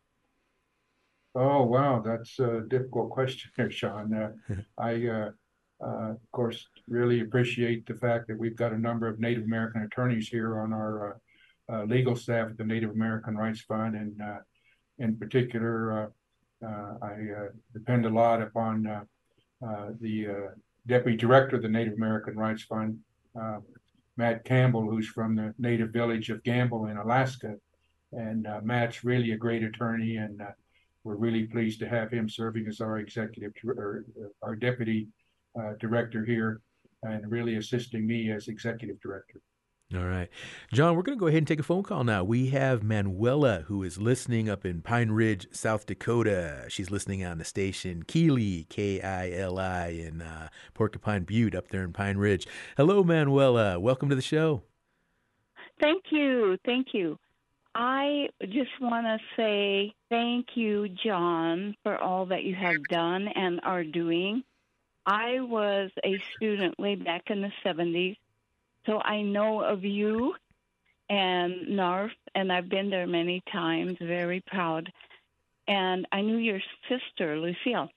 Oh 1.35 1.63
wow, 1.65 2.03
that's 2.05 2.39
a 2.39 2.63
difficult 2.67 3.11
question 3.11 3.51
there, 3.57 3.71
Shawn. 3.71 4.13
Uh, 4.13 4.55
I, 4.79 5.07
uh, 5.07 5.31
uh, 5.85 6.11
of 6.13 6.31
course, 6.33 6.67
really 6.89 7.21
appreciate 7.21 7.87
the 7.87 7.95
fact 7.95 8.27
that 8.29 8.39
we've 8.39 8.57
got 8.57 8.73
a 8.73 8.79
number 8.79 9.07
of 9.07 9.21
Native 9.21 9.45
American 9.45 9.83
attorneys 9.83 10.29
here 10.29 10.59
on 10.61 10.73
our 10.73 11.21
uh, 11.71 11.85
legal 11.85 12.17
staff 12.17 12.49
at 12.49 12.57
the 12.57 12.65
Native 12.65 12.91
American 12.91 13.37
Rights 13.37 13.61
Fund, 13.61 13.95
and 13.95 14.21
in 14.99 15.17
particular, 15.17 16.11
I 16.65 17.49
depend 17.75 18.07
a 18.07 18.11
lot 18.11 18.41
upon 18.41 19.07
uh, 19.65 19.91
the 20.01 20.27
uh, 20.29 20.51
deputy 20.87 21.17
director 21.17 21.57
of 21.57 21.63
the 21.63 21.69
Native 21.69 21.95
American 21.95 22.37
Rights 22.37 22.63
Fund, 22.63 22.99
uh, 23.41 23.59
Matt 24.17 24.45
Campbell, 24.45 24.89
who's 24.89 25.09
from 25.09 25.35
the 25.35 25.55
native 25.59 25.91
village 25.91 26.31
of 26.31 26.43
Gambell 26.43 26.91
in 26.91 26.97
Alaska. 26.97 27.57
And 28.13 28.47
Matt's 28.63 29.05
really 29.05 29.33
a 29.33 29.37
great 29.37 29.63
attorney, 29.63 30.17
and 30.17 30.41
we're 31.05 31.17
really 31.17 31.45
pleased 31.45 31.81
to 31.81 31.89
have 31.89 32.11
him 32.11 32.29
serving 32.29 32.67
as 32.67 32.81
our 32.81 32.99
executive 32.99 33.53
or 33.67 34.07
our 34.43 34.55
deputy 34.55 35.09
director 35.81 36.25
here 36.25 36.63
and 37.03 37.31
really 37.31 37.57
assisting 37.57 38.07
me 38.07 38.31
as 38.31 38.49
executive 38.49 38.99
director. 39.01 39.41
All 39.95 40.05
right. 40.05 40.29
John, 40.73 40.97
we're 40.97 41.03
going 41.03 41.17
to 41.17 41.21
go 41.21 41.29
ahead 41.29 41.39
and 41.39 41.47
take 41.47 41.61
a 41.61 41.63
phone 41.63 41.85
call 41.85 42.03
now. 42.03 42.25
We 42.25 42.49
have 42.49 42.83
Manuela, 42.83 43.63
who 43.69 43.85
is 43.85 43.99
listening 43.99 44.49
up 44.49 44.67
in 44.67 44.83
Pine 44.83 45.13
Ridge, 45.13 45.47
South 45.53 45.87
Dakota. 45.87 46.65
She's 46.69 46.91
listening 46.91 47.25
on 47.25 47.39
the 47.39 47.45
station 47.45 48.03
Kili, 48.03 48.69
K 48.69 49.01
I 49.01 49.31
L 49.31 49.61
I, 49.61 49.89
in 49.91 50.23
uh, 50.23 50.49
Porcupine 50.75 51.23
Butte 51.23 51.55
up 51.55 51.69
there 51.69 51.85
in 51.85 51.93
Pine 51.93 52.17
Ridge. 52.17 52.49
Hello, 52.77 53.05
Manuela. 53.05 53.79
Welcome 53.79 54.09
to 54.09 54.17
the 54.17 54.23
show. 54.23 54.65
Thank 55.81 56.07
you. 56.11 56.59
Thank 56.65 56.89
you. 56.93 57.17
I 57.73 58.27
just 58.43 58.81
want 58.81 59.07
to 59.07 59.19
say 59.37 59.95
thank 60.11 60.49
you, 60.57 60.89
John, 60.89 61.77
for 61.85 61.97
all 61.97 62.27
that 62.27 62.43
you 62.43 62.57
have 62.57 62.83
done 62.91 63.29
and 63.29 63.61
are 63.63 63.85
doing. 63.85 64.43
I 65.07 65.39
was 65.39 65.93
a 66.05 66.21
student 66.35 66.77
way 66.77 66.97
back 66.97 67.31
in 67.31 67.41
the 67.41 67.53
70s 67.65 68.17
so 68.87 68.99
I 68.99 69.23
know 69.23 69.61
of 69.61 69.85
you 69.85 70.35
and 71.09 71.69
NARF, 71.69 72.11
and 72.35 72.53
I've 72.53 72.69
been 72.69 72.91
there 72.91 73.07
many 73.07 73.43
times, 73.53 73.97
very 74.01 74.43
proud. 74.47 74.91
And 75.69 76.07
I 76.13 76.21
knew 76.21 76.39
your 76.39 76.61
sister, 76.89 77.39
Lucille, 77.39 77.89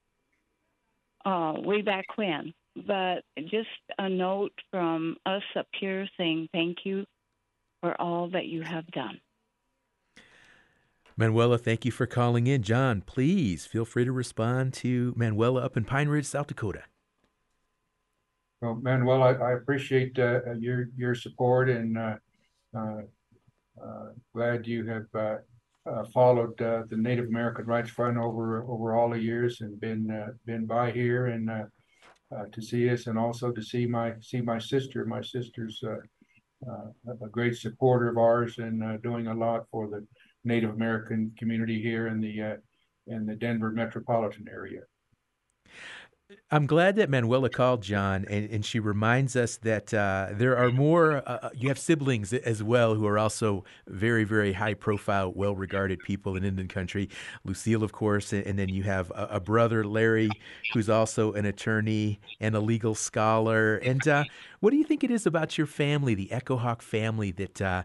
uh, 1.26 1.54
way 1.58 1.82
back 1.82 2.06
when. 2.16 2.54
But 2.76 3.24
just 3.50 3.68
a 3.98 4.10
note 4.10 4.54
from 4.72 5.18
us 5.26 5.44
up 5.58 5.68
here 5.80 6.08
saying 6.18 6.50
thank 6.52 6.78
you 6.84 7.06
for 7.82 8.00
all 8.00 8.30
that 8.30 8.46
you 8.46 8.62
have 8.62 8.88
done. 8.88 9.20
Manuela, 11.18 11.58
thank 11.58 11.84
you 11.84 11.92
for 11.92 12.06
calling 12.06 12.48
in. 12.48 12.64
John, 12.64 13.02
please 13.02 13.66
feel 13.66 13.84
free 13.84 14.06
to 14.06 14.12
respond 14.12 14.74
to 14.76 15.14
Manuela 15.18 15.62
up 15.62 15.76
in 15.76 15.84
Pine 15.84 16.08
Ridge, 16.08 16.26
South 16.26 16.48
Dakota. 16.48 16.84
Well, 18.62 18.76
Manuel, 18.82 19.24
I, 19.24 19.32
I 19.32 19.54
appreciate 19.54 20.20
uh, 20.20 20.52
your 20.60 20.90
your 20.98 21.16
support 21.16 21.70
and 21.70 21.98
uh, 21.98 22.16
uh, 22.76 23.02
uh 23.82 24.10
glad 24.36 24.68
you 24.68 24.86
have 24.86 25.06
uh, 25.16 25.38
uh, 25.90 26.04
followed 26.14 26.58
the 26.58 26.86
Native 26.92 27.30
American 27.30 27.66
Rights 27.66 27.90
Fund 27.92 28.18
over 28.18 28.64
over 28.64 28.96
all 28.96 29.12
the 29.12 29.20
years 29.20 29.62
and 29.62 29.80
been 29.80 30.36
been 30.46 30.66
by 30.66 30.92
here 30.92 31.28
and 31.28 31.50
to 32.52 32.62
see 32.62 32.90
us 32.90 33.08
and 33.08 33.18
also 33.18 33.52
to 33.52 33.62
see 33.62 33.86
my 33.86 34.14
see 34.20 34.42
my 34.42 34.60
sister. 34.60 35.06
My 35.06 35.22
sister's 35.22 35.82
a 35.84 37.30
great 37.32 37.56
supporter 37.56 38.10
of 38.10 38.18
ours 38.18 38.58
and 38.58 39.02
doing 39.02 39.28
a 39.28 39.34
lot 39.34 39.68
for 39.72 39.88
the 39.88 40.06
Native 40.44 40.72
American 40.72 41.32
community 41.40 41.82
here 41.82 42.08
in 42.08 42.20
the 42.20 42.60
in 43.08 43.26
the 43.26 43.36
Denver 43.36 43.72
metropolitan 43.72 44.48
area. 44.52 44.82
I'm 46.52 46.68
glad 46.68 46.96
that 46.98 47.10
Manuela 47.10 47.50
called 47.50 47.82
John, 47.82 48.26
and, 48.30 48.50
and 48.52 48.64
she 48.64 48.80
reminds 48.80 49.36
us 49.36 49.58
that 49.58 49.92
uh, 49.94 50.28
there 50.32 50.56
are 50.58 50.72
more. 50.72 51.18
Uh, 51.18 51.40
uh, 51.42 51.50
you 51.56 51.70
have 51.70 51.80
siblings 51.80 52.34
as 52.34 52.62
well 52.62 52.94
who 52.94 53.08
are 53.08 53.18
also 53.18 53.64
very, 53.88 54.24
very 54.26 54.54
high 54.54 54.76
profile, 54.76 55.32
well 55.34 55.56
regarded 55.56 56.00
people 56.00 56.36
in 56.36 56.44
Indian 56.44 56.68
country. 56.68 57.10
Lucille, 57.46 57.84
of 57.84 57.94
course, 57.94 58.32
and, 58.32 58.46
and 58.46 58.60
then 58.60 58.70
you 58.70 58.84
have 58.84 59.12
a, 59.12 59.28
a, 59.32 59.40
brother, 59.40 59.84
Larry, 59.84 60.30
who's 60.74 60.90
also 60.90 61.34
an 61.34 61.46
attorney 61.46 62.20
and 62.40 62.56
a 62.56 62.60
legal 62.60 62.94
scholar. 62.94 63.78
And 63.78 64.08
uh, 64.08 64.24
what 64.60 64.70
do 64.70 64.78
you 64.78 64.84
think 64.84 65.04
it 65.04 65.12
is 65.12 65.26
about 65.26 65.58
your 65.58 65.68
family, 65.68 66.14
the 66.14 66.28
Echohawk 66.32 66.84
family, 66.84 67.32
that 67.32 67.62
uh, 67.62 67.84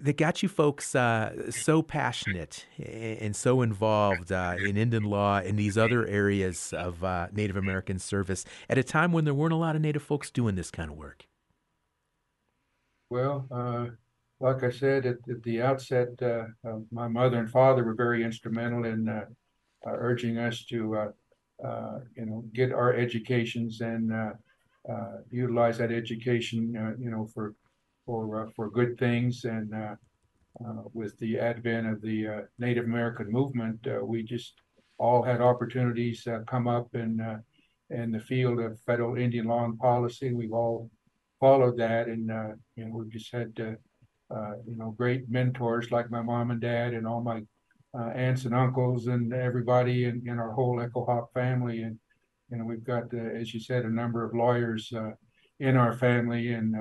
that 0.00 0.16
got 0.16 0.42
you 0.42 0.48
folks 0.48 0.94
uh, 0.94 1.50
so 1.50 1.82
passionate 1.82 2.66
and 2.78 3.34
so 3.34 3.62
involved 3.62 4.30
uh, 4.30 4.56
in 4.58 4.76
Indian 4.76 5.04
law 5.04 5.38
and 5.38 5.58
these 5.58 5.78
other 5.78 6.06
areas 6.06 6.74
of 6.74 7.02
uh, 7.02 7.28
Native 7.32 7.56
American 7.56 7.98
service 7.98 8.44
at 8.68 8.76
a 8.76 8.82
time 8.82 9.12
when 9.12 9.24
there 9.24 9.34
weren't 9.34 9.54
a 9.54 9.56
lot 9.56 9.74
of 9.74 9.80
Native 9.80 10.02
folks 10.02 10.30
doing 10.30 10.54
this 10.54 10.70
kind 10.70 10.90
of 10.90 10.96
work? 10.96 11.24
Well, 13.10 13.46
uh, 13.50 13.86
like 14.38 14.62
I 14.62 14.70
said 14.70 15.06
at, 15.06 15.16
at 15.30 15.42
the 15.42 15.62
outset, 15.62 16.22
uh, 16.22 16.44
my 16.92 17.08
mother 17.08 17.38
and 17.38 17.50
father 17.50 17.84
were 17.84 17.94
very 17.94 18.22
instrumental 18.22 18.84
in 18.84 19.08
uh, 19.08 19.24
urging 19.86 20.36
us 20.36 20.64
to, 20.66 20.76
you 22.16 22.26
know, 22.26 22.44
get 22.52 22.70
our 22.70 22.92
educations 22.92 23.80
and 23.80 24.12
utilize 25.30 25.78
that 25.78 25.90
education, 25.90 26.96
you 27.00 27.10
know, 27.10 27.26
for 27.32 27.54
for 28.08 28.46
uh, 28.46 28.50
for 28.56 28.70
good 28.70 28.98
things. 28.98 29.44
And 29.44 29.74
uh, 29.74 29.94
uh, 30.64 30.82
with 30.94 31.16
the 31.18 31.38
advent 31.38 31.86
of 31.86 32.00
the 32.00 32.48
Native 32.58 32.86
American 32.86 33.30
movement, 33.30 33.86
we 34.02 34.22
just 34.22 34.54
all 34.96 35.22
had 35.22 35.40
opportunities 35.42 36.26
come 36.46 36.66
up 36.66 36.88
in 36.94 37.12
in 37.90 38.10
the 38.10 38.20
field 38.20 38.58
of 38.60 38.80
federal 38.80 39.16
Indian 39.16 39.46
law 39.46 39.64
and 39.64 39.78
policy. 39.78 40.32
We've 40.32 40.52
all 40.52 40.90
followed 41.38 41.76
that, 41.76 42.08
and 42.08 42.26
you 42.76 42.84
know 42.86 42.96
we've 42.96 43.12
just 43.12 43.30
had 43.30 43.52
you 43.58 44.76
know 44.80 44.90
great 45.02 45.28
mentors 45.28 45.92
like 45.92 46.10
my 46.10 46.22
mom 46.22 46.50
and 46.50 46.60
dad 46.60 46.94
and 46.94 47.06
all 47.06 47.22
my 47.22 47.42
uh, 47.98 48.10
aunts 48.14 48.44
and 48.44 48.54
uncles 48.54 49.06
and 49.06 49.32
everybody 49.32 50.04
in, 50.04 50.22
in 50.26 50.38
our 50.38 50.52
whole 50.52 50.76
Echohawk 50.78 51.26
family. 51.32 51.82
And, 51.82 51.98
you 52.50 52.58
know, 52.58 52.64
we've 52.64 52.84
got, 52.84 53.04
uh, 53.14 53.16
as 53.16 53.54
you 53.54 53.60
said, 53.60 53.84
a 53.84 53.90
number 53.90 54.24
of 54.24 54.34
lawyers 54.34 54.92
uh, 54.94 55.12
in 55.58 55.76
our 55.76 55.94
family. 55.94 56.52
And 56.52 56.76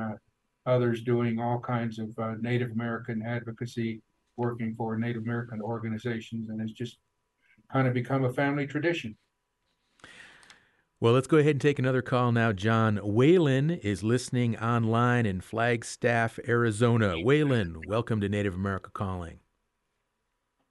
others 0.68 1.02
doing 1.02 1.40
all 1.40 1.60
kinds 1.60 1.98
of 1.98 2.10
uh, 2.20 2.36
Native 2.40 2.72
American 2.72 3.24
advocacy, 3.26 4.02
working 4.36 4.76
for 4.78 4.98
Native 4.98 5.24
American 5.24 5.62
organizations, 5.62 6.50
and 6.50 6.62
it's 6.62 6.74
just 6.74 6.98
kind 7.72 7.88
of 7.88 7.94
become 7.94 8.26
a 8.26 8.34
family 8.34 8.68
tradition. 8.68 9.18
Well, 11.00 11.14
let's 11.14 11.28
go 11.28 11.38
ahead 11.38 11.52
and 11.52 11.62
take 11.62 11.80
another 11.80 12.02
call 12.02 12.32
now. 12.32 12.52
John 12.52 12.98
Whalen 12.98 13.70
is 13.70 14.04
listening 14.04 14.58
online 14.58 15.26
in 15.26 15.42
Flagstaff, 15.42 16.40
Arizona. 16.48 17.16
Whalen, 17.20 17.82
welcome 17.88 18.20
to 18.22 18.28
Native 18.28 18.56
America 18.56 18.90
Calling. 18.92 19.40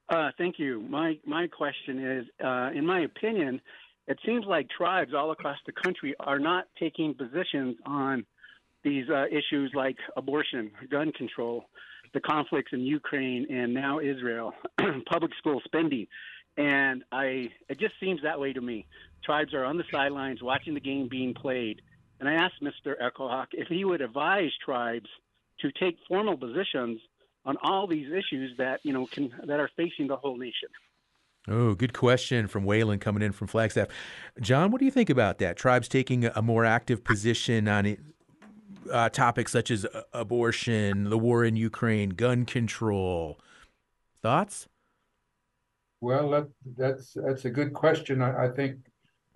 Uh, 0.09 0.31
thank 0.37 0.59
you. 0.59 0.83
My 0.83 1.19
my 1.25 1.47
question 1.47 2.05
is, 2.05 2.27
uh, 2.45 2.71
in 2.75 2.85
my 2.85 3.01
opinion, 3.01 3.61
it 4.09 4.19
seems 4.27 4.45
like 4.47 4.69
tribes 4.69 5.13
all 5.15 5.31
across 5.31 5.59
the 5.65 5.73
country 5.73 6.15
are 6.21 6.39
not 6.39 6.65
taking 6.79 7.15
positions 7.15 7.77
on 7.85 8.25
these 8.87 9.11
uh, 9.11 9.26
issues 9.26 9.72
like 9.74 9.97
abortion, 10.16 10.70
gun 10.89 11.11
control, 11.11 11.64
the 12.14 12.20
conflicts 12.20 12.72
in 12.72 12.80
Ukraine 12.80 13.45
and 13.51 13.74
now 13.74 13.99
Israel, 13.99 14.55
public 15.11 15.32
school 15.39 15.61
spending. 15.64 16.07
And 16.57 17.03
I, 17.11 17.51
it 17.68 17.80
just 17.80 17.95
seems 18.01 18.22
that 18.22 18.39
way 18.39 18.53
to 18.53 18.61
me. 18.61 18.87
Tribes 19.24 19.53
are 19.55 19.64
on 19.64 19.76
the 19.76 19.84
sidelines 19.93 20.41
watching 20.41 20.72
the 20.72 20.80
game 20.80 21.09
being 21.11 21.34
played. 21.34 21.82
And 22.20 22.28
I 22.28 22.34
asked 22.34 22.62
Mr. 22.62 22.95
Echohawk 23.03 23.49
if 23.53 23.66
he 23.66 23.84
would 23.84 24.01
advise 24.01 24.53
tribes 24.64 25.11
to 25.61 25.72
take 25.72 25.97
formal 26.09 26.37
positions 26.37 27.01
on 27.45 27.57
all 27.62 27.89
these 27.89 28.07
issues 28.11 28.57
that 28.59 28.80
you 28.84 28.93
know 28.93 29.07
can 29.07 29.32
that 29.47 29.61
are 29.61 29.70
facing 29.76 30.07
the 30.07 30.16
whole 30.16 30.37
nation. 30.37 30.68
Oh, 31.49 31.74
good 31.74 31.93
question 31.93 32.49
from 32.49 32.64
Waylon 32.64 33.01
coming 33.01 33.22
in 33.22 33.32
from 33.32 33.47
Flagstaff. 33.47 33.89
John, 34.41 34.70
what 34.70 34.80
do 34.80 34.84
you 34.84 34.91
think 34.91 35.11
about 35.11 35.39
that? 35.39 35.57
Tribes 35.57 35.87
taking 35.87 36.24
a 36.24 36.43
more 36.43 36.64
active 36.64 37.05
position 37.05 37.68
on 37.68 37.87
it, 37.87 38.01
uh, 38.91 39.09
topics 39.09 39.53
such 39.53 39.70
as 39.70 39.85
uh, 39.85 40.03
abortion, 40.12 41.11
the 41.11 41.18
war 41.18 41.45
in 41.45 41.57
Ukraine, 41.57 42.11
gun 42.11 42.45
control. 42.45 43.39
Thoughts? 44.22 44.68
Well, 46.01 46.31
that, 46.31 46.49
that's 46.77 47.14
that's 47.14 47.45
a 47.45 47.51
good 47.51 47.72
question. 47.72 48.22
I, 48.22 48.47
I 48.47 48.49
think 48.49 48.77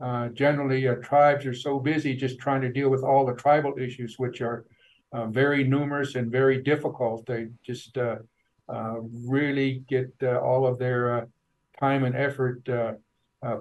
uh, 0.01 0.29
generally 0.29 0.89
uh, 0.89 0.95
tribes 0.97 1.45
are 1.47 1.55
so 1.55 1.79
busy 1.79 2.15
just 2.15 2.39
trying 2.39 2.63
to 2.63 2.73
deal 2.73 2.89
with 2.89 3.03
all 3.03 3.27
the 3.27 3.35
tribal 3.35 3.75
issues, 3.79 4.19
which 4.19 4.41
are 4.41 4.65
uh, 5.13 5.27
very 5.27 5.65
numerous 5.65 6.15
and 6.15 6.31
very 6.31 6.63
difficult. 6.63 7.27
They 7.27 7.49
just 7.63 7.99
uh, 7.99 8.17
really 8.69 9.83
get 9.89 10.13
all 10.23 10.67
of 10.67 10.79
their 10.79 11.29
time 11.79 12.05
and 12.05 12.15
effort 12.15 12.63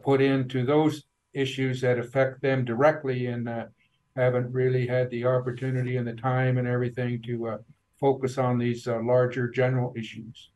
put 0.04 0.22
into 0.22 0.66
those 0.66 1.04
issues 1.34 1.82
that 1.82 1.98
affect 2.00 2.42
them 2.42 2.64
directly 2.64 3.28
and 3.28 3.50
haven't 4.16 4.52
really 4.52 4.88
had 4.88 5.10
the 5.10 5.26
opportunity 5.26 5.98
and 5.98 6.08
the 6.08 6.14
time 6.14 6.58
and 6.58 6.68
everything 6.68 7.22
to 7.24 7.48
uh, 7.48 7.58
focus 8.00 8.38
on 8.38 8.58
these 8.58 8.88
uh, 8.88 9.02
larger 9.02 9.50
general 9.50 9.94
issues. 9.96 10.52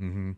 Mm-hmm. 0.00 0.32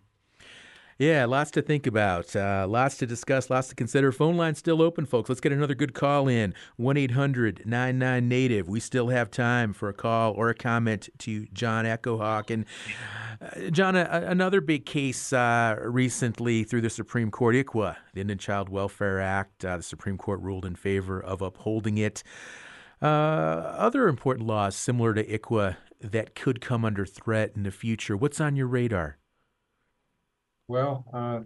Yeah, 1.00 1.24
lots 1.24 1.50
to 1.52 1.62
think 1.62 1.86
about, 1.86 2.36
uh, 2.36 2.66
lots 2.68 2.98
to 2.98 3.06
discuss, 3.06 3.48
lots 3.48 3.68
to 3.68 3.74
consider. 3.74 4.12
Phone 4.12 4.36
line 4.36 4.54
still 4.54 4.82
open, 4.82 5.06
folks. 5.06 5.30
Let's 5.30 5.40
get 5.40 5.50
another 5.50 5.74
good 5.74 5.94
call 5.94 6.28
in 6.28 6.52
1 6.76 6.98
800 6.98 7.62
99 7.64 8.28
Native. 8.28 8.68
We 8.68 8.80
still 8.80 9.08
have 9.08 9.30
time 9.30 9.72
for 9.72 9.88
a 9.88 9.94
call 9.94 10.34
or 10.34 10.50
a 10.50 10.54
comment 10.54 11.08
to 11.20 11.46
John 11.54 11.86
Echohawk. 11.86 12.50
And 12.50 12.66
uh, 13.40 13.70
John, 13.70 13.96
a, 13.96 14.24
another 14.26 14.60
big 14.60 14.84
case 14.84 15.32
uh, 15.32 15.78
recently 15.80 16.64
through 16.64 16.82
the 16.82 16.90
Supreme 16.90 17.30
Court, 17.30 17.54
ICWA, 17.54 17.96
the 18.12 18.20
Indian 18.20 18.38
Child 18.38 18.68
Welfare 18.68 19.22
Act. 19.22 19.64
Uh, 19.64 19.78
the 19.78 19.82
Supreme 19.82 20.18
Court 20.18 20.42
ruled 20.42 20.66
in 20.66 20.74
favor 20.74 21.18
of 21.18 21.40
upholding 21.40 21.96
it. 21.96 22.22
Uh, 23.00 23.06
other 23.06 24.06
important 24.06 24.46
laws 24.46 24.76
similar 24.76 25.14
to 25.14 25.24
ICWA 25.24 25.78
that 26.02 26.34
could 26.34 26.60
come 26.60 26.84
under 26.84 27.06
threat 27.06 27.52
in 27.56 27.62
the 27.62 27.70
future. 27.70 28.18
What's 28.18 28.38
on 28.38 28.54
your 28.54 28.66
radar? 28.66 29.16
Well, 30.70 31.04
uh, 31.12 31.40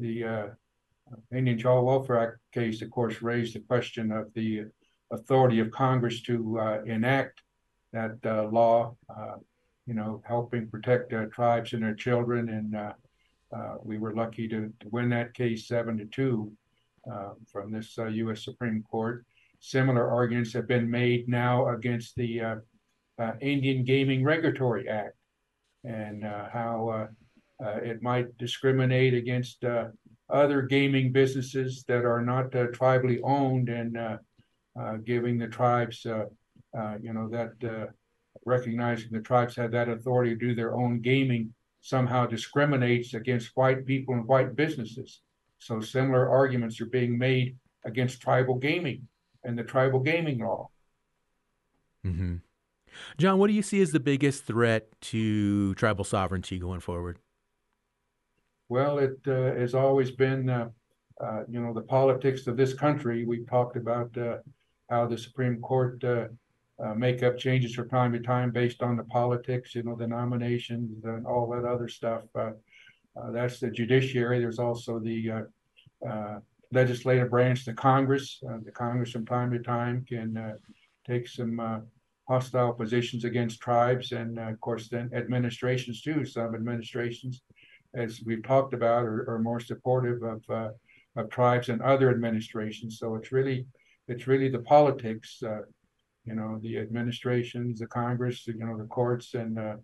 the 0.00 0.24
uh, 0.24 0.46
Indian 1.32 1.56
Child 1.56 1.86
Welfare 1.86 2.18
Act 2.18 2.38
case, 2.52 2.82
of 2.82 2.90
course, 2.90 3.22
raised 3.22 3.54
the 3.54 3.60
question 3.60 4.10
of 4.10 4.34
the 4.34 4.64
authority 5.12 5.60
of 5.60 5.70
Congress 5.70 6.22
to 6.22 6.58
uh, 6.58 6.82
enact 6.84 7.40
that 7.92 8.16
uh, 8.26 8.48
law, 8.48 8.96
uh, 9.08 9.36
you 9.86 9.94
know, 9.94 10.20
helping 10.26 10.68
protect 10.68 11.14
tribes 11.32 11.72
and 11.72 11.84
their 11.84 11.94
children. 11.94 12.48
And 12.48 13.80
we 13.84 13.98
were 13.98 14.12
lucky 14.12 14.48
to, 14.48 14.72
to, 14.80 14.88
win 14.90 15.08
that 15.10 15.34
case 15.34 15.68
seven 15.68 15.96
to 15.98 16.06
two 16.06 16.50
from 17.52 17.70
this 17.70 17.96
U.S. 17.96 18.42
Supreme 18.42 18.82
Court. 18.90 19.24
Similar 19.60 20.10
arguments 20.10 20.52
have 20.52 20.66
been 20.66 20.90
made 20.90 21.28
now 21.28 21.68
against 21.68 22.16
the 22.16 22.60
Indian 23.40 23.84
Gaming 23.84 24.24
Regulatory 24.24 24.88
Act 24.88 25.14
and 25.84 26.24
how 26.24 26.88
uh, 26.88 27.06
it 27.82 28.02
might 28.02 28.36
discriminate 28.38 29.14
against 29.14 29.64
uh, 29.64 29.86
other 30.30 30.62
gaming 30.62 31.12
businesses 31.12 31.84
that 31.88 32.04
are 32.04 32.22
not 32.22 32.54
uh, 32.54 32.66
tribally 32.68 33.20
owned 33.22 33.68
and 33.68 33.96
giving 35.04 35.38
the 35.38 35.48
tribes, 35.48 36.04
you 36.04 37.12
know, 37.12 37.28
that 37.28 37.92
recognizing 38.44 39.10
the 39.12 39.20
tribes 39.20 39.56
have 39.56 39.70
that 39.72 39.88
authority 39.88 40.32
to 40.32 40.36
do 40.36 40.54
their 40.54 40.74
own 40.74 41.00
gaming 41.00 41.54
somehow 41.80 42.26
discriminates 42.26 43.14
against 43.14 43.50
white 43.54 43.86
people 43.86 44.14
and 44.14 44.26
white 44.26 44.56
businesses. 44.56 45.20
So 45.58 45.80
similar 45.80 46.28
arguments 46.28 46.80
are 46.80 46.86
being 46.86 47.16
made 47.16 47.56
against 47.84 48.20
tribal 48.20 48.56
gaming 48.56 49.06
and 49.44 49.58
the 49.58 49.62
tribal 49.62 50.00
gaming 50.00 50.38
law. 50.40 50.68
Mm-hmm. 52.04 52.36
John, 53.18 53.38
what 53.38 53.48
do 53.48 53.52
you 53.52 53.62
see 53.62 53.80
as 53.80 53.92
the 53.92 54.00
biggest 54.00 54.44
threat 54.44 54.88
to 55.02 55.74
tribal 55.74 56.04
sovereignty 56.04 56.58
going 56.58 56.80
forward? 56.80 57.18
Well, 58.68 58.98
it 58.98 59.18
uh, 59.26 59.54
has 59.54 59.74
always 59.74 60.10
been, 60.10 60.48
uh, 60.48 60.70
uh, 61.20 61.42
you 61.48 61.60
know, 61.60 61.74
the 61.74 61.82
politics 61.82 62.46
of 62.46 62.56
this 62.56 62.72
country. 62.72 63.24
We've 63.24 63.48
talked 63.48 63.76
about 63.76 64.16
uh, 64.16 64.38
how 64.88 65.06
the 65.06 65.18
Supreme 65.18 65.60
Court 65.60 66.02
uh, 66.02 66.28
uh, 66.82 66.94
make 66.94 67.22
up 67.22 67.36
changes 67.36 67.74
from 67.74 67.90
time 67.90 68.12
to 68.14 68.20
time 68.20 68.50
based 68.50 68.82
on 68.82 68.96
the 68.96 69.04
politics, 69.04 69.74
you 69.74 69.82
know, 69.82 69.96
the 69.96 70.06
nominations 70.06 71.04
and 71.04 71.26
all 71.26 71.48
that 71.50 71.64
other 71.64 71.88
stuff. 71.88 72.22
that's 73.32 73.60
the 73.60 73.70
judiciary. 73.70 74.40
There's 74.40 74.58
also 74.58 74.98
the 74.98 75.46
legislative 76.72 77.30
branch, 77.30 77.64
the 77.64 77.74
Congress. 77.74 78.38
the 78.42 78.72
Congress, 78.72 79.10
from 79.10 79.26
time 79.26 79.52
to 79.52 79.58
time, 79.58 80.04
can 80.08 80.58
take 81.06 81.28
some 81.28 81.86
hostile 82.26 82.72
positions 82.72 83.24
against 83.24 83.60
tribes, 83.60 84.12
and 84.12 84.38
of 84.38 84.58
course, 84.60 84.88
then 84.88 85.10
administrations 85.14 86.00
too. 86.00 86.24
Some 86.24 86.54
administrations 86.54 87.42
as 87.96 88.20
we've 88.24 88.42
talked 88.42 88.74
about, 88.74 89.04
are, 89.04 89.28
are 89.28 89.38
more 89.38 89.60
supportive 89.60 90.22
of 90.22 90.42
uh, 90.50 90.70
of 91.16 91.30
tribes 91.30 91.68
and 91.68 91.80
other 91.80 92.10
administrations. 92.10 92.98
So 92.98 93.14
it's 93.14 93.32
really 93.32 93.66
it's 94.08 94.26
really 94.26 94.48
the 94.48 94.58
politics, 94.58 95.42
uh, 95.42 95.62
you 96.24 96.34
know, 96.34 96.58
the 96.62 96.78
administrations, 96.78 97.78
the 97.78 97.86
Congress, 97.86 98.46
you 98.46 98.54
know, 98.58 98.76
the 98.76 98.84
courts, 98.84 99.34
and 99.34 99.58
uh, 99.58 99.76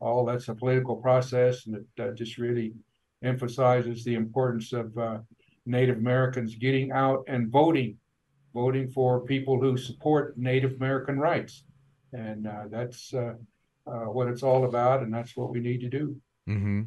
all 0.00 0.24
that's 0.24 0.48
a 0.48 0.54
political 0.54 0.96
process, 0.96 1.66
and 1.66 1.76
it 1.76 2.02
uh, 2.02 2.12
just 2.12 2.38
really 2.38 2.74
emphasizes 3.22 4.04
the 4.04 4.14
importance 4.14 4.72
of 4.72 4.96
uh, 4.98 5.18
Native 5.66 5.96
Americans 5.96 6.56
getting 6.56 6.92
out 6.92 7.24
and 7.26 7.50
voting, 7.50 7.96
voting 8.52 8.90
for 8.90 9.20
people 9.20 9.58
who 9.58 9.76
support 9.76 10.36
Native 10.36 10.72
American 10.74 11.18
rights, 11.18 11.64
and 12.12 12.46
uh, 12.46 12.64
that's 12.70 13.12
what 13.84 14.28
it's 14.28 14.42
all 14.42 14.64
about, 14.64 15.02
and 15.02 15.12
that's 15.12 15.36
what 15.36 15.50
we 15.50 15.60
need 15.60 15.80
to 15.80 15.88
do. 15.88 16.16
Mm-hmm. 16.48 16.82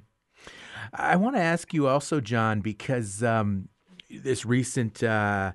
I 0.93 1.15
want 1.15 1.35
to 1.35 1.41
ask 1.41 1.73
you 1.73 1.88
also, 1.88 2.19
John, 2.19 2.61
because 2.61 3.23
um, 3.23 3.69
this 4.09 4.45
recent 4.45 5.03
uh, 5.03 5.51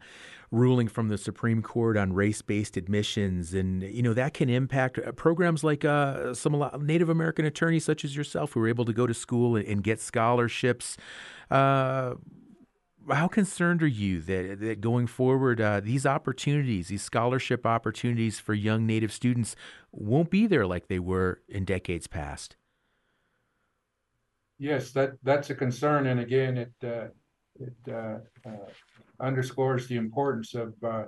ruling 0.50 0.86
from 0.86 1.08
the 1.08 1.18
Supreme 1.18 1.62
Court 1.62 1.96
on 1.96 2.12
race-based 2.12 2.76
admissions, 2.76 3.54
and 3.54 3.82
you 3.82 4.02
know 4.02 4.14
that 4.14 4.34
can 4.34 4.48
impact 4.48 4.98
uh, 4.98 5.12
programs 5.12 5.64
like 5.64 5.84
uh, 5.84 6.34
some 6.34 6.62
Native 6.80 7.08
American 7.08 7.44
attorneys 7.44 7.84
such 7.84 8.04
as 8.04 8.14
yourself 8.14 8.52
who 8.52 8.60
were 8.60 8.68
able 8.68 8.84
to 8.84 8.92
go 8.92 9.06
to 9.06 9.14
school 9.14 9.56
and, 9.56 9.66
and 9.66 9.82
get 9.82 10.00
scholarships. 10.00 10.96
Uh, 11.50 12.14
how 13.10 13.26
concerned 13.26 13.82
are 13.82 13.88
you 13.88 14.20
that, 14.20 14.60
that 14.60 14.80
going 14.80 15.06
forward, 15.06 15.60
uh, 15.60 15.80
these 15.80 16.06
opportunities, 16.06 16.88
these 16.88 17.02
scholarship 17.02 17.66
opportunities 17.66 18.38
for 18.38 18.54
young 18.54 18.86
Native 18.86 19.10
students, 19.10 19.56
won't 19.90 20.30
be 20.30 20.46
there 20.46 20.66
like 20.66 20.86
they 20.86 21.00
were 21.00 21.40
in 21.48 21.64
decades 21.64 22.06
past? 22.06 22.56
Yes, 24.62 24.92
that 24.92 25.12
that's 25.22 25.50
a 25.50 25.54
concern, 25.54 26.06
and 26.06 26.20
again, 26.20 26.56
it 26.56 26.72
uh, 26.84 27.08
it 27.60 27.74
uh, 27.88 28.18
uh, 28.48 28.66
underscores 29.20 29.88
the 29.88 29.96
importance 29.96 30.54
of 30.54 30.72
uh, 30.82 31.04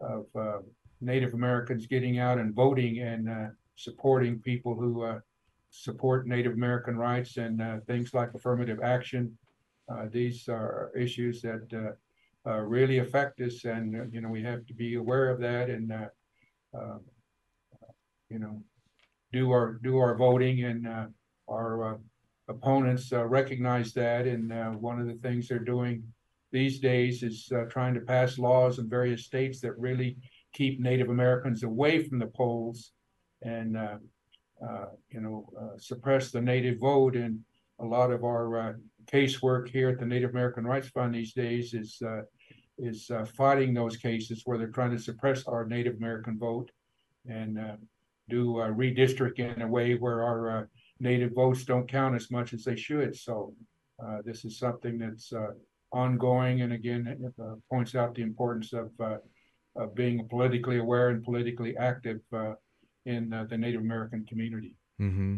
of 0.00 0.26
uh, 0.36 0.58
Native 1.00 1.34
Americans 1.34 1.86
getting 1.86 2.18
out 2.18 2.38
and 2.38 2.54
voting 2.54 2.98
and 2.98 3.30
uh, 3.30 3.46
supporting 3.76 4.40
people 4.40 4.74
who 4.74 5.20
support 5.70 6.26
Native 6.26 6.54
American 6.54 6.96
rights 6.96 7.36
and 7.36 7.62
things 7.86 8.12
like 8.12 8.34
affirmative 8.34 8.80
action. 8.82 9.38
these 10.10 10.48
are 10.48 10.90
issues 10.96 11.40
that 11.42 11.96
really 12.44 12.98
affect 12.98 13.40
us, 13.40 13.64
and 13.64 14.12
you 14.12 14.20
know 14.20 14.28
we 14.28 14.42
have 14.42 14.66
to 14.66 14.74
be 14.74 14.96
aware 14.96 15.28
of 15.30 15.38
that, 15.40 15.70
and 15.70 15.92
um, 16.74 17.00
you 18.28 18.40
know 18.40 18.60
do 19.32 19.52
our 19.52 19.78
do 19.82 19.98
our 19.98 20.16
voting, 20.16 20.64
and 20.64 20.88
uh, 20.88 21.06
our 21.48 21.94
uh, 21.94 21.98
opponents 22.48 23.12
uh, 23.12 23.24
recognize 23.26 23.92
that. 23.94 24.26
And 24.26 24.52
uh, 24.52 24.70
one 24.70 25.00
of 25.00 25.06
the 25.06 25.14
things 25.14 25.48
they're 25.48 25.58
doing 25.58 26.02
these 26.50 26.78
days 26.80 27.22
is 27.22 27.50
uh, 27.54 27.64
trying 27.64 27.94
to 27.94 28.00
pass 28.00 28.38
laws 28.38 28.78
in 28.78 28.88
various 28.88 29.24
states 29.24 29.60
that 29.60 29.78
really 29.78 30.16
keep 30.52 30.80
Native 30.80 31.10
Americans 31.10 31.62
away 31.62 32.02
from 32.02 32.18
the 32.18 32.26
polls, 32.26 32.92
and 33.42 33.76
you 35.10 35.20
know 35.20 35.46
suppress 35.78 36.30
the 36.30 36.40
Native 36.40 36.80
vote. 36.80 37.16
And 37.16 37.40
a 37.80 37.84
lot 37.84 38.10
of 38.10 38.24
our 38.24 38.80
casework 39.06 39.68
here 39.68 39.90
at 39.90 39.98
the 39.98 40.06
Native 40.06 40.30
American 40.30 40.64
Rights 40.64 40.88
Fund 40.88 41.14
these 41.14 41.34
days 41.34 41.74
is 41.74 42.02
is 42.78 43.10
uh, 43.10 43.24
fighting 43.24 43.74
those 43.74 43.96
cases 43.96 44.42
where 44.44 44.56
they're 44.56 44.68
trying 44.68 44.96
to 44.96 45.02
suppress 45.02 45.44
our 45.46 45.66
Native 45.66 45.96
American 45.96 46.38
vote 46.38 46.70
and 47.28 47.58
uh, 47.58 47.76
do 48.28 48.60
uh, 48.60 48.68
redistricting 48.68 49.54
in 49.54 49.62
a 49.62 49.68
way 49.68 49.94
where 49.94 50.22
our 50.22 50.58
uh, 50.58 50.64
Native 51.00 51.32
votes 51.32 51.64
don't 51.64 51.88
count 51.88 52.14
as 52.14 52.30
much 52.30 52.52
as 52.52 52.64
they 52.64 52.76
should. 52.76 53.16
So 53.16 53.54
uh, 54.02 54.18
this 54.24 54.44
is 54.44 54.58
something 54.58 54.98
that's 54.98 55.32
uh, 55.32 55.52
ongoing, 55.92 56.62
and 56.62 56.72
again, 56.72 57.06
it 57.06 57.60
points 57.70 57.94
out 57.94 58.14
the 58.14 58.22
importance 58.22 58.72
of, 58.72 58.90
of 59.76 59.94
being 59.94 60.26
politically 60.28 60.78
aware 60.78 61.08
and 61.10 61.24
politically 61.24 61.76
active 61.76 62.20
in 63.06 63.30
the 63.48 63.56
Native 63.56 63.80
American 63.80 64.26
community. 64.26 64.74
Mm-hmm. 65.00 65.36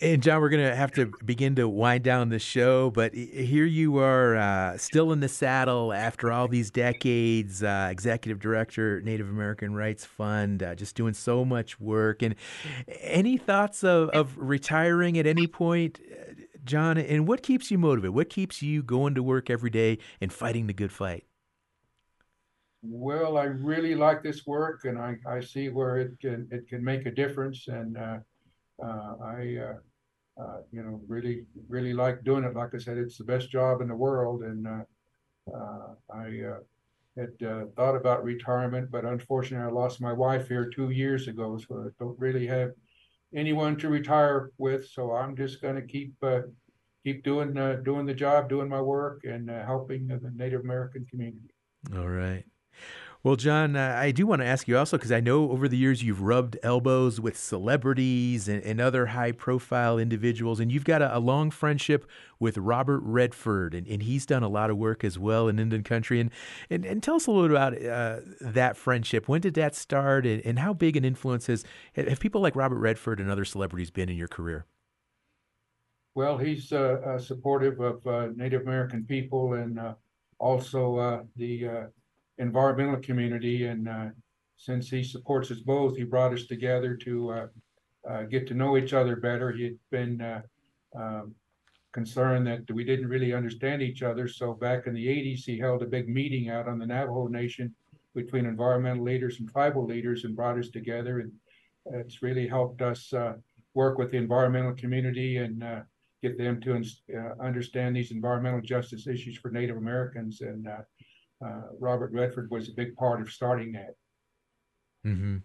And 0.00 0.22
John, 0.22 0.40
we're 0.40 0.48
going 0.48 0.66
to 0.66 0.74
have 0.74 0.92
to 0.92 1.12
begin 1.24 1.54
to 1.56 1.68
wind 1.68 2.04
down 2.04 2.28
the 2.28 2.38
show, 2.38 2.90
but 2.90 3.14
here 3.14 3.64
you 3.64 3.98
are, 3.98 4.36
uh, 4.36 4.76
still 4.76 5.12
in 5.12 5.20
the 5.20 5.28
saddle 5.28 5.92
after 5.92 6.32
all 6.32 6.48
these 6.48 6.70
decades, 6.70 7.62
uh, 7.62 7.88
executive 7.90 8.40
director, 8.40 9.00
Native 9.00 9.28
American 9.28 9.74
Rights 9.74 10.04
Fund, 10.04 10.62
uh, 10.62 10.74
just 10.74 10.96
doing 10.96 11.14
so 11.14 11.44
much 11.44 11.80
work. 11.80 12.22
And 12.22 12.34
any 13.00 13.36
thoughts 13.36 13.84
of, 13.84 14.10
of 14.10 14.36
retiring 14.36 15.18
at 15.18 15.26
any 15.26 15.46
point, 15.46 16.00
John? 16.64 16.98
And 16.98 17.26
what 17.26 17.42
keeps 17.42 17.70
you 17.70 17.78
motivated? 17.78 18.14
What 18.14 18.28
keeps 18.28 18.62
you 18.62 18.82
going 18.82 19.14
to 19.14 19.22
work 19.22 19.50
every 19.50 19.70
day 19.70 19.98
and 20.20 20.32
fighting 20.32 20.66
the 20.66 20.74
good 20.74 20.92
fight? 20.92 21.24
Well, 22.82 23.36
I 23.36 23.44
really 23.44 23.96
like 23.96 24.22
this 24.22 24.46
work, 24.46 24.84
and 24.84 24.98
I, 24.98 25.16
I 25.26 25.40
see 25.40 25.68
where 25.68 25.96
it 25.96 26.20
can 26.20 26.46
it 26.52 26.68
can 26.68 26.84
make 26.84 27.06
a 27.06 27.10
difference, 27.10 27.66
and 27.66 27.96
uh, 28.82 28.86
uh, 28.86 29.14
I, 29.22 29.56
uh, 29.56 30.42
uh, 30.42 30.60
you 30.70 30.82
know, 30.82 31.00
really, 31.08 31.44
really 31.68 31.92
like 31.92 32.24
doing 32.24 32.44
it. 32.44 32.54
Like 32.54 32.74
I 32.74 32.78
said, 32.78 32.98
it's 32.98 33.18
the 33.18 33.24
best 33.24 33.50
job 33.50 33.80
in 33.80 33.88
the 33.88 33.94
world, 33.94 34.42
and 34.42 34.68
I 34.68 34.84
had 37.16 37.38
thought 37.74 37.96
about 37.96 38.24
retirement, 38.24 38.90
but 38.90 39.04
unfortunately, 39.04 39.66
I 39.66 39.70
lost 39.70 40.00
my 40.00 40.12
wife 40.12 40.48
here 40.48 40.70
two 40.70 40.90
years 40.90 41.26
ago, 41.26 41.58
so 41.58 41.86
I 41.86 41.88
don't 41.98 42.18
really 42.18 42.46
have 42.46 42.70
anyone 43.34 43.76
to 43.78 43.88
retire 43.88 44.50
with. 44.58 44.88
So 44.88 45.12
I'm 45.12 45.36
just 45.36 45.60
going 45.60 45.74
to 45.74 45.82
keep 45.82 46.14
keep 47.04 47.24
doing 47.24 47.54
doing 47.82 48.06
the 48.06 48.14
job, 48.14 48.48
doing 48.48 48.68
my 48.68 48.80
work, 48.80 49.22
and 49.24 49.50
helping 49.50 50.06
the 50.06 50.32
Native 50.36 50.60
American 50.60 51.04
community. 51.10 51.50
All 51.96 52.08
right. 52.08 52.44
Well, 53.24 53.34
John, 53.34 53.74
uh, 53.74 53.96
I 53.98 54.12
do 54.12 54.28
want 54.28 54.42
to 54.42 54.46
ask 54.46 54.68
you 54.68 54.78
also 54.78 54.96
because 54.96 55.10
I 55.10 55.18
know 55.18 55.50
over 55.50 55.66
the 55.66 55.76
years 55.76 56.04
you've 56.04 56.22
rubbed 56.22 56.56
elbows 56.62 57.20
with 57.20 57.36
celebrities 57.36 58.46
and, 58.46 58.62
and 58.62 58.80
other 58.80 59.06
high 59.06 59.32
profile 59.32 59.98
individuals, 59.98 60.60
and 60.60 60.70
you've 60.70 60.84
got 60.84 61.02
a, 61.02 61.16
a, 61.16 61.18
long 61.18 61.50
friendship 61.50 62.08
with 62.38 62.56
Robert 62.56 63.00
Redford, 63.00 63.74
and, 63.74 63.88
and, 63.88 64.04
he's 64.04 64.24
done 64.24 64.44
a 64.44 64.48
lot 64.48 64.70
of 64.70 64.76
work 64.76 65.02
as 65.02 65.18
well 65.18 65.48
in 65.48 65.58
Indian 65.58 65.82
country. 65.82 66.20
And, 66.20 66.30
and, 66.70 66.84
and 66.84 67.02
tell 67.02 67.16
us 67.16 67.26
a 67.26 67.32
little 67.32 67.50
about 67.50 67.84
uh, 67.84 68.20
that 68.40 68.76
friendship. 68.76 69.26
When 69.26 69.40
did 69.40 69.54
that 69.54 69.74
start, 69.74 70.24
and, 70.24 70.40
and 70.46 70.60
how 70.60 70.72
big 70.72 70.96
an 70.96 71.04
influence 71.04 71.48
has 71.48 71.64
have 71.94 72.20
people 72.20 72.40
like 72.40 72.54
Robert 72.54 72.78
Redford 72.78 73.18
and 73.18 73.28
other 73.28 73.44
celebrities 73.44 73.90
been 73.90 74.08
in 74.08 74.16
your 74.16 74.28
career? 74.28 74.64
Well, 76.14 76.38
he's 76.38 76.72
uh, 76.72 77.00
uh 77.04 77.18
supportive 77.18 77.80
of 77.80 78.06
uh, 78.06 78.28
Native 78.36 78.62
American 78.62 79.04
people 79.04 79.54
and 79.54 79.78
uh, 79.78 79.94
also 80.38 81.26
the 81.34 81.90
environmental 82.38 83.00
community. 83.00 83.66
And 83.66 83.88
uh, 83.88 84.06
since 84.56 84.88
he 84.88 85.02
supports 85.02 85.50
us 85.50 85.60
both, 85.60 85.96
he 85.96 86.04
brought 86.04 86.32
us 86.32 86.46
together 86.46 86.96
to 86.96 87.30
uh, 87.30 87.46
uh, 88.08 88.22
get 88.24 88.46
to 88.48 88.54
know 88.54 88.76
each 88.76 88.92
other 88.92 89.16
better. 89.16 89.52
He 89.52 89.64
had 89.64 89.78
been 89.90 90.20
uh, 90.20 90.42
um, 90.96 91.34
concerned 91.92 92.46
that 92.46 92.70
we 92.72 92.84
didn't 92.84 93.08
really 93.08 93.32
understand 93.32 93.82
each 93.82 94.02
other. 94.02 94.28
So 94.28 94.54
back 94.54 94.86
in 94.86 94.94
the 94.94 95.06
80s, 95.06 95.44
he 95.44 95.58
held 95.58 95.82
a 95.82 95.86
big 95.86 96.08
meeting 96.08 96.48
out 96.48 96.68
on 96.68 96.78
the 96.78 96.86
Navajo 96.86 97.26
Nation 97.26 97.74
between 98.14 98.46
environmental 98.46 99.04
leaders 99.04 99.38
and 99.40 99.50
tribal 99.50 99.86
leaders 99.86 100.24
and 100.24 100.36
brought 100.36 100.58
us 100.58 100.70
together. 100.70 101.20
And 101.20 101.32
it's 101.86 102.22
really 102.22 102.48
helped 102.48 102.82
us 102.82 103.12
uh, 103.12 103.34
work 103.74 103.98
with 103.98 104.10
the 104.10 104.16
environmental 104.16 104.74
community 104.74 105.38
and 105.38 105.62
uh, 105.62 105.80
get 106.22 106.36
them 106.36 106.60
to 106.60 106.82
understand 107.40 107.94
these 107.94 108.10
environmental 108.10 108.60
justice 108.60 109.06
issues 109.06 109.36
for 109.36 109.50
Native 109.50 109.76
Americans. 109.76 110.40
And 110.40 110.66
uh, 111.44 111.62
Robert 111.78 112.12
Redford 112.12 112.50
was 112.50 112.68
a 112.68 112.72
big 112.72 112.96
part 112.96 113.20
of 113.20 113.30
starting 113.30 113.72
that. 113.72 113.94
Mm-hmm. 115.06 115.36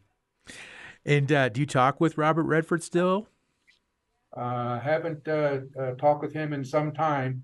And 1.05 1.31
uh, 1.31 1.49
do 1.49 1.59
you 1.59 1.65
talk 1.65 1.99
with 1.99 2.17
Robert 2.17 2.43
Redford 2.43 2.83
still? 2.83 3.27
Uh, 4.35 4.79
haven't 4.79 5.27
uh, 5.27 5.59
uh, 5.79 5.91
talked 5.95 6.23
with 6.23 6.33
him 6.33 6.53
in 6.53 6.63
some 6.65 6.91
time. 6.91 7.43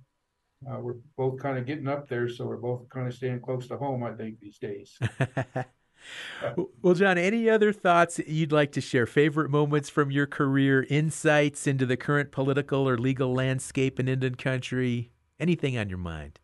Uh, 0.69 0.79
we're 0.79 0.95
both 1.15 1.39
kind 1.39 1.57
of 1.57 1.65
getting 1.65 1.87
up 1.87 2.09
there, 2.09 2.27
so 2.27 2.45
we're 2.45 2.57
both 2.57 2.89
kind 2.89 3.07
of 3.07 3.13
staying 3.13 3.39
close 3.39 3.67
to 3.67 3.77
home, 3.77 4.03
I 4.03 4.11
think, 4.11 4.39
these 4.39 4.57
days. 4.57 4.97
well, 6.81 6.95
John, 6.95 7.17
any 7.17 7.49
other 7.49 7.71
thoughts 7.71 8.19
you'd 8.27 8.51
like 8.51 8.71
to 8.73 8.81
share? 8.81 9.05
Favorite 9.05 9.49
moments 9.49 9.89
from 9.89 10.11
your 10.11 10.25
career, 10.25 10.85
insights 10.89 11.67
into 11.67 11.85
the 11.85 11.95
current 11.95 12.31
political 12.31 12.89
or 12.89 12.97
legal 12.97 13.33
landscape 13.33 13.99
in 13.99 14.09
Indian 14.09 14.35
country? 14.35 15.11
Anything 15.39 15.77
on 15.77 15.87
your 15.87 15.97
mind? 15.97 16.39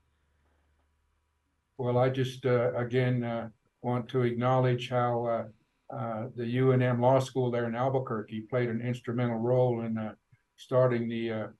Well, 1.77 1.97
I 1.97 2.09
just 2.09 2.45
uh, 2.45 2.73
again 2.73 3.23
uh, 3.23 3.49
want 3.81 4.07
to 4.09 4.23
acknowledge 4.23 4.89
how 4.89 5.25
uh, 5.25 5.95
uh 5.95 6.27
the 6.35 6.43
UNM 6.43 7.01
Law 7.01 7.19
School 7.19 7.51
there 7.51 7.65
in 7.67 7.75
Albuquerque 7.75 8.47
played 8.49 8.69
an 8.69 8.81
instrumental 8.81 9.39
role 9.39 9.81
in 9.81 9.97
uh, 9.97 10.13
starting 10.55 11.09
the 11.09 11.51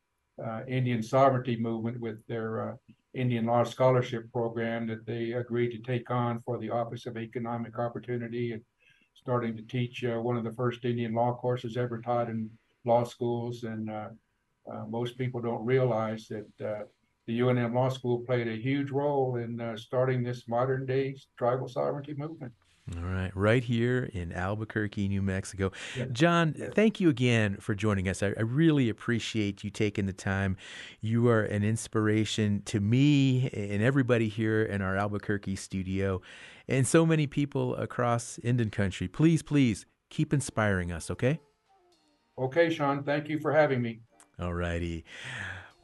uh, 0.42 0.60
Indian 0.68 1.04
sovereignty 1.04 1.58
movement 1.58 2.00
with 2.00 2.26
their 2.28 2.78
Indian 3.14 3.46
Law 3.46 3.64
Scholarship 3.64 4.32
Program 4.32 4.88
that 4.88 5.06
they 5.06 5.34
agreed 5.34 5.72
to 5.72 5.80
take 5.80 6.10
on 6.10 6.42
for 6.46 6.58
the 6.60 6.70
Office 6.70 7.06
of 7.06 7.18
Economic 7.18 7.78
Opportunity 7.78 8.54
and 8.54 8.62
starting 9.16 9.56
to 9.58 9.64
teach 9.64 10.04
one 10.04 10.38
of 10.38 10.46
the 10.46 10.54
first 10.54 10.86
Indian 10.86 11.14
law 11.14 11.34
courses 11.34 11.76
ever 11.78 12.00
taught 12.00 12.30
in 12.30 12.50
law 12.86 13.04
schools. 13.04 13.64
And 13.64 13.90
most 14.88 15.18
people 15.18 15.42
don't 15.42 15.66
realize 15.66 16.28
that 16.30 16.88
the 17.28 17.40
UNM 17.40 17.74
Law 17.74 17.90
School 17.90 18.20
played 18.20 18.48
a 18.48 18.56
huge 18.56 18.92
role 18.92 19.38
in 19.38 19.60
uh, 19.60 19.78
starting 19.78 20.24
this 20.24 20.48
modern 20.48 20.86
day 20.86 21.16
tribal 21.38 21.68
sovereignty 21.68 22.14
movement. 22.14 22.54
All 22.96 23.04
right, 23.04 23.32
right 23.34 23.64
here 23.64 24.12
in 24.14 24.32
Albuquerque, 24.32 25.08
New 25.08 25.24
Mexico. 25.24 25.72
John, 26.12 26.54
thank 26.54 27.00
you 27.00 27.10
again 27.10 27.58
for 27.60 27.74
joining 27.74 28.08
us. 28.08 28.22
I, 28.22 28.28
I, 28.38 28.42
really 28.42 28.90
appreciate 28.90 29.64
you 29.64 29.72
taking 29.72 30.06
the 30.06 30.14
time. 30.14 30.56
You 31.02 31.28
are 31.30 31.42
an 31.42 31.64
inspiration 31.64 32.62
to 32.66 32.80
me 32.80 33.50
and 33.52 33.82
everybody 33.82 34.28
here 34.28 34.62
in 34.62 34.84
our 34.84 34.96
Albuquerque 34.96 35.56
studio 35.56 36.22
and 36.68 36.86
so 36.86 37.08
many 37.08 37.26
people 37.26 37.76
across 37.76 38.38
Indian 38.44 38.70
country. 38.70 39.08
Please, 39.08 39.42
please 39.42 39.88
keep 40.12 40.32
inspiring 40.32 40.92
us, 40.92 41.10
okay? 41.10 41.40
Okay, 42.38 42.72
Shawn. 42.72 43.02
Thank 43.04 43.30
you 43.30 43.40
for 43.40 43.52
having 43.52 43.82
me. 43.82 44.02
All 44.40 44.54
righty. 44.54 45.06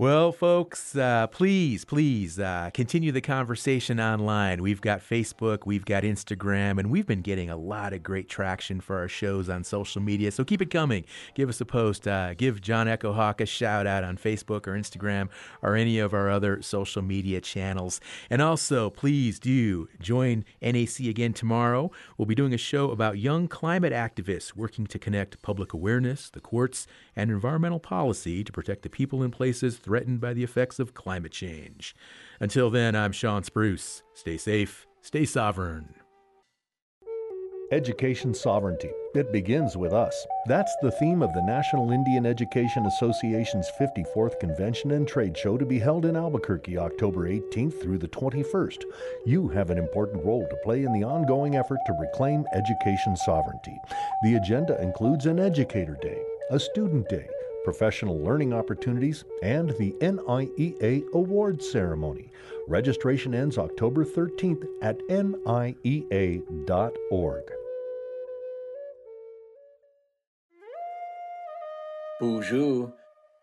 Well, 0.02 0.32
folks, 0.32 0.96
uh, 0.96 1.28
please, 1.28 1.86
please 1.86 2.40
uh, 2.40 2.72
continue 2.74 3.12
the 3.12 3.22
conversation 3.22 4.00
online. 4.00 4.64
We've 4.64 4.82
got 4.82 5.02
Facebook, 5.02 5.68
we've 5.68 5.86
got 5.86 6.02
Instagram, 6.02 6.80
and 6.80 6.90
we've 6.90 7.06
been 7.06 7.22
getting 7.22 7.52
a 7.52 7.56
lot 7.56 7.94
of 7.94 8.02
great 8.02 8.28
traction 8.28 8.82
for 8.82 8.98
our 8.98 9.08
shows 9.08 9.48
on 9.48 9.64
social 9.64 10.02
media. 10.02 10.32
So 10.32 10.44
keep 10.44 10.60
it 10.60 10.72
coming. 10.72 11.06
Give 11.36 11.50
us 11.50 11.62
a 11.62 11.66
post. 11.66 12.08
Uh, 12.08 12.34
give 12.34 12.62
John 12.62 12.88
Echohawk 12.88 13.42
a 13.42 13.46
shout 13.46 13.86
out 13.86 14.04
on 14.04 14.18
Facebook 14.18 14.66
or 14.66 14.72
Instagram 14.72 15.30
or 15.62 15.76
any 15.76 16.00
of 16.00 16.16
our 16.16 16.32
other 16.32 16.64
social 16.64 17.04
media 17.04 17.40
channels. 17.40 18.02
And 18.32 18.42
also, 18.42 18.90
please 18.90 19.38
do 19.38 19.88
join 20.00 20.46
NAC 20.64 21.02
again 21.02 21.34
tomorrow. 21.34 21.92
We'll 22.18 22.26
be 22.26 22.34
doing 22.34 22.56
a 22.56 22.58
show 22.58 22.90
about 22.90 23.20
young 23.20 23.48
climate 23.48 23.94
activists 23.94 24.56
working 24.56 24.88
to 24.88 24.98
connect 24.98 25.44
public 25.44 25.74
awareness, 25.74 26.32
the 26.32 26.42
courts, 26.42 26.88
and 27.16 27.30
environmental 27.30 27.80
policy 27.80 28.44
to 28.44 28.52
protect 28.52 28.82
the 28.82 28.90
people 28.90 29.22
and 29.22 29.32
places 29.32 29.78
threatened 29.92 30.22
by 30.22 30.34
the 30.34 30.42
effects 30.42 30.80
of 30.80 30.94
climate 30.94 31.34
change. 31.34 31.94
Until 32.40 32.70
then, 32.70 32.96
I'm 32.96 33.12
Shawn 33.12 33.44
Spruce. 33.44 34.04
Stay 34.14 34.38
safe, 34.38 34.88
stay 35.02 35.26
sovereign. 35.26 35.96
Education 37.74 38.34
Sovereignty. 38.34 38.90
It 39.16 39.34
begins 39.34 39.76
with 39.76 39.92
us. 39.92 40.26
That's 40.46 40.74
the 40.82 40.92
theme 40.92 41.22
of 41.22 41.34
the 41.34 41.42
National 41.42 41.92
Indian 41.92 42.26
Education 42.26 42.86
Association's 42.86 43.70
54th 43.78 44.40
Convention 44.40 44.92
and 44.92 45.06
Trade 45.06 45.38
Show 45.38 45.58
to 45.58 45.66
be 45.66 45.78
held 45.78 46.06
in 46.06 46.16
Albuquerque 46.16 46.78
October 46.78 47.28
18th 47.28 47.82
through 47.82 47.98
the 47.98 48.08
21st. 48.08 48.86
You 49.26 49.50
have 49.50 49.72
an 49.72 49.78
important 49.78 50.24
role 50.24 50.48
to 50.50 50.64
play 50.64 50.86
in 50.86 50.94
the 50.94 51.04
ongoing 51.04 51.58
effort 51.58 51.80
to 51.86 51.98
reclaim 52.00 52.46
education 52.54 53.18
sovereignty. 53.18 53.78
The 54.24 54.36
agenda 54.36 54.82
includes 54.82 55.26
an 55.26 55.38
Educator 55.38 55.98
Day, 56.02 56.22
a 56.50 56.60
Student 56.60 57.10
Day, 57.10 57.28
professional 57.64 58.20
learning 58.20 58.54
opportunities, 58.54 59.24
and 59.44 59.70
the 59.72 59.92
NIEA 60.02 61.12
Awards 61.14 61.70
Ceremony. 61.70 62.32
Registration 62.68 63.34
ends 63.34 63.58
October 63.58 64.06
13th 64.06 64.66
at 64.82 64.98
niea.org. 65.10 66.44
Bonjour. 72.20 72.94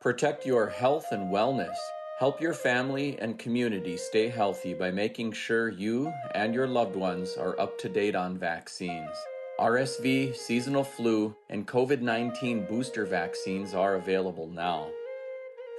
Protect 0.00 0.46
your 0.46 0.68
health 0.68 1.06
and 1.10 1.32
wellness. 1.32 1.74
Help 2.18 2.40
your 2.40 2.54
family 2.54 3.18
and 3.20 3.38
community 3.38 3.96
stay 3.96 4.28
healthy 4.28 4.74
by 4.74 4.90
making 4.90 5.32
sure 5.32 5.68
you 5.68 6.12
and 6.34 6.54
your 6.54 6.66
loved 6.66 6.96
ones 6.96 7.36
are 7.36 7.58
up 7.60 7.78
to 7.78 7.88
date 7.88 8.14
on 8.14 8.38
vaccines. 8.38 9.16
RSV, 9.58 10.36
seasonal 10.36 10.84
flu, 10.84 11.34
and 11.50 11.66
COVID 11.66 12.00
19 12.00 12.66
booster 12.66 13.04
vaccines 13.04 13.74
are 13.74 13.96
available 13.96 14.46
now. 14.46 14.86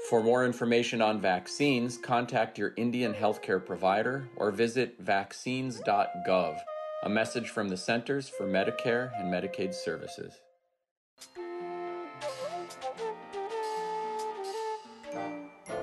For 0.10 0.22
more 0.22 0.46
information 0.46 1.02
on 1.02 1.22
vaccines, 1.22 1.98
contact 1.98 2.58
your 2.58 2.74
Indian 2.76 3.14
healthcare 3.14 3.66
provider 3.66 4.28
or 4.36 4.52
visit 4.52 4.98
vaccines.gov. 5.00 6.58
A 7.04 7.10
message 7.10 7.50
from 7.50 7.70
the 7.70 7.78
Centers 7.78 8.28
for 8.28 8.46
Medicare 8.46 9.12
and 9.18 9.32
Medicaid 9.32 9.74
Services. 9.74 10.34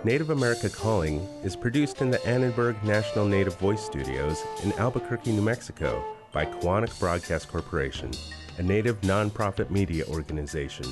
Native 0.04 0.28
America 0.28 0.68
Calling 0.68 1.26
is 1.42 1.56
produced 1.56 2.02
in 2.02 2.10
the 2.10 2.24
Annenberg 2.26 2.82
National 2.84 3.24
Native 3.24 3.56
Voice 3.58 3.82
Studios 3.82 4.42
in 4.62 4.72
Albuquerque, 4.74 5.32
New 5.32 5.42
Mexico 5.42 6.15
by 6.36 6.44
Koahnic 6.44 7.00
Broadcast 7.00 7.48
Corporation, 7.48 8.10
a 8.58 8.62
native 8.62 9.00
nonprofit 9.00 9.70
media 9.70 10.04
organization. 10.04 10.84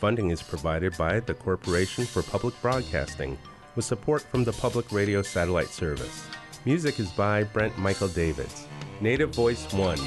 Funding 0.00 0.30
is 0.30 0.42
provided 0.42 0.96
by 0.96 1.20
the 1.20 1.34
Corporation 1.34 2.06
for 2.06 2.22
Public 2.22 2.54
Broadcasting 2.62 3.36
with 3.76 3.84
support 3.84 4.22
from 4.22 4.42
the 4.42 4.54
Public 4.54 4.90
Radio 4.90 5.20
Satellite 5.20 5.68
Service. 5.68 6.26
Music 6.64 6.98
is 6.98 7.12
by 7.12 7.44
Brent 7.44 7.76
Michael 7.76 8.08
Davids. 8.08 8.66
Native 9.02 9.34
Voice 9.34 9.70
One, 9.74 10.00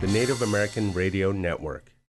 the 0.00 0.06
Native 0.06 0.40
American 0.40 0.90
Radio 0.94 1.30
Network. 1.30 1.92